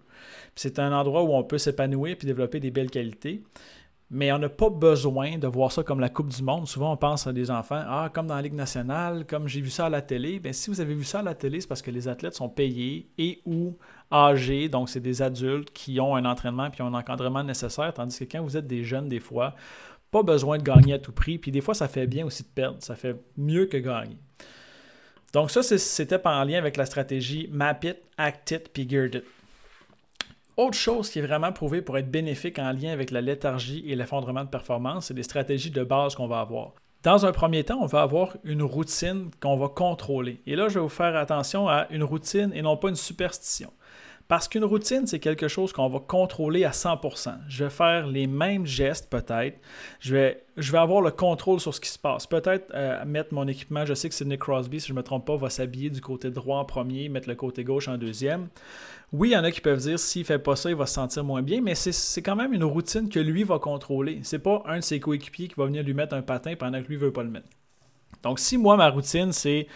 c'est 0.55 0.79
un 0.79 0.93
endroit 0.93 1.23
où 1.23 1.35
on 1.35 1.43
peut 1.45 1.59
s'épanouir 1.59 2.17
et 2.21 2.27
développer 2.27 2.61
des 2.61 2.71
belles 2.71 2.91
qualités. 2.91 3.43
Mais 4.09 4.31
on 4.31 4.39
n'a 4.39 4.49
pas 4.49 4.71
besoin 4.71 5.37
de 5.37 5.49
voir 5.49 5.73
ça 5.73 5.83
comme 5.83 5.99
la 5.99 6.09
Coupe 6.09 6.29
du 6.29 6.41
Monde. 6.43 6.69
Souvent, 6.69 6.93
on 6.93 6.97
pense 6.97 7.27
à 7.27 7.33
des 7.33 7.51
enfants, 7.51 7.83
ah, 7.85 8.09
comme 8.13 8.29
dans 8.29 8.37
la 8.37 8.43
Ligue 8.43 8.55
nationale, 8.55 9.27
comme 9.27 9.49
j'ai 9.49 9.61
vu 9.61 9.71
ça 9.71 9.87
à 9.87 9.89
la 9.89 10.01
télé. 10.01 10.39
Bien, 10.39 10.53
si 10.53 10.71
vous 10.71 10.81
avez 10.81 10.95
vu 10.95 11.03
ça 11.03 11.19
à 11.19 11.23
la 11.23 11.35
télé, 11.35 11.61
c'est 11.61 11.67
parce 11.67 11.83
que 11.83 11.91
les 11.91 12.07
athlètes 12.07 12.35
sont 12.35 12.49
payés 12.49 13.09
et 13.19 13.41
ou 13.45 13.77
âgés. 14.13 14.69
Donc, 14.69 14.89
c'est 14.89 15.01
des 15.01 15.23
adultes 15.23 15.73
qui 15.73 15.99
ont 15.99 16.15
un 16.15 16.25
entraînement 16.25 16.69
et 16.69 16.83
un 16.83 16.95
encadrement 16.95 17.43
nécessaire. 17.43 17.93
Tandis 17.95 18.19
que 18.21 18.25
quand 18.25 18.45
vous 18.45 18.57
êtes 18.57 18.69
des 18.69 18.85
jeunes, 18.85 19.09
des 19.09 19.19
fois, 19.19 19.57
pas 20.13 20.23
besoin 20.23 20.59
de 20.59 20.63
gagner 20.63 20.95
à 20.95 20.99
tout 21.01 21.13
prix. 21.13 21.39
Puis 21.39 21.51
des 21.51 21.61
fois, 21.61 21.75
ça 21.75 21.89
fait 21.89 22.07
bien 22.07 22.25
aussi 22.25 22.45
de 22.45 22.49
perdre. 22.49 22.79
Ça 22.81 22.95
fait 22.95 23.21
mieux 23.37 23.67
que 23.67 23.77
gagner. 23.77 24.19
Donc, 25.33 25.51
ça, 25.51 25.65
c'était 25.65 26.25
en 26.25 26.45
lien 26.45 26.59
avec 26.59 26.77
la 26.77 26.87
stratégie 26.87 27.49
Map 27.51 27.81
It, 27.83 27.97
Act 28.17 28.53
It, 28.53 28.73
puis 28.73 28.89
Geared 28.89 29.17
It. 29.17 29.25
Autre 30.57 30.79
chose 30.79 31.11
qui 31.11 31.19
est 31.19 31.23
vraiment 31.23 31.53
prouvée 31.53 31.83
pour 31.83 31.99
être 31.99 32.11
bénéfique 32.11 32.59
en 32.59 32.73
lien 32.73 32.91
avec 32.91 33.11
la 33.11 33.21
léthargie 33.21 33.85
et 33.87 33.95
l'effondrement 33.95 34.43
de 34.43 34.49
performance, 34.49 35.07
c'est 35.07 35.15
des 35.15 35.23
stratégies 35.23 35.71
de 35.71 35.85
base 35.85 36.15
qu'on 36.15 36.29
va 36.29 36.41
avoir. 36.41 36.73
Dans 37.03 37.27
un 37.27 37.33
premier 37.33 37.63
temps, 37.63 37.79
on 37.83 37.87
va 37.87 38.01
avoir 38.01 38.39
une 38.43 38.63
routine 38.63 39.31
qu'on 39.39 39.59
va 39.59 39.69
contrôler. 39.69 40.41
Et 40.47 40.57
là, 40.57 40.69
je 40.69 40.75
vais 40.75 40.81
vous 40.81 40.89
faire 40.89 41.15
attention 41.15 41.69
à 41.69 41.87
une 41.91 42.03
routine 42.03 42.53
et 42.55 42.63
non 42.63 42.79
pas 42.79 42.89
une 42.89 42.97
superstition. 42.97 43.71
Parce 44.29 44.49
qu'une 44.49 44.65
routine, 44.65 45.07
c'est 45.07 45.21
quelque 45.21 45.47
chose 45.47 45.73
qu'on 45.73 45.89
va 45.89 46.01
contrôler 46.01 46.65
à 46.65 46.71
100%. 46.71 47.35
Je 47.49 47.65
vais 47.65 47.71
faire 47.71 48.07
les 48.09 48.27
mêmes 48.27 48.67
gestes 48.67 49.09
peut-être. 49.09 49.61
Je 50.01 50.15
vais, 50.15 50.45
je 50.57 50.73
vais 50.73 50.79
avoir 50.79 51.01
le 51.01 51.13
contrôle 51.13 51.61
sur 51.61 51.73
ce 51.73 51.81
qui 51.81 51.91
se 51.91 51.99
passe. 51.99 52.27
Peut-être 52.27 52.73
euh, 52.75 53.05
mettre 53.05 53.35
mon 53.35 53.47
équipement, 53.47 53.85
je 53.85 53.95
sais 53.95 54.09
que 54.09 54.15
Sidney 54.15 54.37
Crosby, 54.37 54.81
si 54.81 54.89
je 54.89 54.95
ne 54.95 54.97
me 54.97 55.05
trompe 55.05 55.27
pas, 55.27 55.37
va 55.37 55.49
s'habiller 55.49 55.91
du 55.91 56.01
côté 56.01 56.31
droit 56.31 56.59
en 56.59 56.65
premier, 56.65 57.09
mettre 57.09 57.29
le 57.29 57.37
côté 57.37 57.63
gauche 57.63 57.87
en 57.87 57.99
deuxième. 57.99 58.49
Oui, 59.13 59.29
il 59.31 59.33
y 59.33 59.37
en 59.37 59.45
a 59.45 59.51
qui 59.53 59.61
peuvent 59.61 59.81
dire 59.81 59.99
s'il 59.99 60.25
fait 60.25 60.39
pas 60.39 60.57
ça, 60.57 60.69
il 60.69 60.77
va 60.77 60.87
se 60.87 60.95
sentir 60.95 61.23
moins 61.23 61.43
bien, 61.43 61.61
mais 61.61 61.75
c'est 61.75 62.23
quand 62.23 62.37
même 62.37 62.53
une 62.53 62.65
routine 62.65 63.09
que 63.09 63.21
lui 63.21 63.45
va 63.45 63.59
contrôler. 63.59 64.21
C'est 64.25 64.41
pas 64.41 64.63
un 64.67 64.79
de 64.79 64.85
ses 64.85 64.99
coéquipiers 64.99 65.49
qui 65.49 65.55
va 65.57 65.67
venir 65.67 65.85
lui 65.85 65.95
mettre 65.95 66.15
un 66.15 66.23
patin 66.23 66.55
pendant 66.57 66.83
que 66.83 66.89
lui 66.89 66.97
veut 66.97 67.13
pas 67.13 67.23
le 67.23 67.31
mettre. 67.31 67.49
Donc 68.23 68.41
si 68.41 68.59
moi, 68.59 68.77
ma 68.77 68.91
routine, 68.91 69.33
c'est 69.33 69.69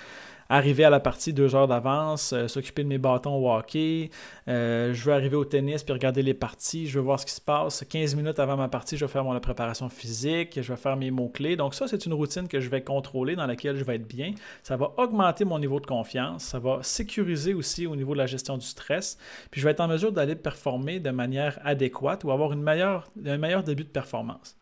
arriver 0.51 0.85
à 0.85 0.91
la 0.91 1.01
partie 1.01 1.33
deux 1.33 1.55
heures 1.55 1.69
d'avance, 1.69 2.35
euh, 2.35 2.49
s'occuper 2.49 2.83
de 2.83 2.89
mes 2.89 2.99
bâtons 2.99 3.37
au 3.37 3.51
hockey. 3.51 4.11
Euh, 4.49 4.93
je 4.93 5.05
veux 5.05 5.13
arriver 5.13 5.37
au 5.37 5.45
tennis 5.45 5.83
puis 5.83 5.95
regarder 5.95 6.23
les 6.23 6.35
parties. 6.35 6.87
Je 6.87 6.99
veux 6.99 7.05
voir 7.05 7.19
ce 7.19 7.25
qui 7.25 7.33
se 7.33 7.41
passe. 7.41 7.85
15 7.89 8.17
minutes 8.17 8.39
avant 8.39 8.57
ma 8.57 8.69
partie, 8.69 8.97
je 8.97 9.05
vais 9.07 9.11
faire 9.11 9.25
mon 9.25 9.39
préparation 9.41 9.89
physique. 9.89 10.61
Je 10.61 10.73
vais 10.73 10.79
faire 10.79 10.97
mes 10.97 11.11
mots-clés. 11.11 11.57
Donc, 11.57 11.75
ça, 11.75 11.87
c'est 11.87 12.05
une 12.05 12.13
routine 12.13 12.49
que 12.49 12.61
je 12.61 12.69
vais 12.69 12.83
contrôler, 12.83 13.37
dans 13.37 13.47
laquelle 13.47 13.77
je 13.77 13.85
vais 13.85 13.95
être 13.95 14.09
bien. 14.09 14.35
Ça 14.63 14.77
va 14.77 14.93
augmenter 14.99 15.45
mon 15.45 15.59
niveau 15.59 15.79
de 15.79 15.87
confiance. 15.87 16.43
Ça 16.43 16.59
va 16.59 16.81
sécuriser 16.83 17.55
aussi 17.55 17.87
au 17.87 17.95
niveau 17.95 18.13
de 18.13 18.19
la 18.19 18.27
gestion 18.27 18.59
du 18.59 18.67
stress. 18.67 19.17
Puis, 19.51 19.61
je 19.61 19.67
vais 19.67 19.71
être 19.71 19.81
en 19.81 19.89
mesure 19.89 20.11
d'aller 20.11 20.35
performer 20.35 20.99
de 20.99 21.11
manière 21.11 21.61
adéquate 21.65 22.25
ou 22.25 22.33
avoir 22.33 22.53
une 22.53 22.63
meilleure, 22.63 23.09
un 23.25 23.39
meilleur 23.39 23.63
début 23.63 23.85
de 23.85 23.89
performance. 23.89 24.57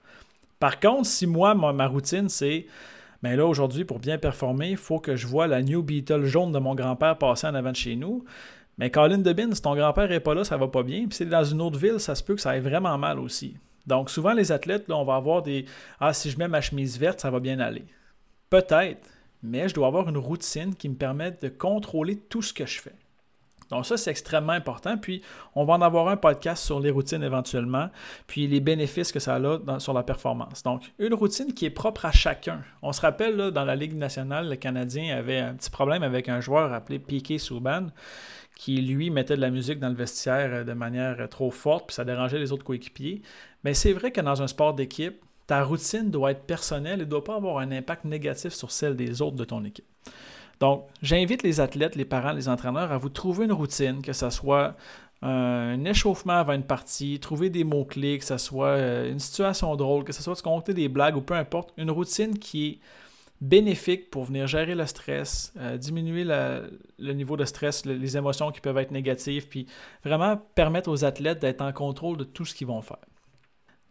Par 0.58 0.80
contre, 0.80 1.06
si 1.06 1.26
moi, 1.26 1.54
ma, 1.54 1.86
routine, 1.86 2.28
c'est 2.28 2.66
mais 3.22 3.36
là, 3.36 3.46
aujourd'hui, 3.46 3.84
pour 3.84 3.98
bien 3.98 4.18
performer, 4.18 4.70
il 4.70 4.76
faut 4.76 5.00
que 5.00 5.16
je 5.16 5.26
vois 5.26 5.46
la 5.46 5.62
New 5.62 5.82
Beetle 5.82 6.24
jaune 6.24 6.52
de 6.52 6.58
mon 6.58 6.74
grand-père 6.74 7.18
passer 7.18 7.46
en 7.46 7.54
avant 7.54 7.72
de 7.72 7.76
chez 7.76 7.96
nous. 7.96 8.24
Mais 8.78 8.90
Colin 8.90 9.18
Debin, 9.18 9.52
si 9.52 9.60
ton 9.60 9.74
grand-père 9.74 10.08
n'est 10.08 10.20
pas 10.20 10.34
là, 10.34 10.44
ça 10.44 10.56
va 10.56 10.68
pas 10.68 10.84
bien. 10.84 11.06
Puis 11.08 11.16
si 11.16 11.26
dans 11.26 11.44
une 11.44 11.60
autre 11.60 11.78
ville, 11.78 11.98
ça 11.98 12.14
se 12.14 12.22
peut 12.22 12.36
que 12.36 12.40
ça 12.40 12.50
aille 12.50 12.60
vraiment 12.60 12.96
mal 12.96 13.18
aussi. 13.18 13.56
Donc 13.86 14.08
souvent, 14.08 14.32
les 14.34 14.52
athlètes, 14.52 14.86
là, 14.88 14.96
on 14.96 15.04
va 15.04 15.16
avoir 15.16 15.42
des 15.42 15.64
Ah, 15.98 16.12
si 16.12 16.30
je 16.30 16.38
mets 16.38 16.46
ma 16.46 16.60
chemise 16.60 16.98
verte, 16.98 17.20
ça 17.20 17.30
va 17.30 17.40
bien 17.40 17.58
aller. 17.58 17.86
Peut-être, 18.50 19.08
mais 19.42 19.68
je 19.68 19.74
dois 19.74 19.88
avoir 19.88 20.08
une 20.08 20.18
routine 20.18 20.74
qui 20.74 20.88
me 20.88 20.94
permette 20.94 21.42
de 21.42 21.48
contrôler 21.48 22.16
tout 22.16 22.42
ce 22.42 22.52
que 22.52 22.66
je 22.66 22.80
fais. 22.80 22.94
Donc 23.70 23.86
ça, 23.86 23.96
c'est 23.96 24.10
extrêmement 24.10 24.52
important. 24.52 24.96
Puis, 24.96 25.22
on 25.54 25.64
va 25.64 25.74
en 25.74 25.82
avoir 25.82 26.08
un 26.08 26.16
podcast 26.16 26.64
sur 26.64 26.80
les 26.80 26.90
routines 26.90 27.22
éventuellement, 27.22 27.90
puis 28.26 28.46
les 28.46 28.60
bénéfices 28.60 29.12
que 29.12 29.20
ça 29.20 29.36
a 29.36 29.78
sur 29.78 29.92
la 29.92 30.02
performance. 30.02 30.62
Donc, 30.62 30.92
une 30.98 31.14
routine 31.14 31.52
qui 31.52 31.66
est 31.66 31.70
propre 31.70 32.06
à 32.06 32.12
chacun. 32.12 32.62
On 32.82 32.92
se 32.92 33.00
rappelle, 33.00 33.50
dans 33.50 33.64
la 33.64 33.76
Ligue 33.76 33.94
nationale, 33.94 34.48
le 34.48 34.56
Canadien 34.56 35.16
avait 35.16 35.38
un 35.38 35.54
petit 35.54 35.70
problème 35.70 36.02
avec 36.02 36.28
un 36.28 36.40
joueur 36.40 36.72
appelé 36.72 36.98
Piquet 36.98 37.38
Souban 37.38 37.88
qui, 38.58 38.76
lui, 38.82 39.10
mettait 39.10 39.36
de 39.36 39.40
la 39.40 39.50
musique 39.50 39.78
dans 39.78 39.88
le 39.88 39.94
vestiaire 39.94 40.50
euh, 40.52 40.64
de 40.64 40.72
manière 40.72 41.16
euh, 41.20 41.26
trop 41.28 41.52
forte, 41.52 41.86
puis 41.86 41.94
ça 41.94 42.04
dérangeait 42.04 42.40
les 42.40 42.50
autres 42.50 42.64
coéquipiers. 42.64 43.22
Mais 43.62 43.72
c'est 43.72 43.92
vrai 43.92 44.10
que 44.10 44.20
dans 44.20 44.42
un 44.42 44.48
sport 44.48 44.74
d'équipe, 44.74 45.22
ta 45.46 45.62
routine 45.62 46.10
doit 46.10 46.32
être 46.32 46.42
personnelle 46.42 47.00
et 47.00 47.04
ne 47.04 47.08
doit 47.08 47.24
pas 47.24 47.36
avoir 47.36 47.58
un 47.58 47.70
impact 47.70 48.04
négatif 48.04 48.52
sur 48.52 48.70
celle 48.72 48.96
des 48.96 49.22
autres 49.22 49.36
de 49.36 49.44
ton 49.44 49.64
équipe. 49.64 49.86
Donc, 50.60 50.86
j'invite 51.02 51.42
les 51.42 51.60
athlètes, 51.60 51.94
les 51.94 52.04
parents, 52.04 52.32
les 52.32 52.48
entraîneurs 52.48 52.90
à 52.90 52.98
vous 52.98 53.08
trouver 53.08 53.44
une 53.44 53.52
routine, 53.52 54.02
que 54.02 54.12
ce 54.12 54.30
soit 54.30 54.74
un 55.22 55.84
échauffement 55.84 56.34
avant 56.34 56.52
une 56.52 56.64
partie, 56.64 57.18
trouver 57.18 57.50
des 57.50 57.64
mots-clés, 57.64 58.18
que 58.18 58.24
ce 58.24 58.38
soit 58.38 58.68
euh, 58.68 59.10
une 59.10 59.18
situation 59.18 59.74
drôle, 59.74 60.04
que 60.04 60.12
ce 60.12 60.22
soit 60.22 60.34
de 60.34 60.40
compter 60.40 60.74
des 60.74 60.88
blagues 60.88 61.16
ou 61.16 61.20
peu 61.20 61.34
importe, 61.34 61.72
une 61.76 61.90
routine 61.90 62.38
qui 62.38 62.66
est 62.68 62.78
bénéfique 63.40 64.10
pour 64.10 64.24
venir 64.24 64.46
gérer 64.46 64.74
le 64.74 64.86
stress, 64.86 65.52
euh, 65.58 65.76
diminuer 65.76 66.24
le 66.24 67.12
niveau 67.12 67.36
de 67.36 67.44
stress, 67.44 67.84
les 67.84 68.16
émotions 68.16 68.50
qui 68.50 68.60
peuvent 68.60 68.78
être 68.78 68.90
négatives, 68.90 69.48
puis 69.48 69.66
vraiment 70.04 70.36
permettre 70.54 70.90
aux 70.90 71.04
athlètes 71.04 71.40
d'être 71.40 71.62
en 71.62 71.72
contrôle 71.72 72.16
de 72.16 72.24
tout 72.24 72.44
ce 72.44 72.54
qu'ils 72.54 72.66
vont 72.66 72.82
faire. 72.82 72.98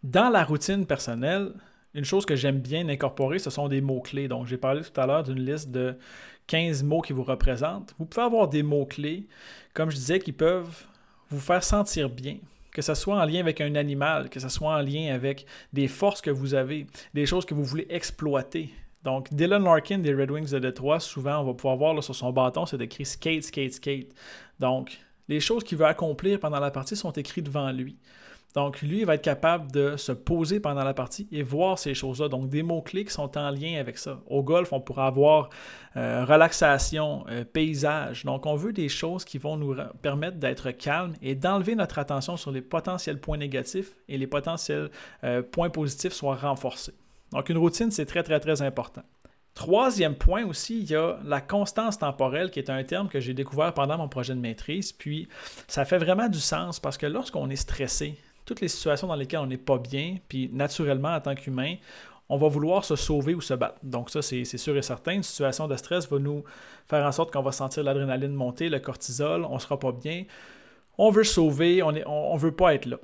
Dans 0.03 0.29
la 0.29 0.43
routine 0.43 0.85
personnelle, 0.85 1.53
une 1.97 2.05
chose 2.05 2.25
que 2.27 2.35
j'aime 2.35 2.59
bien 2.59 2.87
incorporer, 2.89 3.39
ce 3.39 3.49
sont 3.49 3.67
des 3.67 3.81
mots-clés. 3.81 4.27
Donc, 4.27 4.45
j'ai 4.45 4.57
parlé 4.57 4.81
tout 4.83 5.01
à 5.01 5.07
l'heure 5.07 5.23
d'une 5.23 5.43
liste 5.43 5.71
de 5.71 5.97
15 6.45 6.83
mots 6.83 7.01
qui 7.01 7.11
vous 7.11 7.23
représentent. 7.23 7.95
Vous 7.97 8.05
pouvez 8.05 8.23
avoir 8.23 8.47
des 8.47 8.61
mots-clés, 8.61 9.27
comme 9.73 9.89
je 9.89 9.95
disais, 9.95 10.19
qui 10.19 10.31
peuvent 10.31 10.85
vous 11.31 11.39
faire 11.39 11.63
sentir 11.63 12.09
bien. 12.09 12.37
Que 12.71 12.83
ce 12.83 12.93
soit 12.93 13.19
en 13.19 13.25
lien 13.25 13.39
avec 13.39 13.59
un 13.61 13.73
animal, 13.73 14.29
que 14.29 14.39
ce 14.39 14.47
soit 14.47 14.75
en 14.75 14.81
lien 14.81 15.11
avec 15.11 15.47
des 15.73 15.87
forces 15.87 16.21
que 16.21 16.29
vous 16.29 16.53
avez, 16.53 16.85
des 17.15 17.25
choses 17.25 17.45
que 17.45 17.55
vous 17.55 17.63
voulez 17.63 17.87
exploiter. 17.89 18.69
Donc, 19.03 19.33
Dylan 19.33 19.63
Larkin 19.63 19.97
des 19.97 20.13
Red 20.13 20.29
Wings 20.29 20.51
de 20.51 20.59
Detroit, 20.59 20.99
souvent, 20.99 21.39
on 21.39 21.45
va 21.45 21.53
pouvoir 21.55 21.77
voir 21.77 22.03
sur 22.03 22.13
son 22.13 22.31
bâton, 22.31 22.67
c'est 22.67 22.79
écrit 22.79 23.05
skate, 23.05 23.43
skate, 23.43 23.73
skate. 23.73 24.13
Donc, 24.59 24.99
les 25.27 25.39
choses 25.39 25.63
qu'il 25.63 25.79
veut 25.79 25.85
accomplir 25.85 26.39
pendant 26.39 26.59
la 26.59 26.69
partie 26.69 26.95
sont 26.95 27.11
écrites 27.11 27.45
devant 27.45 27.71
lui. 27.71 27.97
Donc, 28.57 28.81
lui, 28.81 29.01
il 29.01 29.05
va 29.05 29.13
être 29.13 29.21
capable 29.21 29.71
de 29.71 29.97
se 29.97 30.11
poser 30.11 30.59
pendant 30.59 30.83
la 30.83 30.95
partie 30.95 31.27
et 31.31 31.43
voir 31.43 31.77
ces 31.77 31.93
choses-là. 31.93 32.27
Donc, 32.27 32.49
des 32.49 32.63
mots-clés 32.63 33.05
qui 33.05 33.13
sont 33.13 33.37
en 33.37 33.51
lien 33.51 33.79
avec 33.79 33.99
ça. 33.99 34.19
Au 34.25 34.41
golf, 34.41 34.73
on 34.73 34.81
pourra 34.81 35.05
avoir 35.05 35.51
euh, 35.95 36.25
relaxation, 36.25 37.23
euh, 37.29 37.45
paysage. 37.45 38.25
Donc, 38.25 38.47
on 38.47 38.55
veut 38.55 38.73
des 38.73 38.89
choses 38.89 39.25
qui 39.25 39.37
vont 39.37 39.57
nous 39.57 39.75
permettre 40.01 40.37
d'être 40.37 40.71
calmes 40.71 41.13
et 41.21 41.35
d'enlever 41.35 41.75
notre 41.75 41.99
attention 41.99 42.35
sur 42.35 42.49
les 42.49 42.61
potentiels 42.61 43.19
points 43.21 43.37
négatifs 43.37 43.95
et 44.09 44.17
les 44.17 44.25
potentiels 44.25 44.89
euh, 45.23 45.43
points 45.43 45.69
positifs 45.69 46.13
soient 46.13 46.33
renforcés. 46.33 46.95
Donc, 47.33 47.49
une 47.49 47.59
routine, 47.59 47.91
c'est 47.91 48.07
très, 48.07 48.23
très, 48.23 48.39
très 48.39 48.63
important. 48.63 49.03
Troisième 49.53 50.15
point 50.15 50.43
aussi, 50.43 50.79
il 50.79 50.89
y 50.89 50.95
a 50.95 51.19
la 51.23 51.41
constance 51.41 51.99
temporelle, 51.99 52.49
qui 52.49 52.57
est 52.57 52.71
un 52.71 52.83
terme 52.83 53.07
que 53.07 53.19
j'ai 53.19 53.35
découvert 53.35 53.75
pendant 53.75 53.99
mon 53.99 54.07
projet 54.07 54.33
de 54.33 54.39
maîtrise. 54.39 54.93
Puis, 54.93 55.27
ça 55.67 55.85
fait 55.85 55.99
vraiment 55.99 56.27
du 56.27 56.39
sens 56.39 56.79
parce 56.79 56.97
que 56.97 57.05
lorsqu'on 57.05 57.51
est 57.51 57.55
stressé, 57.55 58.17
toutes 58.47 58.61
les 58.61 58.69
situations 58.69 59.07
dans 59.07 59.15
lesquelles 59.15 59.41
on 59.41 59.47
n'est 59.47 59.57
pas 59.57 59.77
bien, 59.77 60.15
puis 60.27 60.49
naturellement, 60.51 61.13
en 61.13 61.19
tant 61.19 61.35
qu'humain, 61.35 61.75
on 62.29 62.37
va 62.37 62.47
vouloir 62.47 62.83
se 62.83 62.95
sauver 62.95 63.35
ou 63.35 63.41
se 63.41 63.53
battre. 63.53 63.77
Donc 63.83 64.09
ça, 64.09 64.21
c'est 64.21 64.45
sûr 64.45 64.75
et 64.75 64.81
certain. 64.81 65.13
Une 65.13 65.23
situation 65.23 65.67
de 65.67 65.75
stress 65.75 66.09
va 66.09 66.17
nous 66.17 66.43
faire 66.87 67.05
en 67.05 67.11
sorte 67.11 67.31
qu'on 67.31 67.41
va 67.41 67.51
sentir 67.51 67.83
l'adrénaline 67.83 68.33
monter, 68.33 68.69
le 68.69 68.79
cortisol, 68.79 69.45
on 69.45 69.55
ne 69.55 69.59
sera 69.59 69.77
pas 69.77 69.91
bien. 69.91 70.23
On 70.97 71.11
veut 71.11 71.25
sauver, 71.25 71.83
on 71.83 71.91
ne 71.91 72.01
on, 72.05 72.35
veut 72.37 72.53
pas 72.53 72.73
être 72.73 72.85
là. 72.85 72.97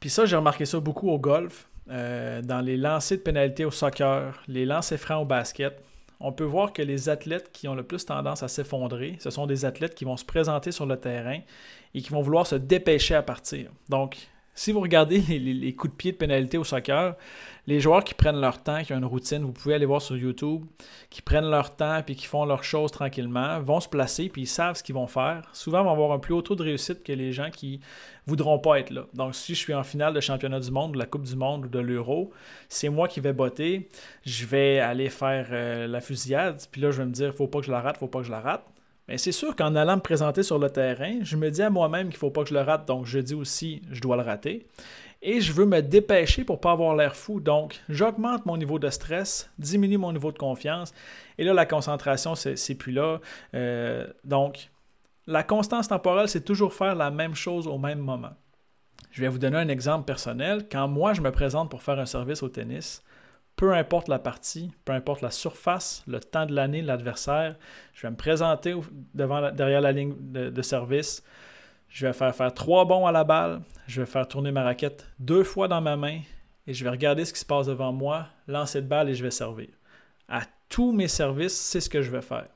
Puis 0.00 0.08
ça, 0.08 0.24
j'ai 0.24 0.36
remarqué 0.36 0.64
ça 0.64 0.80
beaucoup 0.80 1.10
au 1.10 1.18
golf, 1.18 1.68
euh, 1.90 2.40
dans 2.42 2.60
les 2.60 2.76
lancers 2.76 3.18
de 3.18 3.22
pénalité 3.22 3.64
au 3.64 3.70
soccer, 3.70 4.42
les 4.48 4.64
lancers 4.64 4.98
francs 4.98 5.22
au 5.22 5.26
basket. 5.26 5.80
On 6.20 6.32
peut 6.32 6.44
voir 6.44 6.72
que 6.72 6.80
les 6.80 7.08
athlètes 7.08 7.50
qui 7.52 7.68
ont 7.68 7.74
le 7.74 7.82
plus 7.82 8.06
tendance 8.06 8.42
à 8.42 8.48
s'effondrer, 8.48 9.16
ce 9.18 9.30
sont 9.30 9.46
des 9.46 9.64
athlètes 9.64 9.94
qui 9.94 10.04
vont 10.04 10.16
se 10.16 10.24
présenter 10.24 10.72
sur 10.72 10.86
le 10.86 10.96
terrain 10.96 11.40
et 11.92 12.00
qui 12.00 12.10
vont 12.10 12.22
vouloir 12.22 12.46
se 12.46 12.54
dépêcher 12.54 13.14
à 13.14 13.22
partir. 13.22 13.70
Donc, 13.88 14.28
si 14.54 14.72
vous 14.72 14.80
regardez 14.80 15.20
les, 15.20 15.74
coups 15.74 15.92
de 15.92 15.96
pied 15.96 16.12
de 16.12 16.16
pénalité 16.16 16.58
au 16.58 16.64
soccer, 16.64 17.16
les 17.66 17.80
joueurs 17.80 18.04
qui 18.04 18.14
prennent 18.14 18.40
leur 18.40 18.62
temps, 18.62 18.82
qui 18.82 18.92
ont 18.92 18.98
une 18.98 19.04
routine, 19.04 19.42
vous 19.42 19.52
pouvez 19.52 19.74
aller 19.74 19.86
voir 19.86 20.02
sur 20.02 20.16
YouTube, 20.16 20.64
qui 21.10 21.22
prennent 21.22 21.48
leur 21.48 21.74
temps 21.74 22.02
puis 22.04 22.14
qui 22.14 22.26
font 22.26 22.44
leurs 22.44 22.62
choses 22.62 22.92
tranquillement, 22.92 23.58
vont 23.60 23.80
se 23.80 23.88
placer 23.88 24.28
puis 24.28 24.42
ils 24.42 24.46
savent 24.46 24.76
ce 24.76 24.82
qu'ils 24.82 24.94
vont 24.94 25.06
faire. 25.06 25.48
Souvent, 25.52 25.82
vont 25.82 25.90
avoir 25.90 26.12
un 26.12 26.18
plus 26.18 26.34
haut 26.34 26.42
taux 26.42 26.54
de 26.54 26.62
réussite 26.62 27.02
que 27.02 27.12
les 27.12 27.32
gens 27.32 27.50
qui 27.50 27.80
voudront 28.26 28.58
pas 28.58 28.78
être 28.78 28.90
là. 28.90 29.06
Donc, 29.14 29.34
si 29.34 29.54
je 29.54 29.58
suis 29.58 29.74
en 29.74 29.82
finale 29.82 30.14
de 30.14 30.20
championnat 30.20 30.60
du 30.60 30.70
monde, 30.70 30.92
de 30.92 30.98
la 30.98 31.06
Coupe 31.06 31.24
du 31.24 31.36
monde 31.36 31.64
ou 31.64 31.68
de 31.68 31.78
l'Euro, 31.78 32.30
c'est 32.68 32.90
moi 32.90 33.08
qui 33.08 33.20
vais 33.20 33.32
botter. 33.32 33.88
Je 34.24 34.46
vais 34.46 34.78
aller 34.78 35.08
faire 35.08 35.48
euh, 35.50 35.86
la 35.86 36.00
fusillade. 36.00 36.62
Puis 36.70 36.80
là, 36.80 36.90
je 36.90 36.98
vais 36.98 37.06
me 37.06 37.12
dire, 37.12 37.34
faut 37.34 37.48
pas 37.48 37.60
que 37.60 37.66
je 37.66 37.70
la 37.72 37.80
rate, 37.80 37.96
faut 37.96 38.08
pas 38.08 38.20
que 38.20 38.26
je 38.26 38.30
la 38.30 38.40
rate. 38.40 38.64
Mais 39.08 39.18
c'est 39.18 39.32
sûr 39.32 39.54
qu'en 39.54 39.74
allant 39.74 39.96
me 39.96 40.00
présenter 40.00 40.42
sur 40.42 40.58
le 40.58 40.70
terrain, 40.70 41.18
je 41.22 41.36
me 41.36 41.50
dis 41.50 41.62
à 41.62 41.70
moi-même 41.70 42.08
qu'il 42.08 42.16
ne 42.16 42.20
faut 42.20 42.30
pas 42.30 42.42
que 42.42 42.48
je 42.48 42.54
le 42.54 42.60
rate, 42.60 42.86
donc 42.86 43.06
je 43.06 43.18
dis 43.18 43.34
aussi 43.34 43.82
je 43.90 44.00
dois 44.00 44.16
le 44.16 44.22
rater. 44.22 44.66
Et 45.26 45.40
je 45.40 45.52
veux 45.52 45.64
me 45.64 45.80
dépêcher 45.80 46.44
pour 46.44 46.56
ne 46.56 46.60
pas 46.60 46.72
avoir 46.72 46.94
l'air 46.94 47.16
fou. 47.16 47.40
Donc, 47.40 47.80
j'augmente 47.88 48.44
mon 48.44 48.58
niveau 48.58 48.78
de 48.78 48.90
stress, 48.90 49.50
diminue 49.58 49.96
mon 49.96 50.12
niveau 50.12 50.30
de 50.32 50.36
confiance. 50.36 50.92
Et 51.38 51.44
là, 51.44 51.54
la 51.54 51.64
concentration, 51.64 52.34
c'est 52.34 52.74
plus 52.74 52.92
là. 52.92 53.20
Euh, 53.54 54.06
donc, 54.24 54.70
la 55.26 55.42
constance 55.42 55.88
temporelle, 55.88 56.28
c'est 56.28 56.44
toujours 56.44 56.74
faire 56.74 56.94
la 56.94 57.10
même 57.10 57.34
chose 57.34 57.66
au 57.66 57.78
même 57.78 58.00
moment. 58.00 58.34
Je 59.12 59.22
vais 59.22 59.28
vous 59.28 59.38
donner 59.38 59.56
un 59.56 59.68
exemple 59.68 60.04
personnel. 60.04 60.66
Quand 60.70 60.88
moi, 60.88 61.14
je 61.14 61.22
me 61.22 61.30
présente 61.32 61.70
pour 61.70 61.82
faire 61.82 61.98
un 61.98 62.04
service 62.04 62.42
au 62.42 62.50
tennis, 62.50 63.02
peu 63.56 63.72
importe 63.72 64.08
la 64.08 64.18
partie, 64.18 64.72
peu 64.84 64.92
importe 64.92 65.22
la 65.22 65.30
surface, 65.30 66.02
le 66.06 66.20
temps 66.20 66.46
de 66.46 66.54
l'année, 66.54 66.82
l'adversaire, 66.82 67.56
je 67.94 68.02
vais 68.02 68.10
me 68.10 68.16
présenter 68.16 68.74
devant 69.14 69.52
derrière 69.52 69.80
la 69.80 69.92
ligne 69.92 70.14
de, 70.18 70.62
service. 70.62 71.22
Je 71.88 72.06
vais 72.06 72.12
faire 72.12 72.34
faire 72.34 72.52
trois 72.52 72.84
bons 72.84 73.06
à 73.06 73.12
la 73.12 73.22
balle. 73.22 73.60
Je 73.86 74.00
vais 74.00 74.06
faire 74.06 74.26
tourner 74.26 74.50
ma 74.50 74.64
raquette 74.64 75.06
deux 75.20 75.44
fois 75.44 75.68
dans 75.68 75.80
ma 75.80 75.96
main 75.96 76.20
et 76.66 76.74
je 76.74 76.82
vais 76.82 76.90
regarder 76.90 77.24
ce 77.24 77.32
qui 77.32 77.38
se 77.38 77.44
passe 77.44 77.66
devant 77.66 77.92
moi, 77.92 78.26
lancer 78.48 78.82
de 78.82 78.88
balle 78.88 79.08
et 79.08 79.14
je 79.14 79.22
vais 79.22 79.30
servir. 79.30 79.68
À 80.28 80.40
tous 80.68 80.90
mes 80.90 81.08
services, 81.08 81.54
c'est 81.54 81.80
ce 81.80 81.90
que 81.90 82.02
je 82.02 82.10
vais 82.10 82.22
faire. 82.22 82.48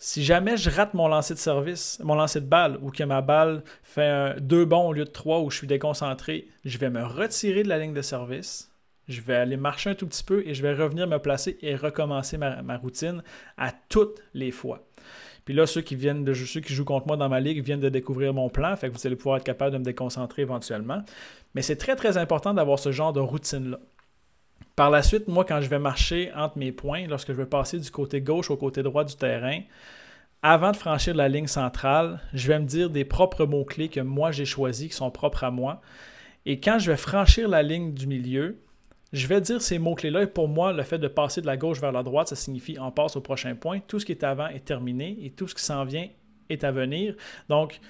Si 0.00 0.22
jamais 0.22 0.56
je 0.56 0.70
rate 0.70 0.94
mon 0.94 1.08
lancer 1.08 1.34
de 1.34 1.40
service, 1.40 1.98
mon 2.04 2.14
lancer 2.14 2.40
de 2.40 2.46
balle, 2.46 2.78
ou 2.82 2.92
que 2.92 3.02
ma 3.02 3.20
balle 3.20 3.64
fait 3.82 4.40
deux 4.40 4.64
bons 4.64 4.88
au 4.88 4.92
lieu 4.92 5.04
de 5.04 5.10
trois, 5.10 5.40
où 5.40 5.50
je 5.50 5.56
suis 5.56 5.66
déconcentré, 5.66 6.46
je 6.64 6.78
vais 6.78 6.90
me 6.90 7.02
retirer 7.02 7.64
de 7.64 7.68
la 7.68 7.80
ligne 7.80 7.94
de 7.94 8.02
service 8.02 8.70
je 9.08 9.20
vais 9.20 9.36
aller 9.36 9.56
marcher 9.56 9.90
un 9.90 9.94
tout 9.94 10.06
petit 10.06 10.22
peu 10.22 10.46
et 10.46 10.54
je 10.54 10.62
vais 10.62 10.74
revenir 10.74 11.06
me 11.06 11.18
placer 11.18 11.58
et 11.62 11.74
recommencer 11.74 12.36
ma, 12.36 12.76
routine 12.76 13.22
à 13.56 13.72
toutes 13.88 14.22
les 14.34 14.50
fois. 14.50 14.86
Puis 15.44 15.54
là, 15.54 15.66
ceux 15.66 15.80
qui 15.80 15.96
viennent 15.96 16.24
de 16.24 16.34
ceux 16.34 16.60
qui 16.60 16.74
jouent 16.74 16.84
contre 16.84 17.06
moi 17.06 17.16
dans 17.16 17.28
ma 17.28 17.40
ligue 17.40 17.64
viennent 17.64 17.80
de 17.80 17.88
découvrir 17.88 18.34
mon 18.34 18.50
plan, 18.50 18.76
fait 18.76 18.90
que 18.90 18.94
vous 18.94 19.06
allez 19.06 19.16
pouvoir 19.16 19.38
être 19.38 19.44
capable 19.44 19.72
de 19.72 19.78
me 19.78 19.84
déconcentrer 19.84 20.42
éventuellement. 20.42 21.02
Mais 21.54 21.62
c'est 21.62 21.76
très 21.76 21.96
très 21.96 22.18
important 22.18 22.52
d'avoir 22.52 22.78
ce 22.78 22.92
genre 22.92 23.14
de 23.14 23.20
routine-là. 23.20 23.78
Par 24.76 24.90
la 24.90 25.02
suite, 25.02 25.26
moi, 25.26 25.44
quand 25.44 25.60
je 25.62 25.68
vais 25.68 25.78
marcher 25.78 26.30
entre 26.36 26.58
mes 26.58 26.70
points, 26.70 27.06
lorsque 27.08 27.28
je 27.28 27.36
vais 27.36 27.46
passer 27.46 27.78
du 27.78 27.90
côté 27.90 28.20
gauche 28.20 28.50
au 28.50 28.56
côté 28.56 28.82
droit 28.82 29.04
du 29.04 29.16
terrain, 29.16 29.60
avant 30.42 30.70
de 30.70 30.76
franchir 30.76 31.16
la 31.16 31.28
ligne 31.28 31.48
centrale, 31.48 32.20
je 32.32 32.46
vais 32.46 32.58
me 32.60 32.66
dire 32.66 32.90
des 32.90 33.04
propres 33.04 33.44
mots-clés 33.44 33.88
que 33.88 34.00
moi 34.00 34.30
j'ai 34.30 34.44
choisis, 34.44 34.88
qui 34.88 34.94
sont 34.94 35.10
propres 35.10 35.44
à 35.44 35.50
moi. 35.50 35.80
Et 36.46 36.60
quand 36.60 36.78
je 36.78 36.90
vais 36.90 36.96
franchir 36.96 37.48
la 37.48 37.62
ligne 37.62 37.92
du 37.92 38.06
milieu, 38.06 38.58
je 39.12 39.26
vais 39.26 39.40
dire 39.40 39.62
ces 39.62 39.78
mots-clés-là 39.78 40.22
et 40.22 40.26
pour 40.26 40.48
moi, 40.48 40.72
le 40.72 40.82
fait 40.82 40.98
de 40.98 41.08
passer 41.08 41.40
de 41.40 41.46
la 41.46 41.56
gauche 41.56 41.80
vers 41.80 41.92
la 41.92 42.02
droite, 42.02 42.28
ça 42.28 42.36
signifie 42.36 42.76
on 42.78 42.90
passe 42.90 43.16
au 43.16 43.20
prochain 43.20 43.54
point. 43.54 43.80
Tout 43.80 43.98
ce 43.98 44.06
qui 44.06 44.12
est 44.12 44.24
avant 44.24 44.48
est 44.48 44.64
terminé 44.64 45.16
et 45.22 45.30
tout 45.30 45.48
ce 45.48 45.54
qui 45.54 45.62
s'en 45.62 45.84
vient 45.84 46.08
est 46.50 46.64
à 46.64 46.70
venir. 46.70 47.14
Donc, 47.48 47.80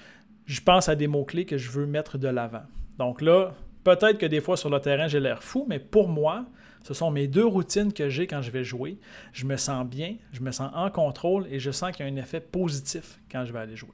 je 0.45 0.61
pense 0.61 0.89
à 0.89 0.95
des 0.95 1.07
mots-clés 1.07 1.45
que 1.45 1.57
je 1.57 1.69
veux 1.69 1.85
mettre 1.85 2.17
de 2.17 2.27
l'avant. 2.27 2.63
Donc 2.97 3.21
là, 3.21 3.53
peut-être 3.83 4.17
que 4.17 4.25
des 4.25 4.41
fois 4.41 4.57
sur 4.57 4.69
le 4.69 4.79
terrain, 4.79 5.07
j'ai 5.07 5.19
l'air 5.19 5.43
fou, 5.43 5.65
mais 5.67 5.79
pour 5.79 6.07
moi, 6.07 6.45
ce 6.83 6.93
sont 6.93 7.11
mes 7.11 7.27
deux 7.27 7.45
routines 7.45 7.93
que 7.93 8.09
j'ai 8.09 8.25
quand 8.25 8.41
je 8.41 8.51
vais 8.51 8.63
jouer. 8.63 8.97
Je 9.33 9.45
me 9.45 9.57
sens 9.57 9.85
bien, 9.85 10.15
je 10.31 10.41
me 10.41 10.51
sens 10.51 10.71
en 10.73 10.89
contrôle 10.89 11.45
et 11.51 11.59
je 11.59 11.71
sens 11.71 11.91
qu'il 11.91 12.05
y 12.05 12.09
a 12.09 12.11
un 12.11 12.15
effet 12.15 12.39
positif 12.39 13.19
quand 13.31 13.45
je 13.45 13.53
vais 13.53 13.59
aller 13.59 13.75
jouer. 13.75 13.89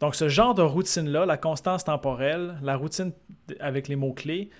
Donc 0.00 0.14
ce 0.14 0.28
genre 0.28 0.54
de 0.54 0.62
routine-là, 0.62 1.26
la 1.26 1.36
constance 1.36 1.84
temporelle, 1.84 2.56
la 2.62 2.76
routine 2.76 3.12
avec 3.60 3.88
les 3.88 3.96
mots-clés, 3.96 4.50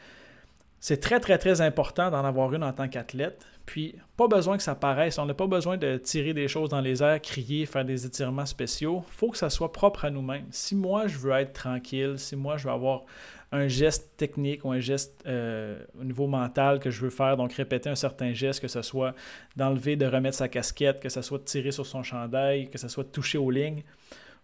c'est 0.80 0.98
très, 0.98 1.20
très, 1.20 1.38
très 1.38 1.60
important 1.60 2.10
d'en 2.10 2.24
avoir 2.24 2.52
une 2.54 2.62
en 2.62 2.72
tant 2.72 2.88
qu'athlète. 2.88 3.44
Puis, 3.64 3.96
pas 4.16 4.28
besoin 4.28 4.56
que 4.56 4.62
ça 4.62 4.76
paraisse. 4.76 5.18
On 5.18 5.26
n'a 5.26 5.34
pas 5.34 5.48
besoin 5.48 5.76
de 5.76 5.96
tirer 5.96 6.34
des 6.34 6.46
choses 6.46 6.68
dans 6.68 6.80
les 6.80 7.02
airs, 7.02 7.20
crier, 7.20 7.66
faire 7.66 7.84
des 7.84 8.06
étirements 8.06 8.46
spéciaux. 8.46 9.02
Il 9.08 9.12
faut 9.12 9.30
que 9.30 9.38
ça 9.38 9.50
soit 9.50 9.72
propre 9.72 10.04
à 10.04 10.10
nous-mêmes. 10.10 10.46
Si 10.50 10.76
moi, 10.76 11.08
je 11.08 11.18
veux 11.18 11.32
être 11.32 11.52
tranquille, 11.52 12.14
si 12.16 12.36
moi, 12.36 12.56
je 12.56 12.68
veux 12.68 12.72
avoir 12.72 13.02
un 13.52 13.68
geste 13.68 14.16
technique 14.16 14.64
ou 14.64 14.70
un 14.70 14.80
geste 14.80 15.22
euh, 15.26 15.82
au 16.00 16.04
niveau 16.04 16.26
mental 16.26 16.78
que 16.78 16.90
je 16.90 17.00
veux 17.00 17.10
faire, 17.10 17.36
donc 17.36 17.52
répéter 17.52 17.88
un 17.88 17.94
certain 17.94 18.32
geste, 18.32 18.60
que 18.60 18.68
ce 18.68 18.82
soit 18.82 19.14
d'enlever, 19.56 19.96
de 19.96 20.06
remettre 20.06 20.36
sa 20.36 20.48
casquette, 20.48 21.00
que 21.00 21.08
ce 21.08 21.22
soit 21.22 21.38
de 21.38 21.44
tirer 21.44 21.72
sur 21.72 21.86
son 21.86 22.02
chandail, 22.02 22.68
que 22.68 22.78
ce 22.78 22.88
soit 22.88 23.04
de 23.04 23.08
toucher 23.08 23.38
aux 23.38 23.50
lignes, 23.50 23.82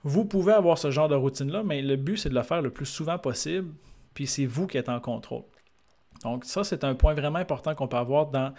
vous 0.05 0.25
pouvez 0.25 0.53
avoir 0.53 0.79
ce 0.79 0.91
genre 0.91 1.09
de 1.09 1.15
routine-là, 1.15 1.63
mais 1.63 1.83
le 1.83 1.97
but, 1.97 2.17
c'est 2.17 2.29
de 2.29 2.35
le 2.35 2.43
faire 2.43 2.63
le 2.63 2.71
plus 2.71 2.87
souvent 2.87 3.19
possible, 3.19 3.73
puis 4.15 4.27
c'est 4.27 4.47
vous 4.47 4.67
qui 4.67 4.79
êtes 4.79 4.89
en 4.89 5.01
contrôle. 5.01 5.45
Donc 6.23 6.45
ça, 6.45 6.65
c'est 6.65 6.85
un 6.85 6.95
point 6.95 7.15
vraiment 7.15 7.39
important 7.39 7.75
qu'on 7.75 7.89
peut 7.89 7.97
avoir 7.97 8.27
dans 8.27 8.53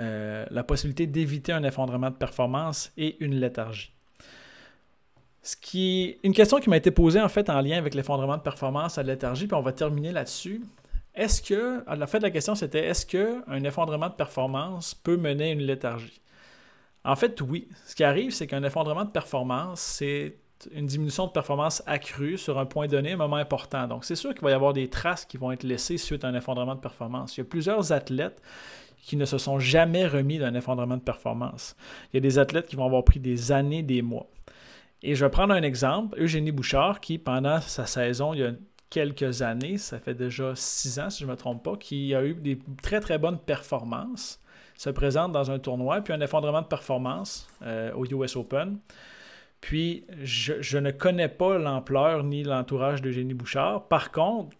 euh, 0.00 0.44
la 0.50 0.64
possibilité 0.64 1.06
d'éviter 1.06 1.52
un 1.52 1.64
effondrement 1.64 2.10
de 2.10 2.16
performance 2.16 2.92
et 2.96 3.16
une 3.24 3.34
léthargie. 3.34 3.92
Ce 5.42 5.56
qui 5.56 6.18
une 6.22 6.32
question 6.32 6.58
qui 6.58 6.70
m'a 6.70 6.78
été 6.78 6.90
posée 6.90 7.20
en 7.20 7.28
fait 7.28 7.50
en 7.50 7.60
lien 7.60 7.76
avec 7.76 7.94
l'effondrement 7.94 8.36
de 8.36 8.42
performance 8.42 8.96
à 8.96 9.02
la 9.02 9.12
léthargie, 9.12 9.46
puis 9.46 9.56
on 9.56 9.62
va 9.62 9.72
terminer 9.72 10.10
là-dessus. 10.10 10.62
Est-ce 11.14 11.42
que, 11.42 11.84
la 11.86 12.06
fait 12.06 12.20
la 12.20 12.30
question 12.30 12.54
c'était 12.54 12.86
est-ce 12.86 13.06
qu'un 13.06 13.62
effondrement 13.62 14.08
de 14.08 14.14
performance 14.14 14.94
peut 14.94 15.16
mener 15.16 15.50
à 15.50 15.52
une 15.52 15.62
léthargie? 15.62 16.20
En 17.04 17.16
fait, 17.16 17.38
oui. 17.42 17.68
Ce 17.86 17.94
qui 17.94 18.02
arrive, 18.02 18.30
c'est 18.30 18.46
qu'un 18.46 18.62
effondrement 18.62 19.04
de 19.04 19.10
performance, 19.10 19.80
c'est 19.80 20.36
une 20.72 20.86
diminution 20.86 21.26
de 21.26 21.32
performance 21.32 21.82
accrue 21.86 22.38
sur 22.38 22.58
un 22.58 22.66
point 22.66 22.86
donné, 22.86 23.12
un 23.12 23.16
moment 23.16 23.36
important. 23.36 23.86
Donc, 23.86 24.04
c'est 24.04 24.16
sûr 24.16 24.32
qu'il 24.34 24.42
va 24.42 24.50
y 24.50 24.54
avoir 24.54 24.72
des 24.72 24.88
traces 24.88 25.24
qui 25.24 25.36
vont 25.36 25.52
être 25.52 25.62
laissées 25.62 25.98
suite 25.98 26.24
à 26.24 26.28
un 26.28 26.34
effondrement 26.34 26.74
de 26.74 26.80
performance. 26.80 27.36
Il 27.36 27.40
y 27.40 27.42
a 27.42 27.46
plusieurs 27.46 27.92
athlètes 27.92 28.40
qui 29.04 29.16
ne 29.16 29.24
se 29.24 29.38
sont 29.38 29.58
jamais 29.58 30.06
remis 30.06 30.38
d'un 30.38 30.54
effondrement 30.54 30.96
de 30.96 31.02
performance. 31.02 31.76
Il 32.12 32.16
y 32.16 32.18
a 32.18 32.20
des 32.20 32.38
athlètes 32.38 32.66
qui 32.66 32.76
vont 32.76 32.86
avoir 32.86 33.04
pris 33.04 33.20
des 33.20 33.52
années, 33.52 33.82
des 33.82 34.00
mois. 34.00 34.28
Et 35.02 35.14
je 35.14 35.24
vais 35.24 35.30
prendre 35.30 35.52
un 35.52 35.62
exemple, 35.62 36.18
Eugénie 36.18 36.52
Bouchard, 36.52 37.00
qui 37.00 37.18
pendant 37.18 37.60
sa 37.60 37.84
saison, 37.84 38.32
il 38.32 38.40
y 38.40 38.44
a 38.44 38.52
quelques 38.88 39.42
années, 39.42 39.76
ça 39.76 39.98
fait 39.98 40.14
déjà 40.14 40.52
six 40.54 40.98
ans 40.98 41.10
si 41.10 41.20
je 41.20 41.26
ne 41.26 41.32
me 41.32 41.36
trompe 41.36 41.62
pas, 41.62 41.76
qui 41.76 42.14
a 42.14 42.24
eu 42.24 42.34
des 42.34 42.58
très 42.82 43.00
très 43.00 43.18
bonnes 43.18 43.38
performances, 43.38 44.40
se 44.76 44.88
présente 44.90 45.32
dans 45.32 45.50
un 45.50 45.58
tournoi, 45.58 46.00
puis 46.00 46.14
un 46.14 46.20
effondrement 46.20 46.62
de 46.62 46.66
performance 46.66 47.46
euh, 47.62 47.92
au 47.94 48.06
US 48.06 48.36
Open. 48.36 48.78
Puis, 49.64 50.04
je, 50.22 50.76
ne 50.76 50.90
connais 50.90 51.30
pas 51.30 51.56
l'ampleur 51.56 52.22
ni 52.22 52.42
l'entourage 52.42 53.00
d'Eugénie 53.00 53.32
Bouchard. 53.32 53.88
Par 53.88 54.12
contre, 54.12 54.54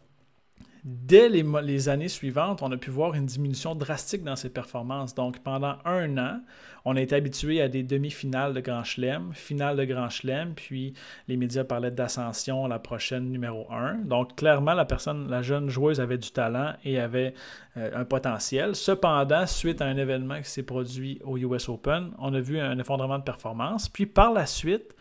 dès 0.84 1.30
les, 1.30 1.88
années 1.88 2.08
suivantes, 2.08 2.62
on 2.62 2.70
a 2.70 2.76
pu 2.76 2.90
voir 2.90 3.14
une 3.14 3.24
diminution 3.24 3.74
drastique 3.74 4.22
dans 4.22 4.36
ses 4.36 4.50
performances. 4.50 5.14
Donc, 5.14 5.38
pendant 5.38 5.78
un 5.86 6.18
an, 6.18 6.40
on 6.84 6.96
a 6.96 7.00
été 7.00 7.16
habitué 7.16 7.62
à 7.62 7.68
des 7.68 7.82
demi-finales 7.82 8.52
de 8.52 8.60
Grand 8.60 8.84
Chelem, 8.84 9.32
finale 9.32 9.76
de 9.78 9.84
Grand 9.84 10.10
Chelem, 10.10 10.54
puis 10.54 10.92
les 11.26 11.38
médias 11.38 11.64
parlaient 11.64 11.90
d'ascension, 11.90 12.66
la 12.66 12.78
prochaine 12.78 13.30
numéro 13.30 13.66
1. 13.72 14.04
Donc, 14.04 14.36
clairement, 14.36 14.74
la 14.74 14.84
personne, 14.84 15.30
la 15.30 15.40
jeune 15.40 15.70
joueuse 15.70 16.00
avait 16.00 16.18
du 16.18 16.30
talent 16.30 16.74
et 16.84 17.00
avait 17.00 17.32
euh, 17.78 17.90
un 17.94 18.04
potentiel. 18.04 18.74
Cependant, 18.74 19.46
suite 19.46 19.80
à 19.80 19.86
un 19.86 19.96
événement 19.96 20.38
qui 20.42 20.50
s'est 20.50 20.62
produit 20.62 21.18
au 21.24 21.38
US 21.38 21.70
Open, 21.70 22.10
on 22.18 22.34
a 22.34 22.40
vu 22.40 22.60
un 22.60 22.78
effondrement 22.78 23.18
de 23.18 23.24
performance. 23.24 23.88
Puis 23.88 24.04
par 24.04 24.34
la 24.34 24.44
suite, 24.44 24.94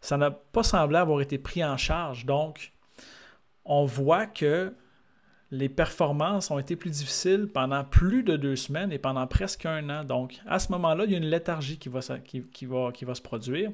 ça 0.00 0.16
n'a 0.16 0.30
pas 0.30 0.62
semblé 0.62 0.96
avoir 0.96 1.20
été 1.20 1.36
pris 1.36 1.62
en 1.62 1.76
charge. 1.76 2.24
Donc, 2.24 2.72
on 3.66 3.84
voit 3.84 4.24
que 4.24 4.72
les 5.50 5.68
performances 5.68 6.50
ont 6.50 6.58
été 6.58 6.76
plus 6.76 6.90
difficiles 6.90 7.48
pendant 7.52 7.82
plus 7.82 8.22
de 8.22 8.36
deux 8.36 8.56
semaines 8.56 8.92
et 8.92 8.98
pendant 8.98 9.26
presque 9.26 9.64
un 9.64 9.88
an. 9.88 10.04
Donc, 10.04 10.40
à 10.46 10.58
ce 10.58 10.70
moment-là, 10.72 11.04
il 11.04 11.12
y 11.12 11.14
a 11.14 11.18
une 11.18 11.30
léthargie 11.30 11.78
qui 11.78 11.88
va, 11.88 12.00
qui, 12.22 12.66
va, 12.66 12.92
qui 12.92 13.04
va 13.04 13.14
se 13.14 13.22
produire. 13.22 13.70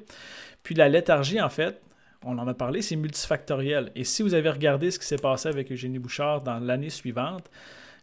Puis 0.63 0.73
la 0.73 0.87
léthargie, 0.87 1.41
en 1.41 1.49
fait, 1.49 1.81
on 2.23 2.37
en 2.37 2.47
a 2.47 2.53
parlé, 2.53 2.81
c'est 2.81 2.95
multifactoriel. 2.95 3.91
Et 3.95 4.03
si 4.03 4.23
vous 4.23 4.33
avez 4.33 4.49
regardé 4.49 4.89
ce 4.89 4.99
qui 4.99 5.05
s'est 5.05 5.17
passé 5.17 5.49
avec 5.49 5.71
Eugénie 5.71 5.99
Bouchard 5.99 6.41
dans 6.41 6.59
l'année 6.59 6.89
suivante, 6.89 7.49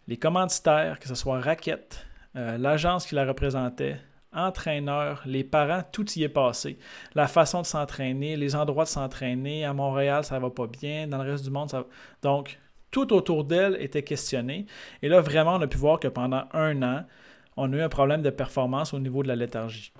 les 0.07 0.17
commanditaires, 0.17 0.99
que 0.99 1.09
ce 1.09 1.15
soit 1.15 1.41
Raquette, 1.41 2.07
euh, 2.37 2.59
l'agence 2.59 3.07
qui 3.07 3.15
la 3.15 3.25
représentait, 3.25 3.97
entraîneur, 4.33 5.23
les 5.27 5.45
parents, 5.45 5.83
tout 5.93 6.11
y 6.13 6.23
est 6.23 6.29
passé. 6.29 6.79
La 7.15 7.27
façon 7.27 7.63
de 7.63 7.67
s'entraîner, 7.67 8.37
les 8.37 8.55
endroits 8.55 8.85
de 8.85 8.89
s'entraîner. 8.89 9.65
À 9.65 9.73
Montréal, 9.73 10.25
ça 10.25 10.39
va 10.39 10.51
pas 10.51 10.67
bien. 10.67 11.07
Dans 11.07 11.23
le 11.23 11.31
reste 11.31 11.45
du 11.45 11.51
monde, 11.51 11.71
ça 11.71 11.81
va... 11.81 11.87
Donc, 12.23 12.59
tout 12.93 13.13
autour 13.13 13.43
d'elle 13.43 13.77
était 13.81 14.05
questionné. 14.05 14.67
Et 15.03 15.09
là, 15.09 15.21
vraiment, 15.21 15.57
on 15.57 15.61
a 15.61 15.67
pu 15.67 15.79
voir 15.79 15.99
que 15.99 16.07
pendant 16.07 16.45
un 16.53 16.81
an, 16.83 17.05
on 17.57 17.73
a 17.73 17.77
eu 17.77 17.81
un 17.81 17.89
problème 17.89 18.23
de 18.23 18.31
performance 18.31 18.95
au 18.95 19.01
niveau 19.01 19.25
de 19.25 19.29
la 19.29 19.35
léthargie. 19.35 19.93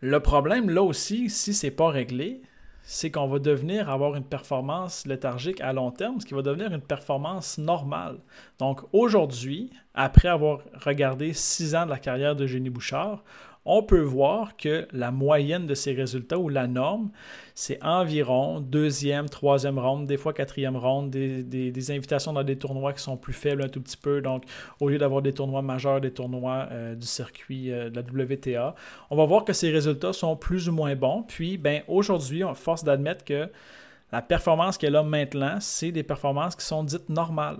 Le 0.00 0.20
problème, 0.20 0.70
là 0.70 0.82
aussi, 0.82 1.28
si 1.28 1.54
ce 1.54 1.66
n'est 1.66 1.70
pas 1.72 1.88
réglé, 1.88 2.42
c'est 2.82 3.10
qu'on 3.10 3.26
va 3.26 3.38
devenir 3.38 3.88
avoir 3.88 4.14
une 4.14 4.24
performance 4.24 5.06
léthargique 5.06 5.60
à 5.62 5.72
long 5.72 5.90
terme, 5.90 6.20
ce 6.20 6.26
qui 6.26 6.34
va 6.34 6.42
devenir 6.42 6.72
une 6.72 6.82
performance 6.82 7.56
normale. 7.56 8.18
Donc 8.58 8.82
aujourd'hui, 8.92 9.70
après 9.94 10.28
avoir 10.28 10.60
regardé 10.74 11.32
six 11.32 11.74
ans 11.74 11.86
de 11.86 11.90
la 11.90 11.98
carrière 11.98 12.36
de 12.36 12.46
Génie 12.46 12.68
Bouchard, 12.68 13.24
on 13.66 13.82
peut 13.82 14.00
voir 14.00 14.56
que 14.56 14.86
la 14.92 15.10
moyenne 15.10 15.66
de 15.66 15.74
ces 15.74 15.92
résultats 15.92 16.38
ou 16.38 16.48
la 16.48 16.66
norme, 16.66 17.10
c'est 17.54 17.82
environ 17.82 18.60
deuxième, 18.60 19.28
troisième 19.28 19.78
ronde, 19.78 20.06
des 20.06 20.16
fois 20.16 20.32
quatrième 20.32 20.76
ronde, 20.76 21.10
des, 21.10 21.90
invitations 21.90 22.32
dans 22.32 22.42
des 22.42 22.56
tournois 22.56 22.92
qui 22.92 23.02
sont 23.02 23.16
plus 23.16 23.32
faibles 23.32 23.62
un 23.62 23.68
tout 23.68 23.80
petit 23.80 23.96
peu. 23.96 24.20
Donc, 24.20 24.44
au 24.80 24.88
lieu 24.88 24.98
d'avoir 24.98 25.22
des 25.22 25.32
tournois 25.32 25.62
majeurs, 25.62 26.00
des 26.00 26.12
tournois 26.12 26.68
euh, 26.72 26.94
du 26.94 27.06
circuit 27.06 27.72
euh, 27.72 27.90
de 27.90 27.96
la 27.96 28.02
WTA, 28.02 28.74
on 29.10 29.16
va 29.16 29.24
voir 29.24 29.44
que 29.44 29.52
ces 29.52 29.70
résultats 29.70 30.12
sont 30.12 30.36
plus 30.36 30.68
ou 30.68 30.72
moins 30.72 30.94
bons. 30.94 31.22
Puis, 31.22 31.56
ben, 31.56 31.82
aujourd'hui, 31.88 32.44
on 32.44 32.54
force 32.54 32.84
d'admettre 32.84 33.24
que 33.24 33.48
la 34.12 34.22
performance 34.22 34.78
qu'elle 34.78 34.96
a 34.96 35.02
maintenant, 35.02 35.56
c'est 35.60 35.90
des 35.90 36.02
performances 36.02 36.54
qui 36.54 36.64
sont 36.64 36.84
dites 36.84 37.08
normales. 37.08 37.58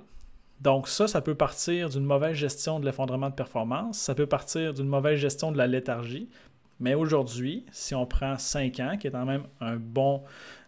Donc 0.61 0.89
ça, 0.89 1.09
ça 1.09 1.21
peut 1.21 1.35
partir 1.35 1.89
d'une 1.89 2.05
mauvaise 2.05 2.35
gestion 2.37 2.81
de 2.81 2.87
l'effondrement 2.87 3.29
de 3.29 3.35
performance, 3.35 3.99
ça 3.99 4.15
peut 4.15 4.27
partir 4.27 4.73
d'une 4.73 4.87
mauvaise 4.87 5.19
gestion 5.19 5.53
de 5.53 5.59
la 5.59 5.67
léthargie. 5.67 6.29
Mais 6.81 6.95
aujourd'hui, 6.95 7.65
si 7.71 7.95
on 7.95 8.07
prend 8.07 8.37
5 8.37 8.81
ans, 8.81 8.97
qui 8.99 9.07
est 9.07 9.11
quand 9.11 9.25
même 9.25 9.45
un 9.61 9.77
bon, 9.77 10.23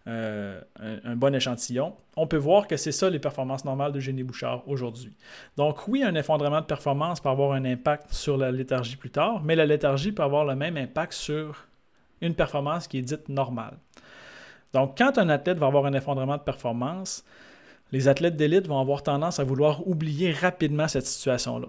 euh, 0.06 0.60
un, 0.78 1.16
bon 1.16 1.34
échantillon, 1.34 1.94
on 2.16 2.26
peut 2.26 2.36
voir 2.36 2.68
que 2.68 2.76
c'est 2.76 2.92
ça 2.92 3.10
les 3.10 3.18
performances 3.18 3.64
normales 3.64 3.92
de 3.92 3.98
Génie 3.98 4.22
Bouchard 4.22 4.62
aujourd'hui. 4.68 5.16
Donc 5.56 5.88
oui, 5.88 6.02
un 6.04 6.14
effondrement 6.14 6.60
de 6.60 6.66
performance 6.66 7.20
peut 7.20 7.28
avoir 7.28 7.52
un 7.52 7.64
impact 7.64 8.12
sur 8.12 8.36
la 8.36 8.52
léthargie 8.52 8.96
plus 8.96 9.10
tard, 9.10 9.42
mais 9.42 9.56
la 9.56 9.66
léthargie 9.66 10.12
peut 10.12 10.22
avoir 10.22 10.44
le 10.44 10.54
même 10.54 10.76
impact 10.76 11.12
sur 11.12 11.66
une 12.20 12.34
performance 12.34 12.86
qui 12.86 12.98
est 12.98 13.02
dite 13.02 13.28
normale. 13.28 13.76
Donc 14.72 14.96
quand 14.96 15.18
un 15.18 15.28
athlète 15.28 15.58
va 15.58 15.66
avoir 15.66 15.86
un 15.86 15.92
effondrement 15.92 16.36
de 16.36 16.42
performance, 16.42 17.24
les 17.92 18.08
athlètes 18.08 18.36
d'élite 18.36 18.66
vont 18.66 18.80
avoir 18.80 19.02
tendance 19.02 19.38
à 19.38 19.44
vouloir 19.44 19.86
oublier 19.86 20.32
rapidement 20.32 20.88
cette 20.88 21.06
situation-là. 21.06 21.68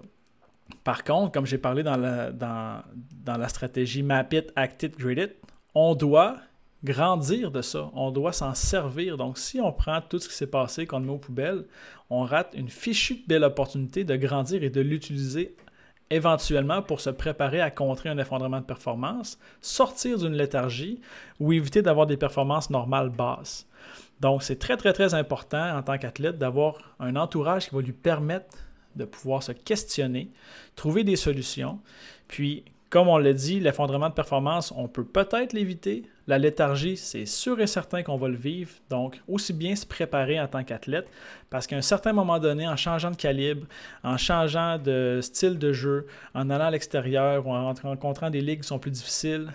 Par 0.84 1.04
contre, 1.04 1.32
comme 1.32 1.46
j'ai 1.46 1.58
parlé 1.58 1.82
dans 1.82 1.96
la, 1.96 3.48
stratégie 3.48 4.02
Map 4.02 4.28
It, 4.32 4.52
Act 4.56 4.82
It, 4.82 4.98
Grid 4.98 5.18
It, 5.18 5.36
on 5.74 5.94
doit 5.94 6.36
grandir 6.84 7.50
de 7.50 7.62
ça. 7.62 7.90
On 7.94 8.10
doit 8.10 8.32
s'en 8.32 8.54
servir. 8.54 9.16
Donc, 9.16 9.38
si 9.38 9.60
on 9.60 9.72
prend 9.72 10.00
tout 10.00 10.18
ce 10.18 10.28
qui 10.28 10.34
s'est 10.34 10.46
passé, 10.46 10.86
qu'on 10.86 11.00
met 11.00 11.10
aux 11.10 11.18
poubelles, 11.18 11.64
on 12.10 12.22
rate 12.22 12.52
une 12.54 12.68
fichue 12.68 13.22
belle 13.26 13.44
opportunité 13.44 14.04
de 14.04 14.16
grandir 14.16 14.62
et 14.62 14.70
de 14.70 14.80
l'utiliser 14.80 15.56
éventuellement 16.10 16.82
pour 16.82 17.00
se 17.00 17.10
préparer 17.10 17.60
à 17.60 17.70
contrer 17.70 18.08
un 18.08 18.18
effondrement 18.18 18.60
de 18.60 18.64
performance, 18.64 19.38
sortir 19.60 20.18
d'une 20.18 20.34
léthargie 20.34 21.00
ou 21.38 21.52
éviter 21.52 21.82
d'avoir 21.82 22.06
des 22.06 22.16
performances 22.16 22.70
normales 22.70 23.10
basses. 23.10 23.66
Donc, 24.20 24.42
c'est 24.42 24.58
très, 24.58 24.76
très, 24.76 24.92
très 24.92 25.14
important 25.14 25.76
en 25.76 25.82
tant 25.82 25.98
qu'athlète 25.98 26.38
d'avoir 26.38 26.96
un 26.98 27.16
entourage 27.16 27.68
qui 27.68 27.74
va 27.74 27.80
lui 27.80 27.92
permettre 27.92 28.56
de 28.96 29.04
pouvoir 29.04 29.42
se 29.42 29.52
questionner, 29.52 30.30
trouver 30.74 31.04
des 31.04 31.16
solutions. 31.16 31.78
Puis, 32.26 32.64
Comme 32.90 33.08
on 33.08 33.18
l'a 33.18 33.34
dit, 33.34 33.60
l'effondrement 33.60 34.08
de 34.08 34.14
performance, 34.14 34.72
on 34.74 34.88
peut 34.88 35.04
peut-être 35.04 35.52
l'éviter. 35.52 36.04
La 36.26 36.38
léthargie, 36.38 36.96
c'est 36.96 37.26
sûr 37.26 37.60
et 37.60 37.66
certain 37.66 38.02
qu'on 38.02 38.16
va 38.16 38.28
le 38.28 38.36
vivre. 38.36 38.70
Donc, 38.88 39.20
aussi 39.28 39.52
bien 39.52 39.76
se 39.76 39.84
préparer 39.84 40.40
en 40.40 40.48
tant 40.48 40.64
qu'athlète, 40.64 41.06
parce 41.50 41.66
qu'à 41.66 41.76
un 41.76 41.82
certain 41.82 42.14
moment 42.14 42.38
donné, 42.38 42.66
en 42.66 42.76
changeant 42.76 43.10
de 43.10 43.16
calibre, 43.16 43.66
en 44.02 44.16
changeant 44.16 44.78
de 44.78 45.20
style 45.20 45.58
de 45.58 45.74
jeu, 45.74 46.06
en 46.34 46.48
allant 46.48 46.66
à 46.66 46.70
l'extérieur 46.70 47.46
ou 47.46 47.52
en 47.52 47.74
rencontrant 47.74 48.30
des 48.30 48.40
ligues 48.40 48.62
qui 48.62 48.68
sont 48.68 48.78
plus 48.78 48.90
difficiles, 48.90 49.52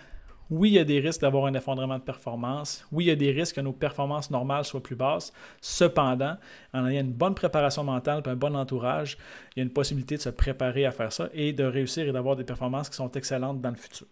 oui, 0.54 0.70
il 0.70 0.74
y 0.74 0.80
a 0.80 0.84
des 0.84 1.00
risques 1.00 1.22
d'avoir 1.22 1.48
un 1.48 1.54
effondrement 1.56 1.98
de 1.98 2.04
performance. 2.04 2.86
Oui, 2.92 3.06
il 3.06 3.08
y 3.08 3.12
a 3.12 3.16
des 3.16 3.32
risques 3.32 3.56
que 3.56 3.62
nos 3.62 3.74
performances 3.74 4.30
normales 4.30 4.66
soient 4.66 4.84
plus 4.84 4.96
basses. 4.96 5.34
Cependant, 5.62 6.38
en 6.74 6.86
ayant 6.86 7.02
une 7.02 7.12
bonne 7.12 7.34
préparation 7.34 7.84
mentale 7.84 8.22
et 8.24 8.30
un 8.30 8.36
bon 8.36 8.56
entourage, 8.56 9.18
il 9.56 9.60
y 9.60 9.62
a 9.62 9.64
une 9.64 9.74
possibilité 9.74 10.16
de 10.16 10.22
se 10.22 10.30
préparer 10.30 10.86
à 10.86 10.92
faire 10.92 11.12
ça 11.12 11.28
et 11.34 11.54
de 11.54 11.64
réussir 11.64 12.08
et 12.08 12.12
d'avoir 12.12 12.36
des 12.36 12.44
performances 12.44 12.88
qui 12.88 12.96
sont 12.96 13.12
excellentes 13.14 13.62
dans 13.62 13.72
le 13.72 13.76
futur. 13.76 14.06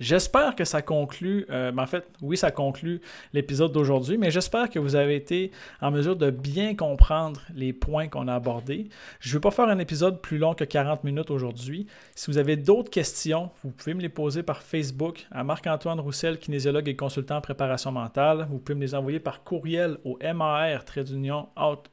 J'espère 0.00 0.54
que 0.54 0.64
ça 0.64 0.80
conclut, 0.80 1.44
euh, 1.50 1.72
ben, 1.72 1.82
en 1.82 1.86
fait, 1.86 2.06
oui, 2.22 2.36
ça 2.36 2.50
conclut 2.50 3.00
l'épisode 3.32 3.72
d'aujourd'hui, 3.72 4.16
mais 4.16 4.30
j'espère 4.30 4.70
que 4.70 4.78
vous 4.78 4.94
avez 4.94 5.16
été 5.16 5.50
en 5.80 5.90
mesure 5.90 6.14
de 6.14 6.30
bien 6.30 6.76
comprendre 6.76 7.40
les 7.54 7.72
points 7.72 8.08
qu'on 8.08 8.28
a 8.28 8.34
abordés. 8.34 8.88
Je 9.20 9.30
ne 9.30 9.34
vais 9.34 9.40
pas 9.40 9.50
faire 9.50 9.68
un 9.68 9.78
épisode 9.78 10.20
plus 10.20 10.38
long 10.38 10.54
que 10.54 10.64
40 10.64 11.02
minutes 11.02 11.30
aujourd'hui. 11.30 11.86
Si 12.14 12.30
vous 12.30 12.38
avez 12.38 12.56
d'autres 12.56 12.90
questions, 12.90 13.50
vous 13.64 13.70
pouvez 13.70 13.94
me 13.94 14.00
les 14.00 14.08
poser 14.08 14.42
par 14.42 14.62
Facebook 14.62 15.26
à 15.32 15.42
Marc-Antoine 15.42 15.98
Roussel, 15.98 16.38
kinésiologue 16.38 16.88
et 16.88 16.96
consultant 16.96 17.38
en 17.38 17.40
préparation 17.40 17.90
mentale. 17.90 18.46
Vous 18.50 18.58
pouvez 18.58 18.76
me 18.76 18.82
les 18.82 18.94
envoyer 18.94 19.20
par 19.20 19.42
courriel 19.42 19.98
au 20.04 20.18
MAR, 20.34 20.84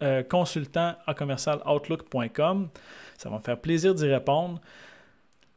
euh, 0.03 0.23
consultant 0.23 0.95
à 1.07 1.13
commercial 1.13 1.59
outlook.com. 1.65 2.69
Ça 3.17 3.29
va 3.29 3.37
me 3.37 3.41
faire 3.41 3.59
plaisir 3.59 3.95
d'y 3.95 4.07
répondre. 4.07 4.61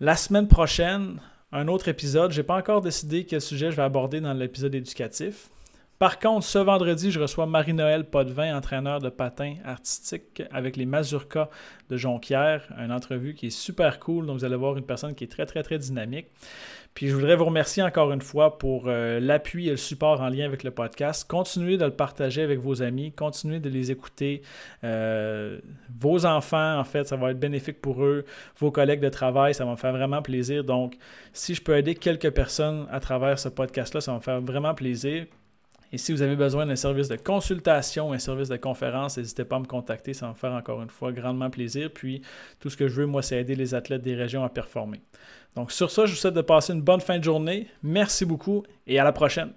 La 0.01 0.17
semaine 0.17 0.47
prochaine, 0.47 1.21
un 1.53 1.69
autre 1.69 1.89
épisode. 1.89 2.33
Je 2.33 2.41
n'ai 2.41 2.47
pas 2.47 2.57
encore 2.57 2.81
décidé 2.81 3.25
quel 3.25 3.41
sujet 3.41 3.71
je 3.71 3.77
vais 3.77 3.83
aborder 3.83 4.21
dans 4.21 4.33
l'épisode 4.33 4.75
éducatif. 4.75 5.51
Par 5.99 6.21
contre, 6.21 6.47
ce 6.47 6.59
vendredi, 6.59 7.11
je 7.11 7.19
reçois 7.19 7.47
Marie-Noël 7.47 8.05
Potvin, 8.05 8.57
entraîneur 8.57 9.01
de 9.01 9.09
patin 9.09 9.57
artistique 9.65 10.45
avec 10.53 10.77
les 10.77 10.87
Mazurkas 10.87 11.51
de 11.91 11.97
Jonquière. 11.97 12.69
Une 12.79 12.93
entrevue 12.93 13.35
qui 13.35 13.49
est 13.49 13.51
super 13.51 13.99
cool. 13.99 14.27
Donc, 14.27 14.39
vous 14.39 14.45
allez 14.45 14.55
voir 14.55 14.77
une 14.77 14.85
personne 14.85 15.17
qui 15.17 15.25
est 15.25 15.29
très, 15.29 15.45
très, 15.45 15.65
très 15.65 15.79
dynamique. 15.79 16.27
Puis, 16.95 17.09
je 17.09 17.15
voudrais 17.15 17.37
vous 17.37 17.45
remercier 17.45 17.83
encore 17.83 18.11
une 18.13 18.21
fois 18.21 18.59
pour 18.59 18.85
euh, 18.87 19.21
l'appui 19.21 19.69
et 19.69 19.71
le 19.71 19.77
support 19.77 20.21
en 20.21 20.29
lien 20.29 20.45
avec 20.45 20.65
le 20.65 20.73
podcast. 20.73 21.25
Continuez 21.29 21.77
de 21.77 21.85
le 21.85 21.93
partager 21.93 22.43
avec 22.43 22.59
vos 22.59 22.83
amis. 22.83 23.13
Continuez 23.13 23.61
de 23.61 23.69
les 23.69 23.91
écouter. 23.93 24.43
Euh, 24.83 25.61
vos 25.97 26.27
enfants, 26.27 26.79
en 26.79 26.85
fait, 26.85 27.07
ça 27.07 27.17
va 27.17 27.31
être 27.31 27.39
bénéfique 27.39 27.81
pour 27.81 28.03
eux. 28.05 28.25
Vos 28.59 28.73
collègues 28.73 29.01
de 29.01 29.09
travail, 29.09 29.55
ça 29.55 29.65
va 29.65 29.73
me 29.73 29.77
faire 29.77 29.93
vraiment 29.93 30.23
plaisir. 30.23 30.65
Donc, 30.65 30.97
si 31.33 31.55
je 31.55 31.63
peux 31.63 31.77
aider 31.77 31.95
quelques 31.95 32.31
personnes 32.31 32.87
à 32.91 32.99
travers 32.99 33.39
ce 33.39 33.49
podcast-là, 33.49 34.01
ça 34.01 34.11
va 34.13 34.19
me 34.19 34.23
faire 34.23 34.41
vraiment 34.41 34.75
plaisir. 34.75 35.27
Et 35.91 35.99
si 35.99 36.13
vous 36.13 36.21
avez 36.21 36.37
besoin 36.37 36.67
d'un 36.67 36.77
service 36.77 37.09
de 37.09 37.17
consultation, 37.17 38.13
un 38.13 38.19
service 38.19 38.49
de 38.49 38.57
conférence, 38.57 39.17
n'hésitez 39.17 39.45
pas 39.45 39.57
à 39.57 39.61
me 39.61 39.65
contacter, 39.65 40.13
ça 40.13 40.27
va 40.27 40.33
me 40.33 40.37
faire 40.37 40.53
encore 40.53 40.83
une 40.83 40.91
fois 40.91 41.13
grandement 41.13 41.49
plaisir. 41.49 41.91
Puis 41.93 42.21
tout 42.61 42.69
ce 42.69 42.77
que 42.77 42.89
je 42.89 43.01
veux, 43.01 43.07
moi, 43.07 43.23
c'est 43.23 43.39
aider 43.39 43.55
les 43.55 43.75
athlètes 43.75 44.03
des 44.03 44.15
régions 44.15 44.45
à 44.45 44.51
performer. 44.51 45.01
Donc 45.55 45.73
sur 45.73 45.91
ça, 45.91 46.07
je 46.07 46.13
vous 46.13 46.17
souhaite 46.17 46.35
de 46.35 46.41
passer 46.41 46.73
une 46.73 46.83
bonne 46.83 47.01
fin 47.01 47.19
de 47.19 47.25
journée. 47.25 47.69
Merci 47.83 48.25
beaucoup 48.25 48.65
et 48.87 48.99
à 48.99 49.05
la 49.05 49.13
prochaine. 49.13 49.53